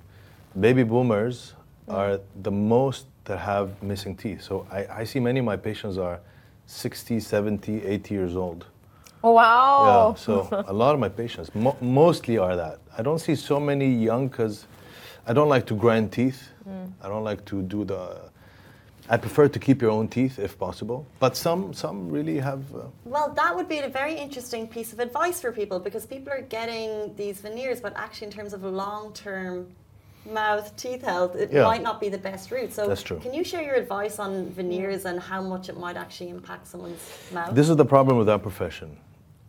baby 0.57 0.83
boomers 0.83 1.55
mm. 1.89 1.93
are 1.93 2.21
the 2.41 2.51
most 2.51 3.07
that 3.25 3.39
have 3.39 3.83
missing 3.83 4.15
teeth. 4.15 4.41
So 4.41 4.65
I, 4.71 5.01
I 5.01 5.03
see 5.03 5.19
many 5.19 5.39
of 5.39 5.45
my 5.45 5.57
patients 5.57 5.97
are 5.97 6.21
60, 6.67 7.19
70, 7.19 7.83
80 7.83 8.13
years 8.13 8.35
old. 8.35 8.65
Oh, 9.23 9.31
wow. 9.31 10.09
Yeah, 10.09 10.15
so 10.23 10.63
a 10.67 10.73
lot 10.73 10.93
of 10.93 10.99
my 10.99 11.09
patients 11.09 11.53
mo- 11.55 11.77
mostly 11.81 12.37
are 12.37 12.55
that. 12.55 12.79
I 12.97 13.01
don't 13.01 13.19
see 13.19 13.35
so 13.35 13.59
many 13.59 13.91
young 13.91 14.27
because 14.27 14.67
I 15.25 15.33
don't 15.33 15.49
like 15.49 15.65
to 15.67 15.75
grind 15.75 16.11
teeth. 16.11 16.49
Mm. 16.69 16.91
I 17.01 17.07
don't 17.07 17.23
like 17.23 17.43
to 17.45 17.61
do 17.63 17.83
the 17.83 18.29
I 19.09 19.15
prefer 19.15 19.47
to 19.47 19.59
keep 19.59 19.81
your 19.81 19.91
own 19.91 20.09
teeth 20.09 20.37
if 20.37 20.59
possible, 20.59 21.07
but 21.19 21.37
some 21.37 21.73
some 21.73 22.09
really 22.09 22.39
have. 22.39 22.63
Uh, 22.75 22.87
well, 23.05 23.29
that 23.35 23.55
would 23.55 23.69
be 23.69 23.79
a 23.79 23.87
very 23.87 24.13
interesting 24.13 24.67
piece 24.67 24.91
of 24.91 24.99
advice 24.99 25.39
for 25.39 25.53
people 25.53 25.79
because 25.79 26.05
people 26.05 26.33
are 26.33 26.41
getting 26.41 27.15
these 27.15 27.39
veneers, 27.39 27.79
but 27.79 27.93
actually, 27.95 28.27
in 28.27 28.33
terms 28.33 28.51
of 28.51 28.63
long-term 28.63 29.67
mouth 30.27 30.75
teeth 30.75 31.01
health, 31.01 31.35
it 31.35 31.51
yeah. 31.51 31.63
might 31.63 31.81
not 31.81 31.99
be 31.99 32.09
the 32.09 32.17
best 32.17 32.51
route. 32.51 32.73
So, 32.73 32.87
That's 32.87 33.03
true. 33.03 33.19
can 33.19 33.33
you 33.33 33.43
share 33.43 33.63
your 33.63 33.75
advice 33.75 34.19
on 34.19 34.49
veneers 34.49 35.05
and 35.05 35.19
how 35.19 35.41
much 35.41 35.69
it 35.69 35.77
might 35.77 35.97
actually 35.97 36.29
impact 36.29 36.67
someone's 36.67 37.01
mouth? 37.31 37.53
This 37.55 37.69
is 37.69 37.75
the 37.75 37.85
problem 37.85 38.17
with 38.17 38.29
our 38.29 38.39
profession. 38.39 38.97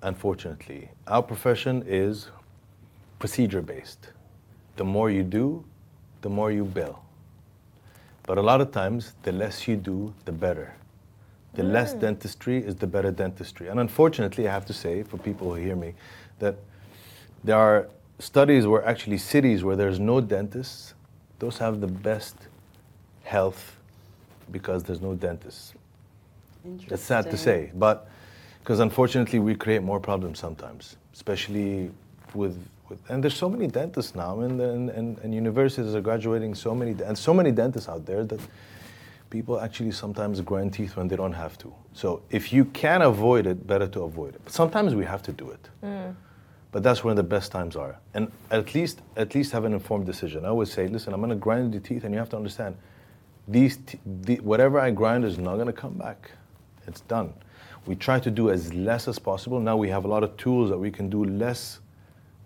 Unfortunately, 0.02 0.90
our 1.06 1.22
profession 1.22 1.82
is 1.86 2.30
procedure-based. 3.18 4.08
The 4.76 4.84
more 4.84 5.10
you 5.10 5.24
do, 5.24 5.64
the 6.22 6.28
more 6.30 6.52
you 6.52 6.64
bill. 6.64 7.00
But 8.24 8.38
a 8.38 8.42
lot 8.42 8.60
of 8.60 8.70
times, 8.70 9.14
the 9.22 9.32
less 9.32 9.66
you 9.66 9.76
do, 9.76 10.14
the 10.24 10.32
better. 10.32 10.74
The 11.54 11.62
mm. 11.62 11.72
less 11.72 11.94
dentistry 11.94 12.58
is 12.58 12.76
the 12.76 12.86
better 12.86 13.10
dentistry. 13.10 13.68
And 13.68 13.80
unfortunately, 13.80 14.46
I 14.46 14.52
have 14.52 14.66
to 14.66 14.74
say, 14.74 15.02
for 15.02 15.16
people 15.16 15.54
who 15.54 15.60
hear 15.60 15.74
me, 15.74 15.94
that 16.38 16.56
there 17.42 17.56
are 17.56 17.88
studies 18.18 18.66
where 18.66 18.84
actually 18.84 19.18
cities 19.18 19.64
where 19.64 19.76
there's 19.76 20.00
no 20.00 20.20
dentists, 20.20 20.94
those 21.38 21.58
have 21.58 21.80
the 21.80 21.86
best 21.86 22.36
health 23.22 23.76
because 24.50 24.82
there's 24.82 25.00
no 25.00 25.14
dentists. 25.14 25.74
It's 26.88 27.02
sad 27.02 27.30
to 27.30 27.36
say, 27.36 27.70
but 27.74 28.08
because 28.60 28.80
unfortunately 28.80 29.38
we 29.38 29.54
create 29.54 29.82
more 29.82 30.00
problems 30.00 30.38
sometimes, 30.38 30.96
especially 31.14 31.90
with 32.34 32.58
with, 32.88 33.00
and 33.10 33.22
there's 33.22 33.36
so 33.36 33.48
many 33.48 33.66
dentists 33.66 34.14
now, 34.14 34.40
and, 34.40 34.60
and, 34.60 34.90
and, 34.90 35.18
and 35.18 35.34
universities 35.34 35.94
are 35.94 36.00
graduating 36.00 36.54
so 36.54 36.74
many, 36.74 36.94
and 37.02 37.16
so 37.16 37.34
many 37.34 37.50
dentists 37.50 37.88
out 37.88 38.06
there 38.06 38.24
that 38.24 38.40
people 39.30 39.60
actually 39.60 39.90
sometimes 39.90 40.40
grind 40.40 40.72
teeth 40.72 40.96
when 40.96 41.08
they 41.08 41.16
don't 41.16 41.32
have 41.32 41.58
to. 41.58 41.72
So 41.92 42.22
if 42.30 42.52
you 42.52 42.64
can 42.66 43.02
avoid 43.02 43.46
it, 43.46 43.66
better 43.66 43.86
to 43.88 44.02
avoid 44.02 44.34
it. 44.34 44.40
But 44.44 44.52
sometimes 44.52 44.94
we 44.94 45.04
have 45.04 45.22
to 45.24 45.32
do 45.32 45.50
it. 45.50 45.68
Mm. 45.84 46.14
But 46.70 46.82
that's 46.82 47.02
when 47.02 47.16
the 47.16 47.22
best 47.22 47.50
times 47.50 47.76
are. 47.76 47.98
And 48.12 48.30
at 48.50 48.74
least 48.74 49.00
at 49.16 49.34
least 49.34 49.52
have 49.52 49.64
an 49.64 49.72
informed 49.72 50.06
decision. 50.06 50.44
I 50.44 50.48
always 50.48 50.70
say, 50.70 50.86
listen, 50.86 51.14
I'm 51.14 51.20
going 51.20 51.30
to 51.30 51.36
grind 51.36 51.72
the 51.72 51.80
teeth, 51.80 52.04
and 52.04 52.12
you 52.12 52.18
have 52.18 52.28
to 52.30 52.36
understand, 52.36 52.76
these 53.46 53.78
the, 54.04 54.36
whatever 54.40 54.78
I 54.78 54.90
grind 54.90 55.24
is 55.24 55.38
not 55.38 55.54
going 55.54 55.66
to 55.66 55.72
come 55.72 55.94
back. 55.94 56.30
It's 56.86 57.00
done. 57.02 57.32
We 57.86 57.94
try 57.94 58.18
to 58.20 58.30
do 58.30 58.50
as 58.50 58.74
less 58.74 59.08
as 59.08 59.18
possible. 59.18 59.60
Now 59.60 59.76
we 59.76 59.88
have 59.88 60.04
a 60.04 60.08
lot 60.08 60.22
of 60.22 60.36
tools 60.36 60.68
that 60.68 60.78
we 60.78 60.90
can 60.90 61.08
do 61.08 61.24
less 61.24 61.80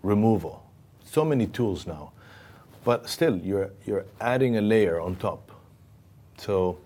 removal. 0.01 0.63
So 1.03 1.25
many 1.25 1.47
tools 1.47 1.85
now. 1.85 2.13
But 2.85 3.09
still, 3.09 3.37
you're, 3.37 3.71
you're 3.85 4.05
adding 4.21 4.57
a 4.57 4.61
layer 4.61 5.01
on 5.01 5.15
top. 5.17 5.51
So 6.37 6.77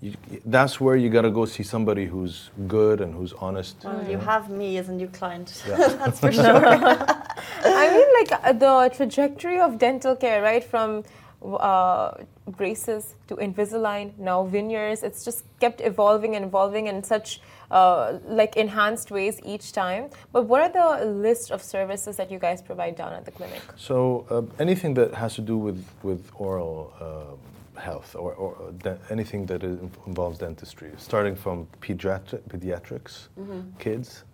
you, 0.00 0.14
that's 0.46 0.80
where 0.80 0.96
you 0.96 1.08
got 1.10 1.22
to 1.22 1.30
go 1.30 1.44
see 1.44 1.62
somebody 1.64 2.06
who's 2.06 2.50
good 2.68 3.00
and 3.00 3.14
who's 3.14 3.32
honest. 3.34 3.76
Well, 3.84 4.08
you 4.08 4.18
have 4.18 4.48
me 4.48 4.78
as 4.78 4.88
a 4.88 4.92
new 4.92 5.08
client. 5.08 5.62
Yeah. 5.68 5.76
that's 6.00 6.20
for 6.20 6.30
sure. 6.44 6.44
I 6.44 7.90
mean, 7.90 8.06
like 8.20 8.44
uh, 8.44 8.52
the 8.52 8.94
trajectory 8.94 9.58
of 9.58 9.78
dental 9.78 10.14
care, 10.14 10.40
right? 10.40 10.62
From 10.62 11.02
uh, 11.42 12.12
braces 12.46 13.14
to 13.26 13.36
Invisalign, 13.36 14.16
now 14.18 14.44
veneers. 14.44 15.02
It's 15.02 15.24
just 15.24 15.44
kept 15.60 15.80
evolving 15.80 16.36
and 16.36 16.44
evolving 16.44 16.86
in 16.86 17.02
such 17.02 17.40
uh, 17.70 18.18
like 18.24 18.56
enhanced 18.56 19.10
ways 19.10 19.40
each 19.44 19.72
time. 19.72 20.10
But 20.32 20.46
what 20.46 20.62
are 20.62 20.98
the 20.98 21.06
list 21.06 21.50
of 21.50 21.62
services 21.62 22.16
that 22.16 22.30
you 22.30 22.38
guys 22.38 22.62
provide 22.62 22.96
down 22.96 23.12
at 23.12 23.24
the 23.24 23.30
clinic? 23.30 23.62
So 23.76 24.26
uh, 24.30 24.42
anything 24.62 24.94
that 24.94 25.14
has 25.14 25.34
to 25.34 25.42
do 25.42 25.56
with 25.56 25.84
with 26.02 26.30
oral 26.34 26.92
uh, 27.00 27.47
health 27.78 28.14
or, 28.16 28.32
or 28.34 28.74
anything 29.10 29.46
that 29.46 29.62
involves 29.62 30.38
dentistry, 30.38 30.90
starting 30.96 31.36
from 31.36 31.66
pediatric, 31.80 32.42
pediatrics, 32.48 33.28
mm-hmm. 33.38 33.60
kids, 33.78 34.24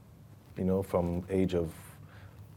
you 0.56 0.64
know, 0.64 0.82
from 0.82 1.24
age 1.30 1.54
of 1.54 1.72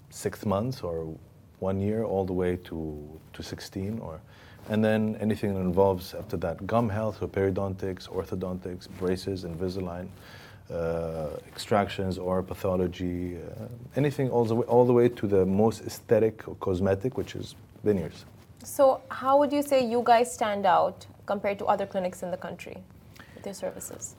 six 0.09 0.45
months 0.45 0.81
or 0.81 1.13
one 1.59 1.81
year 1.81 2.03
all 2.03 2.25
the 2.25 2.33
way 2.33 2.55
to, 2.55 3.19
to 3.33 3.43
16 3.43 3.99
or 3.99 4.21
and 4.69 4.83
then 4.83 5.15
anything 5.21 5.53
that 5.53 5.61
involves 5.61 6.13
after 6.13 6.35
that 6.37 6.67
gum 6.67 6.89
health, 6.89 7.19
so 7.19 7.27
periodontics, 7.27 8.09
orthodontics, 8.09 8.89
braces, 8.99 9.45
Invisalign, 9.45 10.09
uh, 10.69 11.29
extractions, 11.47 12.17
or 12.17 12.43
pathology, 12.43 13.37
uh, 13.37 13.67
anything 13.95 14.29
all 14.29 14.43
the, 14.43 14.55
way, 14.55 14.65
all 14.67 14.85
the 14.85 14.91
way 14.91 15.07
to 15.07 15.27
the 15.27 15.45
most 15.45 15.85
aesthetic 15.85 16.47
or 16.47 16.55
cosmetic, 16.55 17.17
which 17.17 17.35
is 17.35 17.55
veneers. 17.83 18.25
So, 18.63 19.01
how 19.09 19.37
would 19.37 19.51
you 19.51 19.61
say 19.61 19.85
you 19.85 20.01
guys 20.03 20.33
stand 20.33 20.65
out 20.65 21.05
compared 21.25 21.59
to 21.59 21.65
other 21.65 21.85
clinics 21.85 22.23
in 22.23 22.31
the 22.31 22.37
country 22.37 22.77
with 23.35 23.45
your 23.45 23.53
services? 23.53 24.15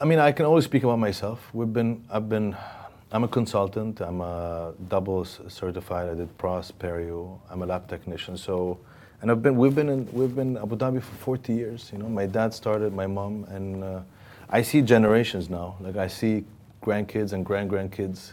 I 0.00 0.04
mean, 0.04 0.18
I 0.18 0.32
can 0.32 0.46
always 0.46 0.64
speak 0.64 0.84
about 0.84 0.98
myself. 0.98 1.48
We've 1.52 1.72
been, 1.72 2.04
I've 2.10 2.28
been, 2.28 2.56
I'm 3.12 3.24
a 3.24 3.28
consultant. 3.28 4.00
I'm 4.00 4.20
a 4.20 4.74
double 4.88 5.24
certified. 5.24 6.10
I 6.10 6.14
did 6.14 6.36
pros, 6.38 6.72
perio. 6.72 7.38
I'm 7.50 7.62
a 7.62 7.66
lab 7.66 7.88
technician. 7.88 8.36
So 8.36 8.78
and 9.22 9.30
I've 9.30 9.42
been, 9.42 9.56
we've 9.56 9.74
been 9.74 9.88
in, 9.88 10.08
we've 10.12 10.34
been 10.34 10.56
Abu 10.58 10.76
Dhabi 10.76 11.02
for 11.02 11.14
40 11.16 11.52
years. 11.54 11.90
You 11.92 11.98
know, 11.98 12.08
my 12.08 12.26
dad 12.26 12.52
started, 12.52 12.92
my 12.92 13.06
mom, 13.06 13.44
and 13.48 13.82
uh, 13.82 14.00
I 14.50 14.62
see 14.62 14.82
generations 14.82 15.48
now. 15.48 15.76
Like 15.80 15.96
I 15.96 16.06
see 16.06 16.44
grandkids 16.82 17.32
and 17.32 17.44
grand 17.44 17.70
grandkids. 17.70 18.32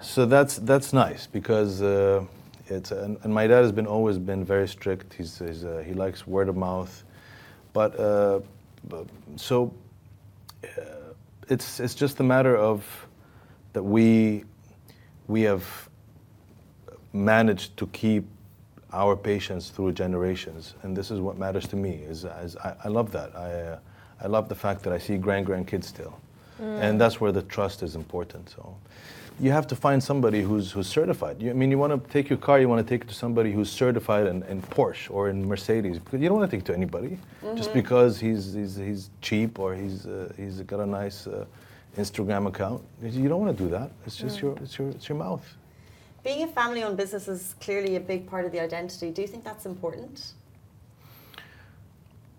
So 0.00 0.26
that's 0.26 0.56
that's 0.56 0.92
nice 0.92 1.26
because 1.26 1.80
uh, 1.80 2.24
it's 2.68 2.90
and, 2.90 3.18
and, 3.22 3.32
my 3.32 3.46
dad 3.46 3.62
has 3.62 3.72
been 3.72 3.86
always 3.86 4.18
been 4.18 4.44
very 4.44 4.68
strict. 4.68 5.14
He's, 5.14 5.38
he's 5.38 5.64
uh, 5.64 5.82
he 5.86 5.94
likes 5.94 6.26
word 6.26 6.48
of 6.48 6.56
mouth, 6.56 7.04
but, 7.72 7.98
uh, 7.98 8.40
but 8.88 9.06
so 9.36 9.72
uh, 10.64 10.82
it's 11.48 11.80
it's 11.80 11.94
just 11.94 12.20
a 12.20 12.24
matter 12.24 12.56
of 12.56 12.84
that 13.72 13.82
we 13.82 14.44
we 15.28 15.42
have 15.42 15.88
managed 17.12 17.76
to 17.76 17.86
keep 17.88 18.24
our 18.92 19.16
patients 19.16 19.70
through 19.70 19.92
generations. 19.92 20.74
And 20.82 20.96
this 20.96 21.10
is 21.10 21.20
what 21.20 21.38
matters 21.38 21.66
to 21.68 21.76
me. 21.76 21.90
Is, 21.90 22.24
is 22.24 22.56
I, 22.56 22.74
I, 22.84 22.88
love 22.88 23.10
that. 23.12 23.34
I, 23.36 23.50
uh, 23.52 23.78
I 24.22 24.26
love 24.28 24.48
the 24.48 24.54
fact 24.54 24.82
that 24.84 24.92
I 24.92 24.98
see 24.98 25.16
grand 25.16 25.46
grandkids 25.46 25.84
still, 25.84 26.18
mm. 26.60 26.80
and 26.80 27.00
that's 27.00 27.20
where 27.20 27.32
the 27.32 27.42
trust 27.42 27.82
is 27.82 27.96
important. 27.96 28.48
So, 28.50 28.76
you 29.38 29.50
have 29.50 29.66
to 29.66 29.76
find 29.76 30.02
somebody 30.02 30.42
who's 30.42 30.72
who's 30.72 30.86
certified. 30.86 31.40
You, 31.40 31.50
I 31.50 31.52
mean, 31.52 31.70
you 31.70 31.78
want 31.78 31.92
to 31.92 32.10
take 32.10 32.28
your 32.28 32.38
car, 32.38 32.58
you 32.60 32.68
want 32.68 32.86
to 32.86 32.88
take 32.94 33.02
it 33.04 33.08
to 33.08 33.14
somebody 33.14 33.52
who's 33.52 33.70
certified 33.70 34.26
in, 34.26 34.42
in 34.44 34.62
Porsche 34.62 35.10
or 35.10 35.28
in 35.28 35.46
Mercedes, 35.46 35.98
because 35.98 36.20
you 36.20 36.28
don't 36.28 36.38
want 36.38 36.50
to 36.50 36.56
take 36.56 36.64
it 36.64 36.66
to 36.66 36.74
anybody 36.74 37.18
mm-hmm. 37.42 37.56
just 37.56 37.72
because 37.72 38.18
he's, 38.18 38.54
he's 38.54 38.76
he's 38.76 39.10
cheap 39.20 39.58
or 39.58 39.74
he's 39.74 40.06
uh, 40.06 40.32
he's 40.36 40.60
got 40.62 40.80
a 40.80 40.86
nice. 40.86 41.26
Uh, 41.26 41.44
Instagram 41.96 42.46
account. 42.46 42.82
You 43.02 43.26
don't 43.26 43.40
want 43.40 43.56
to 43.56 43.64
do 43.64 43.70
that. 43.70 43.90
It's 44.04 44.16
just 44.16 44.38
mm. 44.38 44.42
your 44.42 44.56
it's 44.58 44.78
your 44.78 44.88
it's 44.90 45.08
your 45.08 45.16
mouth. 45.16 45.46
Being 46.26 46.42
a 46.42 46.48
family 46.48 46.82
owned 46.82 46.96
business 46.96 47.28
is 47.28 47.54
clearly 47.60 47.96
a 47.96 48.00
big 48.00 48.26
part 48.26 48.44
of 48.44 48.52
the 48.52 48.60
identity. 48.60 49.12
Do 49.12 49.22
you 49.22 49.28
think 49.28 49.44
that's 49.44 49.64
important? 49.64 50.32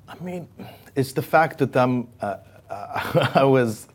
I 0.10 0.16
mean, 0.22 0.48
it's 0.96 1.14
the 1.14 1.22
fact 1.22 1.58
that 1.60 1.76
I'm, 1.76 2.08
uh, 2.20 2.38
I 3.34 3.44
was, 3.44 3.88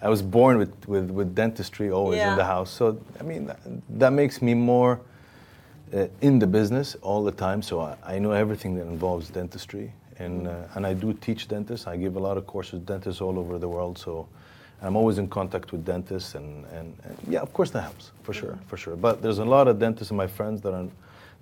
I 0.00 0.08
was 0.08 0.22
born 0.22 0.58
with, 0.58 0.88
with, 0.88 1.10
with 1.10 1.34
dentistry 1.34 1.90
always 1.90 2.18
yeah. 2.18 2.32
in 2.32 2.38
the 2.38 2.44
house. 2.44 2.70
So, 2.70 3.00
I 3.18 3.22
mean, 3.22 3.46
that, 3.46 3.58
that 3.98 4.12
makes 4.12 4.40
me 4.40 4.54
more 4.54 5.00
uh, 5.92 6.06
in 6.20 6.38
the 6.38 6.46
business 6.46 6.96
all 7.02 7.24
the 7.24 7.32
time. 7.32 7.62
So 7.62 7.80
I, 7.80 7.96
I 8.04 8.18
know 8.18 8.32
everything 8.32 8.74
that 8.76 8.86
involves 8.86 9.28
dentistry. 9.28 9.92
And, 10.18 10.48
uh, 10.48 10.64
and 10.74 10.86
I 10.86 10.94
do 10.94 11.12
teach 11.12 11.48
dentists. 11.48 11.86
I 11.86 11.96
give 11.96 12.16
a 12.16 12.20
lot 12.20 12.36
of 12.36 12.46
courses 12.46 12.80
to 12.80 12.86
dentists 12.86 13.20
all 13.20 13.38
over 13.38 13.58
the 13.58 13.68
world. 13.68 13.98
So 13.98 14.28
I'm 14.82 14.96
always 14.96 15.18
in 15.18 15.28
contact 15.28 15.72
with 15.72 15.84
dentists, 15.84 16.34
and, 16.34 16.64
and, 16.66 16.96
and 17.04 17.16
yeah, 17.28 17.40
of 17.40 17.52
course 17.52 17.70
that 17.70 17.82
helps 17.82 18.12
for 18.22 18.32
sure, 18.32 18.52
mm-hmm. 18.52 18.68
for 18.68 18.76
sure. 18.76 18.96
But 18.96 19.22
there's 19.22 19.38
a 19.38 19.44
lot 19.44 19.66
of 19.66 19.78
dentists 19.78 20.10
and 20.10 20.18
my 20.18 20.26
friends 20.26 20.60
that 20.62 20.72
are 20.72 20.86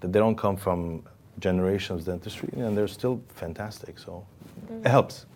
that 0.01 0.13
they 0.13 0.19
don't 0.19 0.37
come 0.37 0.57
from 0.57 1.03
generations 1.39 2.01
of 2.01 2.07
dentistry, 2.07 2.49
and 2.57 2.77
they're 2.77 2.89
still 2.89 3.21
fantastic. 3.35 3.99
So 3.99 4.25
mm-hmm. 4.67 4.87
it 4.87 4.91
helps. 4.91 5.27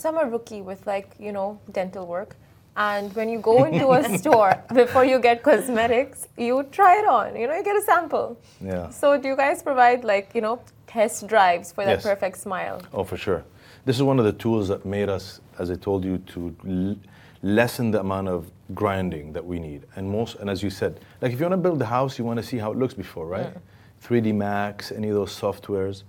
So 0.00 0.08
I'm 0.08 0.30
rookie 0.30 0.62
with 0.62 0.86
like 0.86 1.14
you 1.18 1.30
know 1.30 1.60
dental 1.72 2.06
work, 2.06 2.34
and 2.74 3.14
when 3.14 3.28
you 3.28 3.38
go 3.38 3.64
into 3.64 3.90
a 3.92 4.18
store 4.18 4.54
before 4.72 5.04
you 5.04 5.18
get 5.18 5.42
cosmetics, 5.42 6.26
you 6.38 6.62
try 6.72 7.00
it 7.00 7.06
on. 7.06 7.36
You 7.36 7.46
know, 7.48 7.54
you 7.54 7.62
get 7.62 7.76
a 7.76 7.82
sample. 7.82 8.40
Yeah. 8.62 8.88
So 8.88 9.18
do 9.18 9.28
you 9.28 9.36
guys 9.36 9.62
provide 9.62 10.02
like 10.02 10.34
you 10.34 10.40
know 10.40 10.62
test 10.86 11.26
drives 11.26 11.70
for 11.72 11.84
that 11.84 11.98
yes. 11.98 12.02
perfect 12.02 12.38
smile? 12.38 12.80
Oh, 12.94 13.04
for 13.04 13.18
sure. 13.18 13.44
This 13.84 13.96
is 13.96 14.02
one 14.02 14.18
of 14.18 14.24
the 14.24 14.32
tools 14.32 14.68
that 14.68 14.86
made 14.86 15.10
us, 15.10 15.42
as 15.58 15.70
I 15.70 15.74
told 15.74 16.02
you, 16.02 16.16
to 16.32 16.96
lessen 17.42 17.90
the 17.90 18.00
amount 18.00 18.28
of 18.28 18.50
grinding 18.74 19.34
that 19.34 19.44
we 19.44 19.58
need. 19.58 19.84
And 19.96 20.08
most, 20.08 20.36
and 20.36 20.48
as 20.48 20.62
you 20.62 20.70
said, 20.70 21.00
like 21.20 21.32
if 21.34 21.40
you 21.40 21.44
want 21.44 21.62
to 21.62 21.68
build 21.68 21.82
a 21.82 21.90
house, 21.98 22.18
you 22.18 22.24
want 22.24 22.38
to 22.38 22.42
see 22.42 22.56
how 22.56 22.72
it 22.72 22.78
looks 22.78 22.94
before, 22.94 23.26
right? 23.26 23.52
Yeah. 23.52 24.08
3D 24.08 24.34
Max, 24.34 24.92
any 24.92 25.10
of 25.10 25.14
those 25.14 25.38
softwares. 25.38 26.04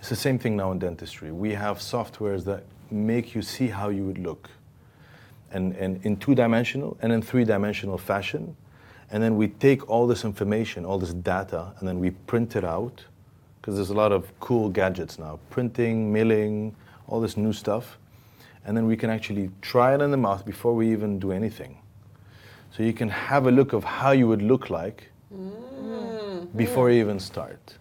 It's 0.00 0.08
the 0.08 0.16
same 0.16 0.36
thing 0.36 0.56
now 0.56 0.72
in 0.72 0.80
dentistry. 0.80 1.30
We 1.30 1.54
have 1.54 1.78
softwares 1.78 2.44
that 2.44 2.64
make 2.90 3.34
you 3.34 3.42
see 3.42 3.68
how 3.68 3.88
you 3.88 4.04
would 4.04 4.18
look, 4.18 4.50
and, 5.50 5.74
and 5.76 6.04
in 6.04 6.16
two-dimensional 6.16 6.96
and 7.02 7.12
in 7.12 7.22
three-dimensional 7.22 7.98
fashion. 7.98 8.56
And 9.10 9.22
then 9.22 9.36
we 9.36 9.48
take 9.48 9.88
all 9.88 10.06
this 10.06 10.24
information, 10.24 10.84
all 10.84 10.98
this 10.98 11.14
data, 11.14 11.72
and 11.78 11.88
then 11.88 12.00
we 12.00 12.10
print 12.10 12.56
it 12.56 12.64
out, 12.64 13.04
because 13.60 13.76
there's 13.76 13.90
a 13.90 13.94
lot 13.94 14.12
of 14.12 14.38
cool 14.40 14.68
gadgets 14.68 15.18
now, 15.18 15.38
printing, 15.50 16.12
milling, 16.12 16.74
all 17.06 17.20
this 17.20 17.36
new 17.36 17.52
stuff 17.52 17.98
and 18.66 18.76
then 18.76 18.86
we 18.86 18.96
can 18.96 19.08
actually 19.08 19.48
try 19.62 19.94
it 19.94 20.00
in 20.00 20.10
the 20.10 20.16
mouth 20.16 20.44
before 20.44 20.74
we 20.74 20.90
even 20.90 21.18
do 21.20 21.30
anything. 21.30 21.78
So 22.72 22.82
you 22.82 22.92
can 22.92 23.08
have 23.08 23.46
a 23.46 23.50
look 23.50 23.72
of 23.72 23.84
how 23.84 24.10
you 24.10 24.26
would 24.26 24.42
look 24.42 24.70
like 24.70 25.08
mm. 25.32 26.56
before 26.56 26.90
you 26.90 27.00
even 27.00 27.20
start. 27.20 27.76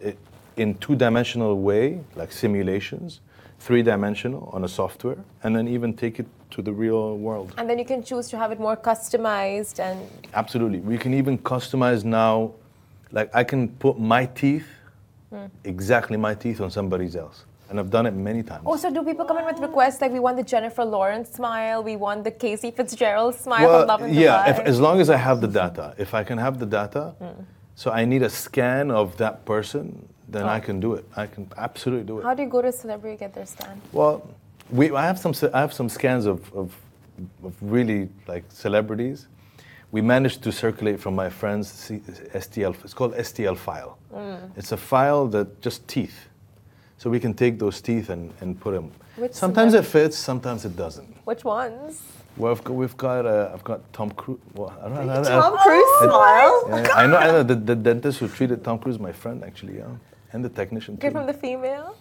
It, 0.00 0.16
in 0.56 0.76
two-dimensional 0.76 1.60
way, 1.60 2.00
like 2.14 2.30
simulations, 2.30 3.20
three-dimensional 3.58 4.50
on 4.52 4.64
a 4.64 4.68
software, 4.68 5.18
and 5.42 5.54
then 5.54 5.68
even 5.68 5.94
take 5.94 6.20
it 6.20 6.26
to 6.50 6.62
the 6.62 6.72
real 6.72 7.18
world. 7.18 7.52
And 7.58 7.68
then 7.68 7.78
you 7.78 7.84
can 7.84 8.02
choose 8.02 8.28
to 8.28 8.38
have 8.38 8.52
it 8.52 8.60
more 8.60 8.76
customized 8.76 9.80
and... 9.80 10.00
Absolutely. 10.34 10.80
We 10.80 10.96
can 10.96 11.12
even 11.14 11.38
customize 11.38 12.04
now, 12.04 12.52
like 13.10 13.34
I 13.34 13.44
can 13.44 13.68
put 13.68 13.98
my 13.98 14.26
teeth, 14.26 14.68
mm. 15.32 15.50
exactly 15.64 16.16
my 16.16 16.34
teeth 16.34 16.60
on 16.60 16.70
somebody's 16.70 17.16
else 17.16 17.44
and 17.68 17.78
I've 17.78 17.90
done 17.90 18.06
it 18.06 18.14
many 18.14 18.42
times. 18.42 18.62
Oh, 18.66 18.76
so 18.76 18.92
do 18.92 19.02
people 19.04 19.24
come 19.24 19.38
in 19.38 19.44
with 19.44 19.58
requests 19.58 20.00
like 20.00 20.10
we 20.10 20.20
want 20.20 20.36
the 20.36 20.42
Jennifer 20.42 20.84
Lawrence 20.84 21.30
smile, 21.30 21.82
we 21.82 21.96
want 21.96 22.24
the 22.24 22.30
Casey 22.30 22.70
Fitzgerald 22.70 23.34
smile 23.34 23.68
well, 23.68 23.86
Love 23.86 24.02
and 24.02 24.14
Yeah, 24.14 24.48
if, 24.48 24.58
as 24.60 24.80
long 24.80 25.00
as 25.00 25.10
I 25.10 25.16
have 25.16 25.40
the 25.40 25.48
data. 25.48 25.94
If 25.98 26.14
I 26.14 26.24
can 26.24 26.38
have 26.38 26.58
the 26.58 26.66
data, 26.66 27.14
mm. 27.20 27.44
so 27.74 27.90
I 27.90 28.04
need 28.04 28.22
a 28.22 28.30
scan 28.30 28.90
of 28.90 29.16
that 29.18 29.44
person, 29.44 30.08
then 30.28 30.44
oh. 30.44 30.48
I 30.48 30.60
can 30.60 30.80
do 30.80 30.94
it. 30.94 31.04
I 31.16 31.26
can 31.26 31.50
absolutely 31.56 32.04
do 32.04 32.18
it. 32.18 32.24
How 32.24 32.34
do 32.34 32.42
you 32.42 32.48
go 32.48 32.62
to 32.62 32.68
a 32.68 32.72
celebrity 32.72 33.16
get 33.16 33.34
their 33.34 33.46
scan? 33.46 33.80
Well, 33.92 34.28
we, 34.70 34.90
I 34.92 35.06
have 35.06 35.18
some 35.18 35.34
I 35.54 35.60
have 35.60 35.72
some 35.72 35.88
scans 35.88 36.26
of, 36.26 36.52
of, 36.54 36.76
of 37.44 37.54
really 37.60 38.08
like 38.26 38.44
celebrities. 38.50 39.26
We 39.90 40.02
managed 40.02 40.42
to 40.42 40.52
circulate 40.52 41.00
from 41.00 41.14
my 41.14 41.30
friend's 41.30 41.90
STL. 42.44 42.76
It's 42.84 42.92
called 42.92 43.14
STL 43.14 43.56
file. 43.56 43.98
Mm. 44.12 44.50
It's 44.56 44.72
a 44.72 44.76
file 44.76 45.26
that 45.28 45.62
just 45.62 45.88
teeth 45.88 46.28
So 46.98 47.08
we 47.08 47.20
can 47.20 47.32
take 47.32 47.58
those 47.60 47.80
teeth 47.80 48.10
and, 48.10 48.32
and 48.40 48.60
put 48.60 48.74
them. 48.74 48.90
Which 49.16 49.32
sometimes 49.32 49.74
it 49.74 49.86
fits, 49.86 50.18
sometimes 50.18 50.64
it 50.64 50.76
doesn't. 50.76 51.08
Which 51.24 51.44
ones? 51.44 52.02
Well, 52.36 52.52
I've 52.52 52.62
got, 52.62 52.74
we've 52.74 52.96
got 52.96 53.24
uh, 53.24 53.50
I've 53.54 53.64
got 53.64 53.80
Tom 53.92 54.10
Cruise. 54.10 54.40
Well, 54.54 54.76
I 54.82 54.88
don't 54.88 55.06
know. 55.06 55.22
Tom 55.22 55.56
Cruise 55.58 55.98
smile. 56.02 56.68
Yeah, 56.68 56.88
I 56.94 57.06
know. 57.06 57.16
I 57.16 57.26
know 57.28 57.42
the, 57.42 57.54
the 57.54 57.76
dentist 57.76 58.18
who 58.18 58.28
treated 58.28 58.62
Tom 58.64 58.78
Cruise, 58.78 58.98
my 58.98 59.12
friend 59.12 59.42
actually, 59.44 59.78
yeah, 59.78 59.86
and 60.32 60.44
the 60.44 60.48
technician 60.48 60.96
too. 60.96 61.06
Okay, 61.06 61.12
from 61.12 61.26
the 61.26 61.34
females. 61.34 61.96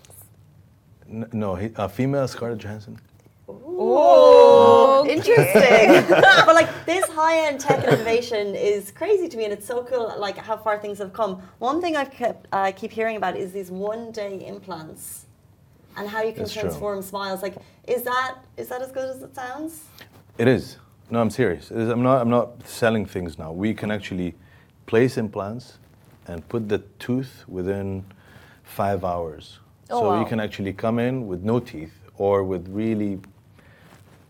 N- 1.09 1.29
no, 1.31 1.55
he, 1.55 1.71
uh, 1.75 1.87
female 1.87 2.27
Scarlett 2.27 2.59
Johansson. 2.59 2.99
Oh, 3.49 5.05
interesting. 5.09 6.05
but 6.45 6.53
like 6.55 6.85
this 6.85 7.05
high-end 7.09 7.59
tech 7.61 7.83
innovation 7.85 8.55
is 8.55 8.91
crazy 8.91 9.29
to 9.29 9.37
me, 9.37 9.45
and 9.45 9.53
it's 9.53 9.65
so 9.65 9.83
cool. 9.83 10.13
Like 10.17 10.37
how 10.37 10.57
far 10.57 10.77
things 10.77 10.97
have 10.97 11.13
come. 11.13 11.41
One 11.59 11.79
thing 11.81 11.95
I've 11.95 12.11
kept 12.11 12.47
uh, 12.51 12.71
keep 12.75 12.91
hearing 12.91 13.15
about 13.15 13.37
is 13.37 13.53
these 13.53 13.71
one-day 13.71 14.45
implants, 14.45 15.27
and 15.95 16.09
how 16.09 16.21
you 16.23 16.33
can 16.33 16.43
That's 16.43 16.53
true. 16.53 16.63
transform 16.63 17.01
smiles. 17.01 17.41
Like, 17.41 17.55
is 17.87 18.03
that 18.03 18.35
is 18.57 18.67
that 18.67 18.81
as 18.81 18.91
good 18.91 19.09
as 19.09 19.21
it 19.21 19.33
sounds? 19.33 19.85
It 20.37 20.47
is. 20.47 20.77
No, 21.09 21.21
I'm 21.21 21.29
serious. 21.29 21.71
It 21.71 21.77
is- 21.77 21.89
I'm 21.89 22.03
not. 22.03 22.21
I'm 22.21 22.29
not 22.29 22.67
selling 22.67 23.05
things 23.05 23.37
now. 23.39 23.53
We 23.53 23.73
can 23.73 23.91
actually 23.91 24.35
place 24.87 25.17
implants 25.17 25.77
and 26.27 26.45
put 26.49 26.67
the 26.67 26.79
tooth 26.99 27.45
within 27.47 28.03
five 28.67 29.03
hours. 29.03 29.59
Oh, 29.89 30.01
so 30.01 30.07
wow. 30.09 30.19
you 30.19 30.25
can 30.25 30.39
actually 30.39 30.73
come 30.73 30.99
in 30.99 31.27
with 31.27 31.43
no 31.43 31.59
teeth 31.59 31.93
or 32.17 32.43
with 32.43 32.67
really 32.67 33.19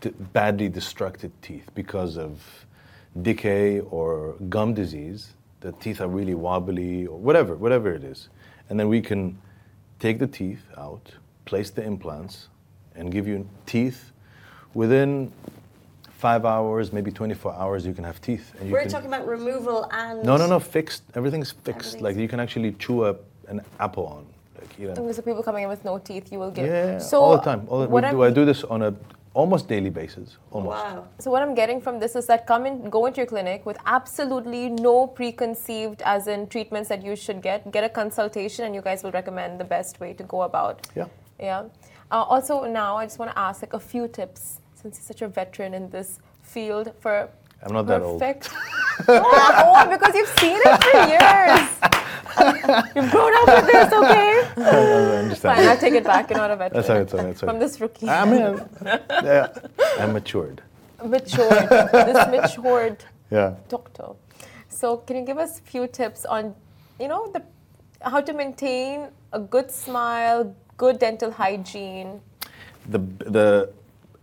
d- 0.00 0.12
badly 0.32 0.70
destructed 0.70 1.32
teeth 1.42 1.68
because 1.74 2.16
of 2.16 2.40
decay 3.22 3.80
or 3.80 4.34
gum 4.48 4.74
disease. 4.74 5.34
The 5.60 5.72
teeth 5.72 6.00
are 6.00 6.08
really 6.08 6.34
wobbly 6.34 7.06
or 7.06 7.18
whatever, 7.18 7.56
whatever 7.56 7.92
it 7.92 8.04
is, 8.04 8.28
and 8.68 8.78
then 8.78 8.88
we 8.88 9.00
can 9.00 9.36
take 9.98 10.20
the 10.20 10.26
teeth 10.26 10.62
out, 10.76 11.10
place 11.44 11.70
the 11.70 11.82
implants, 11.82 12.48
and 12.94 13.10
give 13.10 13.26
you 13.26 13.48
teeth 13.66 14.12
within 14.74 15.32
five 16.18 16.44
hours, 16.44 16.92
maybe 16.92 17.10
24 17.10 17.54
hours. 17.54 17.86
You 17.86 17.92
can 17.92 18.04
have 18.04 18.20
teeth. 18.20 18.52
And 18.60 18.68
you 18.68 18.72
We're 18.72 18.82
can, 18.82 18.90
talking 18.90 19.06
about 19.08 19.26
removal 19.26 19.88
and 19.92 20.22
no, 20.22 20.36
no, 20.36 20.46
no, 20.46 20.60
fixed. 20.60 21.02
Everything's 21.14 21.50
fixed. 21.50 21.96
Everything's 21.96 22.02
like 22.02 22.16
you 22.16 22.28
can 22.28 22.40
actually 22.40 22.72
chew 22.72 23.06
a, 23.06 23.16
an 23.48 23.60
apple 23.80 24.06
on. 24.06 24.26
Like, 24.58 24.78
you 24.78 24.86
know. 24.88 24.94
Okay, 24.94 25.12
so 25.12 25.22
people 25.22 25.42
coming 25.42 25.64
in 25.64 25.68
with 25.68 25.84
no 25.84 25.98
teeth, 25.98 26.32
you 26.32 26.38
will 26.38 26.50
give. 26.50 26.66
Yeah, 26.66 26.98
so 26.98 27.20
all 27.20 27.36
the 27.36 27.42
time. 27.42 27.64
All 27.68 27.80
the, 27.80 27.88
what 27.88 28.02
we 28.02 28.08
I'm, 28.08 28.14
do, 28.14 28.22
I 28.24 28.30
do 28.30 28.44
this 28.44 28.64
on 28.64 28.82
a 28.82 28.94
almost 29.34 29.68
daily 29.68 29.90
basis. 29.90 30.36
Almost. 30.50 30.76
Wow. 30.76 31.04
So 31.18 31.30
what 31.30 31.42
I'm 31.42 31.54
getting 31.54 31.80
from 31.80 32.00
this 32.00 32.16
is 32.16 32.26
that 32.26 32.46
come 32.46 32.66
in, 32.66 32.90
go 32.90 33.06
into 33.06 33.18
your 33.18 33.26
clinic 33.26 33.64
with 33.66 33.78
absolutely 33.86 34.68
no 34.68 35.06
preconceived, 35.06 36.02
as 36.04 36.26
in 36.26 36.48
treatments 36.48 36.88
that 36.88 37.04
you 37.04 37.14
should 37.14 37.40
get. 37.40 37.70
Get 37.70 37.84
a 37.84 37.88
consultation, 37.88 38.64
and 38.64 38.74
you 38.74 38.82
guys 38.82 39.02
will 39.02 39.12
recommend 39.12 39.60
the 39.60 39.64
best 39.64 40.00
way 40.00 40.12
to 40.14 40.24
go 40.24 40.42
about. 40.42 40.86
Yeah. 40.96 41.06
Yeah. 41.38 41.64
Uh, 42.10 42.22
also, 42.22 42.64
now 42.64 42.96
I 42.96 43.04
just 43.04 43.18
want 43.18 43.30
to 43.30 43.38
ask 43.38 43.62
like 43.62 43.74
a 43.74 43.80
few 43.80 44.08
tips, 44.08 44.60
since 44.74 44.96
you're 44.96 45.06
such 45.06 45.22
a 45.22 45.28
veteran 45.28 45.74
in 45.74 45.90
this 45.90 46.18
field 46.42 46.92
for 47.00 47.28
I'm 47.62 47.72
not 47.72 47.86
that 47.86 48.02
old. 48.02 48.20
perfect. 48.20 48.50
oh, 49.08 49.86
because 49.90 50.14
you've 50.14 50.38
seen 50.38 50.58
it 50.64 50.84
for 50.84 50.98
years. 51.08 51.77
you've 52.96 53.10
grown 53.10 53.32
up 53.34 53.46
with 53.56 53.66
this, 53.66 53.92
okay? 53.92 54.50
I 54.56 55.16
understand. 55.22 55.56
Fine, 55.58 55.68
I'll 55.68 55.78
take 55.78 55.94
it 55.94 56.04
back. 56.04 56.30
You're 56.30 56.38
not 56.38 56.50
a 56.50 56.56
veteran. 56.56 56.76
That's 56.76 56.90
all 56.90 56.96
right, 56.96 57.02
it's 57.02 57.14
all 57.14 57.20
right, 57.20 57.30
it's 57.30 57.42
all 57.42 57.48
From 57.48 57.56
right. 57.58 57.66
this 57.66 57.80
rookie. 57.80 58.08
I 58.08 58.24
mean, 58.24 58.60
yeah, 59.30 59.48
I'm 59.98 60.12
matured. 60.12 60.62
matured, 61.04 61.68
this 61.92 62.28
matured 62.28 63.04
Yeah. 63.30 63.54
doctor. 63.68 64.08
So, 64.68 64.98
can 64.98 65.16
you 65.16 65.24
give 65.24 65.38
us 65.38 65.58
a 65.58 65.62
few 65.62 65.86
tips 65.86 66.24
on, 66.24 66.54
you 67.00 67.08
know, 67.08 67.30
the 67.32 67.42
how 68.02 68.20
to 68.20 68.32
maintain 68.32 69.08
a 69.32 69.40
good 69.40 69.70
smile, 69.70 70.54
good 70.76 70.98
dental 70.98 71.30
hygiene? 71.32 72.20
The 72.88 72.98
the 72.98 73.72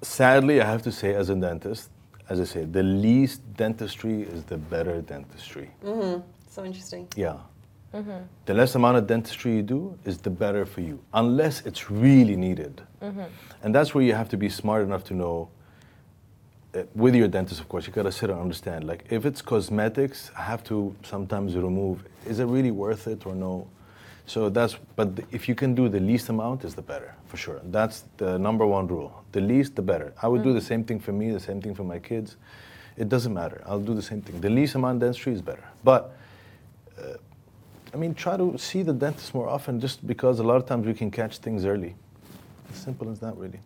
sadly, 0.01 0.61
I 0.61 0.65
have 0.65 0.81
to 0.83 0.91
say, 0.91 1.13
as 1.13 1.29
a 1.29 1.35
dentist, 1.35 1.89
as 2.29 2.39
I 2.39 2.45
say, 2.45 2.65
the 2.65 2.83
least 2.83 3.41
dentistry 3.55 4.21
is 4.23 4.43
the 4.45 4.57
better 4.57 5.01
dentistry. 5.01 5.69
Mm-hmm. 5.83 6.21
So 6.49 6.63
interesting. 6.63 7.07
Yeah. 7.15 7.37
Mm-hmm. 7.95 8.23
The 8.45 8.53
less 8.53 8.75
amount 8.75 8.97
of 8.97 9.07
dentistry 9.07 9.55
you 9.55 9.61
do 9.61 9.97
is 10.03 10.17
the 10.17 10.29
better 10.29 10.65
for 10.65 10.81
you, 10.81 10.99
unless 11.13 11.61
it's 11.65 11.89
really 11.89 12.35
needed. 12.35 12.81
Mm-hmm. 13.01 13.23
And 13.63 13.73
that's 13.73 13.95
where 13.95 14.03
you 14.03 14.13
have 14.13 14.27
to 14.29 14.37
be 14.37 14.49
smart 14.49 14.83
enough 14.83 15.03
to 15.05 15.13
know. 15.13 15.49
uh, 16.75 16.83
With 16.93 17.15
your 17.15 17.29
dentist, 17.29 17.61
of 17.61 17.69
course, 17.69 17.87
you 17.87 17.93
gotta 17.93 18.11
sit 18.11 18.29
and 18.29 18.39
understand. 18.39 18.83
Like, 18.83 19.05
if 19.09 19.25
it's 19.25 19.41
cosmetics, 19.41 20.29
I 20.37 20.41
have 20.41 20.61
to 20.65 20.93
sometimes 21.03 21.55
remove. 21.55 22.03
Is 22.25 22.39
it 22.39 22.45
really 22.45 22.71
worth 22.71 23.07
it 23.07 23.25
or 23.25 23.33
no? 23.33 23.67
So 24.27 24.49
that's. 24.49 24.75
But 24.95 25.15
the- 25.15 25.23
if 25.31 25.47
you 25.47 25.55
can 25.55 25.73
do 25.73 25.87
the 25.87 25.99
least 25.99 26.29
amount, 26.29 26.65
is 26.65 26.75
the 26.75 26.81
better 26.81 27.15
for 27.27 27.37
sure. 27.37 27.61
That's 27.71 28.03
the 28.17 28.37
number 28.37 28.65
one 28.65 28.87
rule. 28.87 29.23
The 29.31 29.41
least, 29.41 29.75
the 29.75 29.81
better. 29.81 30.13
I 30.21 30.27
would 30.27 30.43
do 30.43 30.51
the 30.51 30.59
mm. 30.59 30.71
same 30.71 30.83
thing 30.83 30.99
for 30.99 31.13
me, 31.13 31.31
the 31.31 31.39
same 31.39 31.61
thing 31.61 31.75
for 31.75 31.83
my 31.83 31.99
kids. 31.99 32.35
It 32.97 33.07
doesn't 33.09 33.33
matter. 33.33 33.61
I'll 33.65 33.79
do 33.79 33.93
the 33.93 34.01
same 34.01 34.21
thing. 34.21 34.41
The 34.41 34.49
least 34.49 34.75
amount 34.75 34.95
of 34.95 34.99
dentistry 35.01 35.33
is 35.33 35.41
better. 35.41 35.63
But 35.83 36.15
uh, 36.97 37.17
I 37.95 37.97
mean, 37.97 38.13
try 38.13 38.35
to 38.35 38.57
see 38.57 38.83
the 38.83 38.91
dentist 38.91 39.33
more 39.33 39.47
often 39.47 39.79
just 39.79 40.05
because 40.05 40.39
a 40.39 40.43
lot 40.43 40.57
of 40.57 40.65
times 40.65 40.85
we 40.85 40.93
can 40.93 41.09
catch 41.09 41.37
things 41.37 41.63
early. 41.63 41.95
As 42.69 42.77
simple 42.77 43.09
as 43.09 43.21
that, 43.21 43.37
really. 43.37 43.61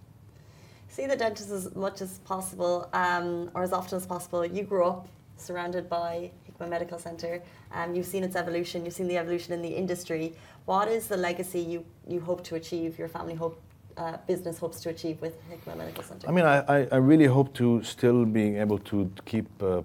See 0.87 1.07
the 1.07 1.15
dentist 1.15 1.49
as 1.49 1.75
much 1.75 1.99
as 2.01 2.19
possible, 2.19 2.87
um, 2.93 3.49
or 3.55 3.63
as 3.63 3.73
often 3.73 3.97
as 3.97 4.05
possible. 4.05 4.45
You 4.45 4.61
grew 4.61 4.85
up 4.85 5.07
surrounded 5.37 5.89
by 5.89 6.29
Hikma 6.45 6.69
Medical 6.69 6.99
Center. 6.99 7.41
Um, 7.71 7.95
you've 7.95 8.05
seen 8.05 8.23
its 8.23 8.35
evolution. 8.35 8.85
You've 8.85 8.93
seen 8.93 9.07
the 9.07 9.17
evolution 9.17 9.51
in 9.51 9.63
the 9.63 9.69
industry. 9.69 10.35
What 10.65 10.89
is 10.89 11.07
the 11.07 11.17
legacy 11.17 11.61
you, 11.61 11.83
you 12.07 12.19
hope 12.19 12.43
to 12.43 12.55
achieve? 12.55 12.99
Your 12.99 13.07
family 13.07 13.33
hope, 13.33 13.59
uh, 13.97 14.17
business 14.27 14.59
hopes 14.59 14.79
to 14.81 14.89
achieve 14.89 15.19
with 15.21 15.33
Hikma 15.49 15.75
Medical 15.75 16.03
Center. 16.03 16.29
I 16.29 16.31
mean, 16.31 16.45
I, 16.45 16.57
I, 16.67 16.87
I 16.91 16.97
really 16.97 17.25
hope 17.25 17.51
to 17.55 17.81
still 17.81 18.25
being 18.25 18.57
able 18.57 18.77
to 18.77 19.11
keep 19.25 19.47
uh, 19.63 19.81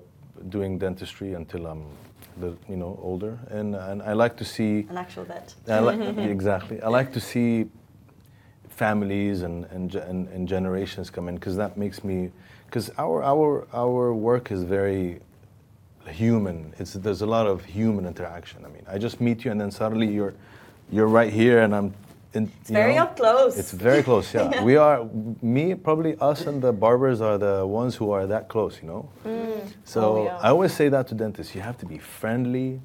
doing 0.50 0.76
dentistry 0.78 1.32
until 1.32 1.64
I'm, 1.66 1.86
the, 2.38 2.56
you 2.68 2.76
know, 2.76 2.98
older, 3.02 3.38
and 3.48 3.74
and 3.74 4.02
I 4.02 4.12
like 4.12 4.36
to 4.38 4.44
see. 4.44 4.86
an 4.88 4.96
actual 4.96 5.24
vet. 5.24 5.54
I 5.68 5.78
like, 5.78 6.00
exactly. 6.18 6.82
I 6.82 6.88
like 6.88 7.12
to 7.12 7.20
see 7.20 7.66
families 8.74 9.42
and, 9.42 9.64
and, 9.66 9.94
and, 9.94 10.28
and 10.28 10.48
generations 10.48 11.10
come 11.10 11.28
in 11.28 11.36
because 11.36 11.56
that 11.56 11.76
makes 11.76 12.04
me, 12.04 12.30
because 12.66 12.90
our, 12.98 13.22
our, 13.22 13.66
our 13.72 14.12
work 14.12 14.50
is 14.50 14.62
very 14.64 15.20
human. 16.08 16.74
It's, 16.78 16.94
there's 16.94 17.22
a 17.22 17.26
lot 17.26 17.46
of 17.46 17.64
human 17.64 18.04
interaction. 18.06 18.64
I 18.64 18.68
mean, 18.68 18.82
I 18.88 18.98
just 18.98 19.20
meet 19.20 19.44
you 19.44 19.50
and 19.50 19.60
then 19.60 19.70
suddenly 19.70 20.12
you're, 20.12 20.34
you're 20.90 21.06
right 21.06 21.32
here 21.32 21.62
and 21.62 21.74
I'm 21.74 21.94
in, 22.34 22.50
It's 22.60 22.70
very 22.70 22.96
up 22.96 23.16
close. 23.16 23.56
It's 23.58 23.72
very 23.72 24.02
close, 24.02 24.32
yeah. 24.34 24.62
we 24.68 24.76
are, 24.76 25.08
me, 25.42 25.74
probably 25.74 26.16
us 26.20 26.46
and 26.46 26.60
the 26.62 26.72
barbers 26.72 27.20
are 27.20 27.38
the 27.38 27.66
ones 27.66 27.94
who 27.94 28.10
are 28.10 28.26
that 28.26 28.48
close, 28.48 28.80
you 28.82 28.88
know? 28.88 29.08
Mm. 29.24 29.72
So 29.84 30.00
Oh, 30.02 30.24
yeah. 30.24 30.38
I 30.38 30.48
always 30.50 30.72
say 30.72 30.88
that 30.88 31.06
to 31.08 31.14
dentists. 31.14 31.54
You 31.54 31.60
have 31.62 31.78
to 31.78 31.86
be 31.86 31.98
friendly 31.98 32.80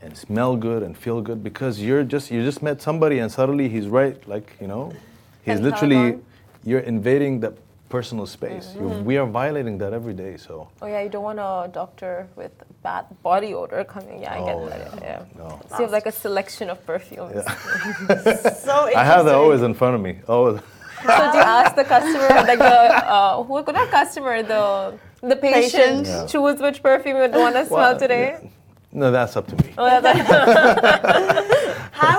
and 0.00 0.16
smell 0.16 0.56
good 0.56 0.82
and 0.82 0.96
feel 0.96 1.20
good 1.20 1.42
because 1.42 1.80
you're 1.80 2.04
just, 2.04 2.30
you 2.30 2.42
just 2.44 2.62
met 2.62 2.80
somebody 2.80 3.18
and 3.18 3.30
suddenly 3.30 3.68
he's 3.68 3.88
right, 3.88 4.16
like, 4.28 4.56
you 4.60 4.66
know? 4.66 4.92
He's 5.44 5.56
And 5.56 5.64
literally, 5.64 6.18
you're 6.64 6.80
invading 6.80 7.40
the 7.40 7.54
personal 7.88 8.26
space. 8.26 8.74
Mm-hmm. 8.76 9.04
We 9.04 9.16
are 9.16 9.26
violating 9.26 9.78
that 9.78 9.92
every 9.92 10.14
day, 10.14 10.36
so. 10.36 10.68
Oh 10.82 10.86
yeah, 10.86 11.00
you 11.02 11.08
don't 11.08 11.22
want 11.24 11.38
a 11.38 11.68
doctor 11.72 12.28
with 12.36 12.52
bad 12.82 13.06
body 13.22 13.54
odor 13.54 13.84
coming. 13.84 14.22
Yeah, 14.22 14.34
I 14.34 14.38
Oh, 14.38 14.46
get 14.46 14.70
that. 14.70 15.02
yeah. 15.02 15.08
Yeah. 15.08 15.24
No. 15.38 15.60
So 15.68 15.76
you 15.78 15.82
have 15.84 15.92
like 15.92 16.06
a 16.06 16.12
selection 16.12 16.70
of 16.70 16.84
perfumes. 16.86 17.32
Yeah. 17.34 17.42
so 18.68 18.88
interesting. 18.88 18.96
I 18.96 19.04
have 19.04 19.24
that 19.26 19.34
always 19.34 19.62
in 19.62 19.74
front 19.74 19.94
of 19.96 20.00
me. 20.00 20.18
Always. 20.28 20.60
So 20.98 21.06
do 21.06 21.38
you 21.38 21.44
ask 21.44 21.76
the 21.76 21.84
customer, 21.84 22.26
like 22.50 22.58
the 22.58 22.64
uh, 23.06 23.42
who 23.44 23.54
not 23.72 23.88
customer, 23.88 24.42
the 24.42 24.98
the 25.22 25.36
patient, 25.36 25.62
Patient. 25.72 26.06
Yeah. 26.06 26.26
choose 26.26 26.60
which 26.60 26.82
perfume 26.82 27.16
you 27.18 27.38
want 27.38 27.54
to 27.54 27.66
smell 27.66 27.78
Well, 27.78 27.98
today? 27.98 28.26
yeah. 28.42 28.48
No, 28.90 29.10
that's 29.12 29.36
up 29.36 29.46
to 29.46 29.54
me. 29.62 29.74
Oh, 29.78 29.86
yeah, 29.86 30.00
that- 30.00 30.26
How 30.26 31.67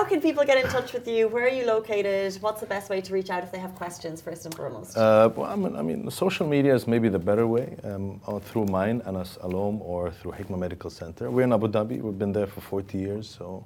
can 0.10 0.20
people 0.20 0.44
get 0.44 0.58
in 0.64 0.70
touch 0.70 0.92
with 0.92 1.08
you? 1.08 1.28
Where 1.28 1.46
are 1.46 1.56
you 1.60 1.66
located? 1.66 2.36
What's 2.42 2.60
the 2.60 2.66
best 2.66 2.90
way 2.90 3.00
to 3.00 3.14
reach 3.14 3.30
out 3.30 3.44
if 3.44 3.52
they 3.52 3.60
have 3.60 3.76
questions, 3.76 4.22
first 4.22 4.46
and 4.46 4.54
foremost? 4.54 4.98
Uh, 4.98 5.30
well, 5.36 5.50
I 5.50 5.56
mean, 5.56 5.76
I 5.76 5.84
mean, 5.84 6.10
social 6.10 6.48
media 6.48 6.74
is 6.74 6.88
maybe 6.88 7.10
the 7.10 7.20
better 7.20 7.46
way, 7.48 7.78
um, 7.84 8.20
through 8.42 8.66
mine, 8.66 9.02
Anas 9.06 9.38
Aloum, 9.44 9.80
or 9.82 10.12
through 10.12 10.32
Hikma 10.32 10.58
Medical 10.58 10.90
Center. 10.90 11.30
We're 11.30 11.44
in 11.44 11.54
Abu 11.54 11.68
Dhabi. 11.68 12.02
We've 12.02 12.18
been 12.18 12.34
there 12.34 12.48
for 12.48 12.62
40 12.62 12.98
years, 12.98 13.30
so 13.30 13.64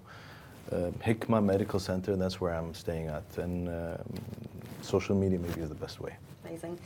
uh, 0.72 0.92
Hikma 1.08 1.44
Medical 1.44 1.80
Center, 1.80 2.16
that's 2.18 2.42
where 2.42 2.54
I'm 2.54 2.74
staying 2.74 3.08
at. 3.08 3.38
And 3.38 3.70
um, 3.70 3.98
social 4.82 5.16
media 5.16 5.40
maybe 5.40 5.62
is 5.62 5.70
the 5.70 5.76
best 5.76 6.02
way. 6.02 6.14
Amazing. 6.46 6.78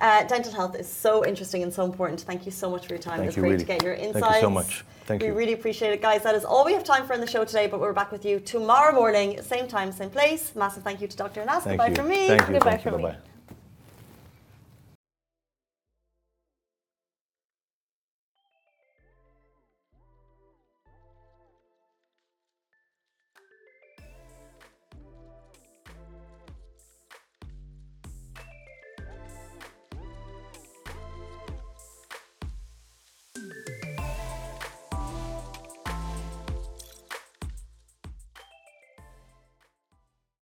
Uh, 0.00 0.24
dental 0.24 0.52
health 0.52 0.74
is 0.76 0.90
so 0.90 1.26
interesting 1.26 1.62
and 1.62 1.72
so 1.72 1.84
important. 1.84 2.20
Thank 2.22 2.46
you 2.46 2.52
so 2.52 2.70
much 2.70 2.86
for 2.86 2.94
your 2.94 3.02
time. 3.02 3.18
Thank 3.18 3.28
it's 3.28 3.36
you, 3.36 3.42
great 3.42 3.50
really. 3.52 3.64
to 3.64 3.66
get 3.66 3.82
your 3.82 3.94
insights. 3.94 4.24
Thank 4.24 4.34
you 4.36 4.40
so 4.40 4.50
much. 4.50 4.84
Thank 5.04 5.22
we 5.22 5.28
you. 5.28 5.34
really 5.34 5.52
appreciate 5.52 5.92
it, 5.92 6.00
guys. 6.00 6.22
That 6.22 6.34
is 6.34 6.44
all 6.44 6.64
we 6.64 6.72
have 6.72 6.84
time 6.84 7.06
for 7.06 7.12
in 7.12 7.20
the 7.20 7.26
show 7.26 7.44
today, 7.44 7.66
but 7.66 7.80
we're 7.80 7.92
back 7.92 8.10
with 8.10 8.24
you 8.24 8.40
tomorrow 8.40 8.94
morning, 8.94 9.42
same 9.42 9.68
time, 9.68 9.92
same 9.92 10.10
place. 10.10 10.54
Massive 10.54 10.84
thank 10.84 11.00
you 11.00 11.08
to 11.08 11.16
Dr. 11.16 11.42
Anas. 11.42 11.64
Goodbye 11.64 11.88
you. 11.88 11.96
from 11.96 12.08
me. 12.08 12.28
Thank 12.28 12.40
you. 12.42 12.54
Goodbye 12.54 12.70
Thank 12.70 12.84
you. 12.84 12.90
from 12.92 13.02
me. 13.02 13.08
Bye-bye. 13.08 13.29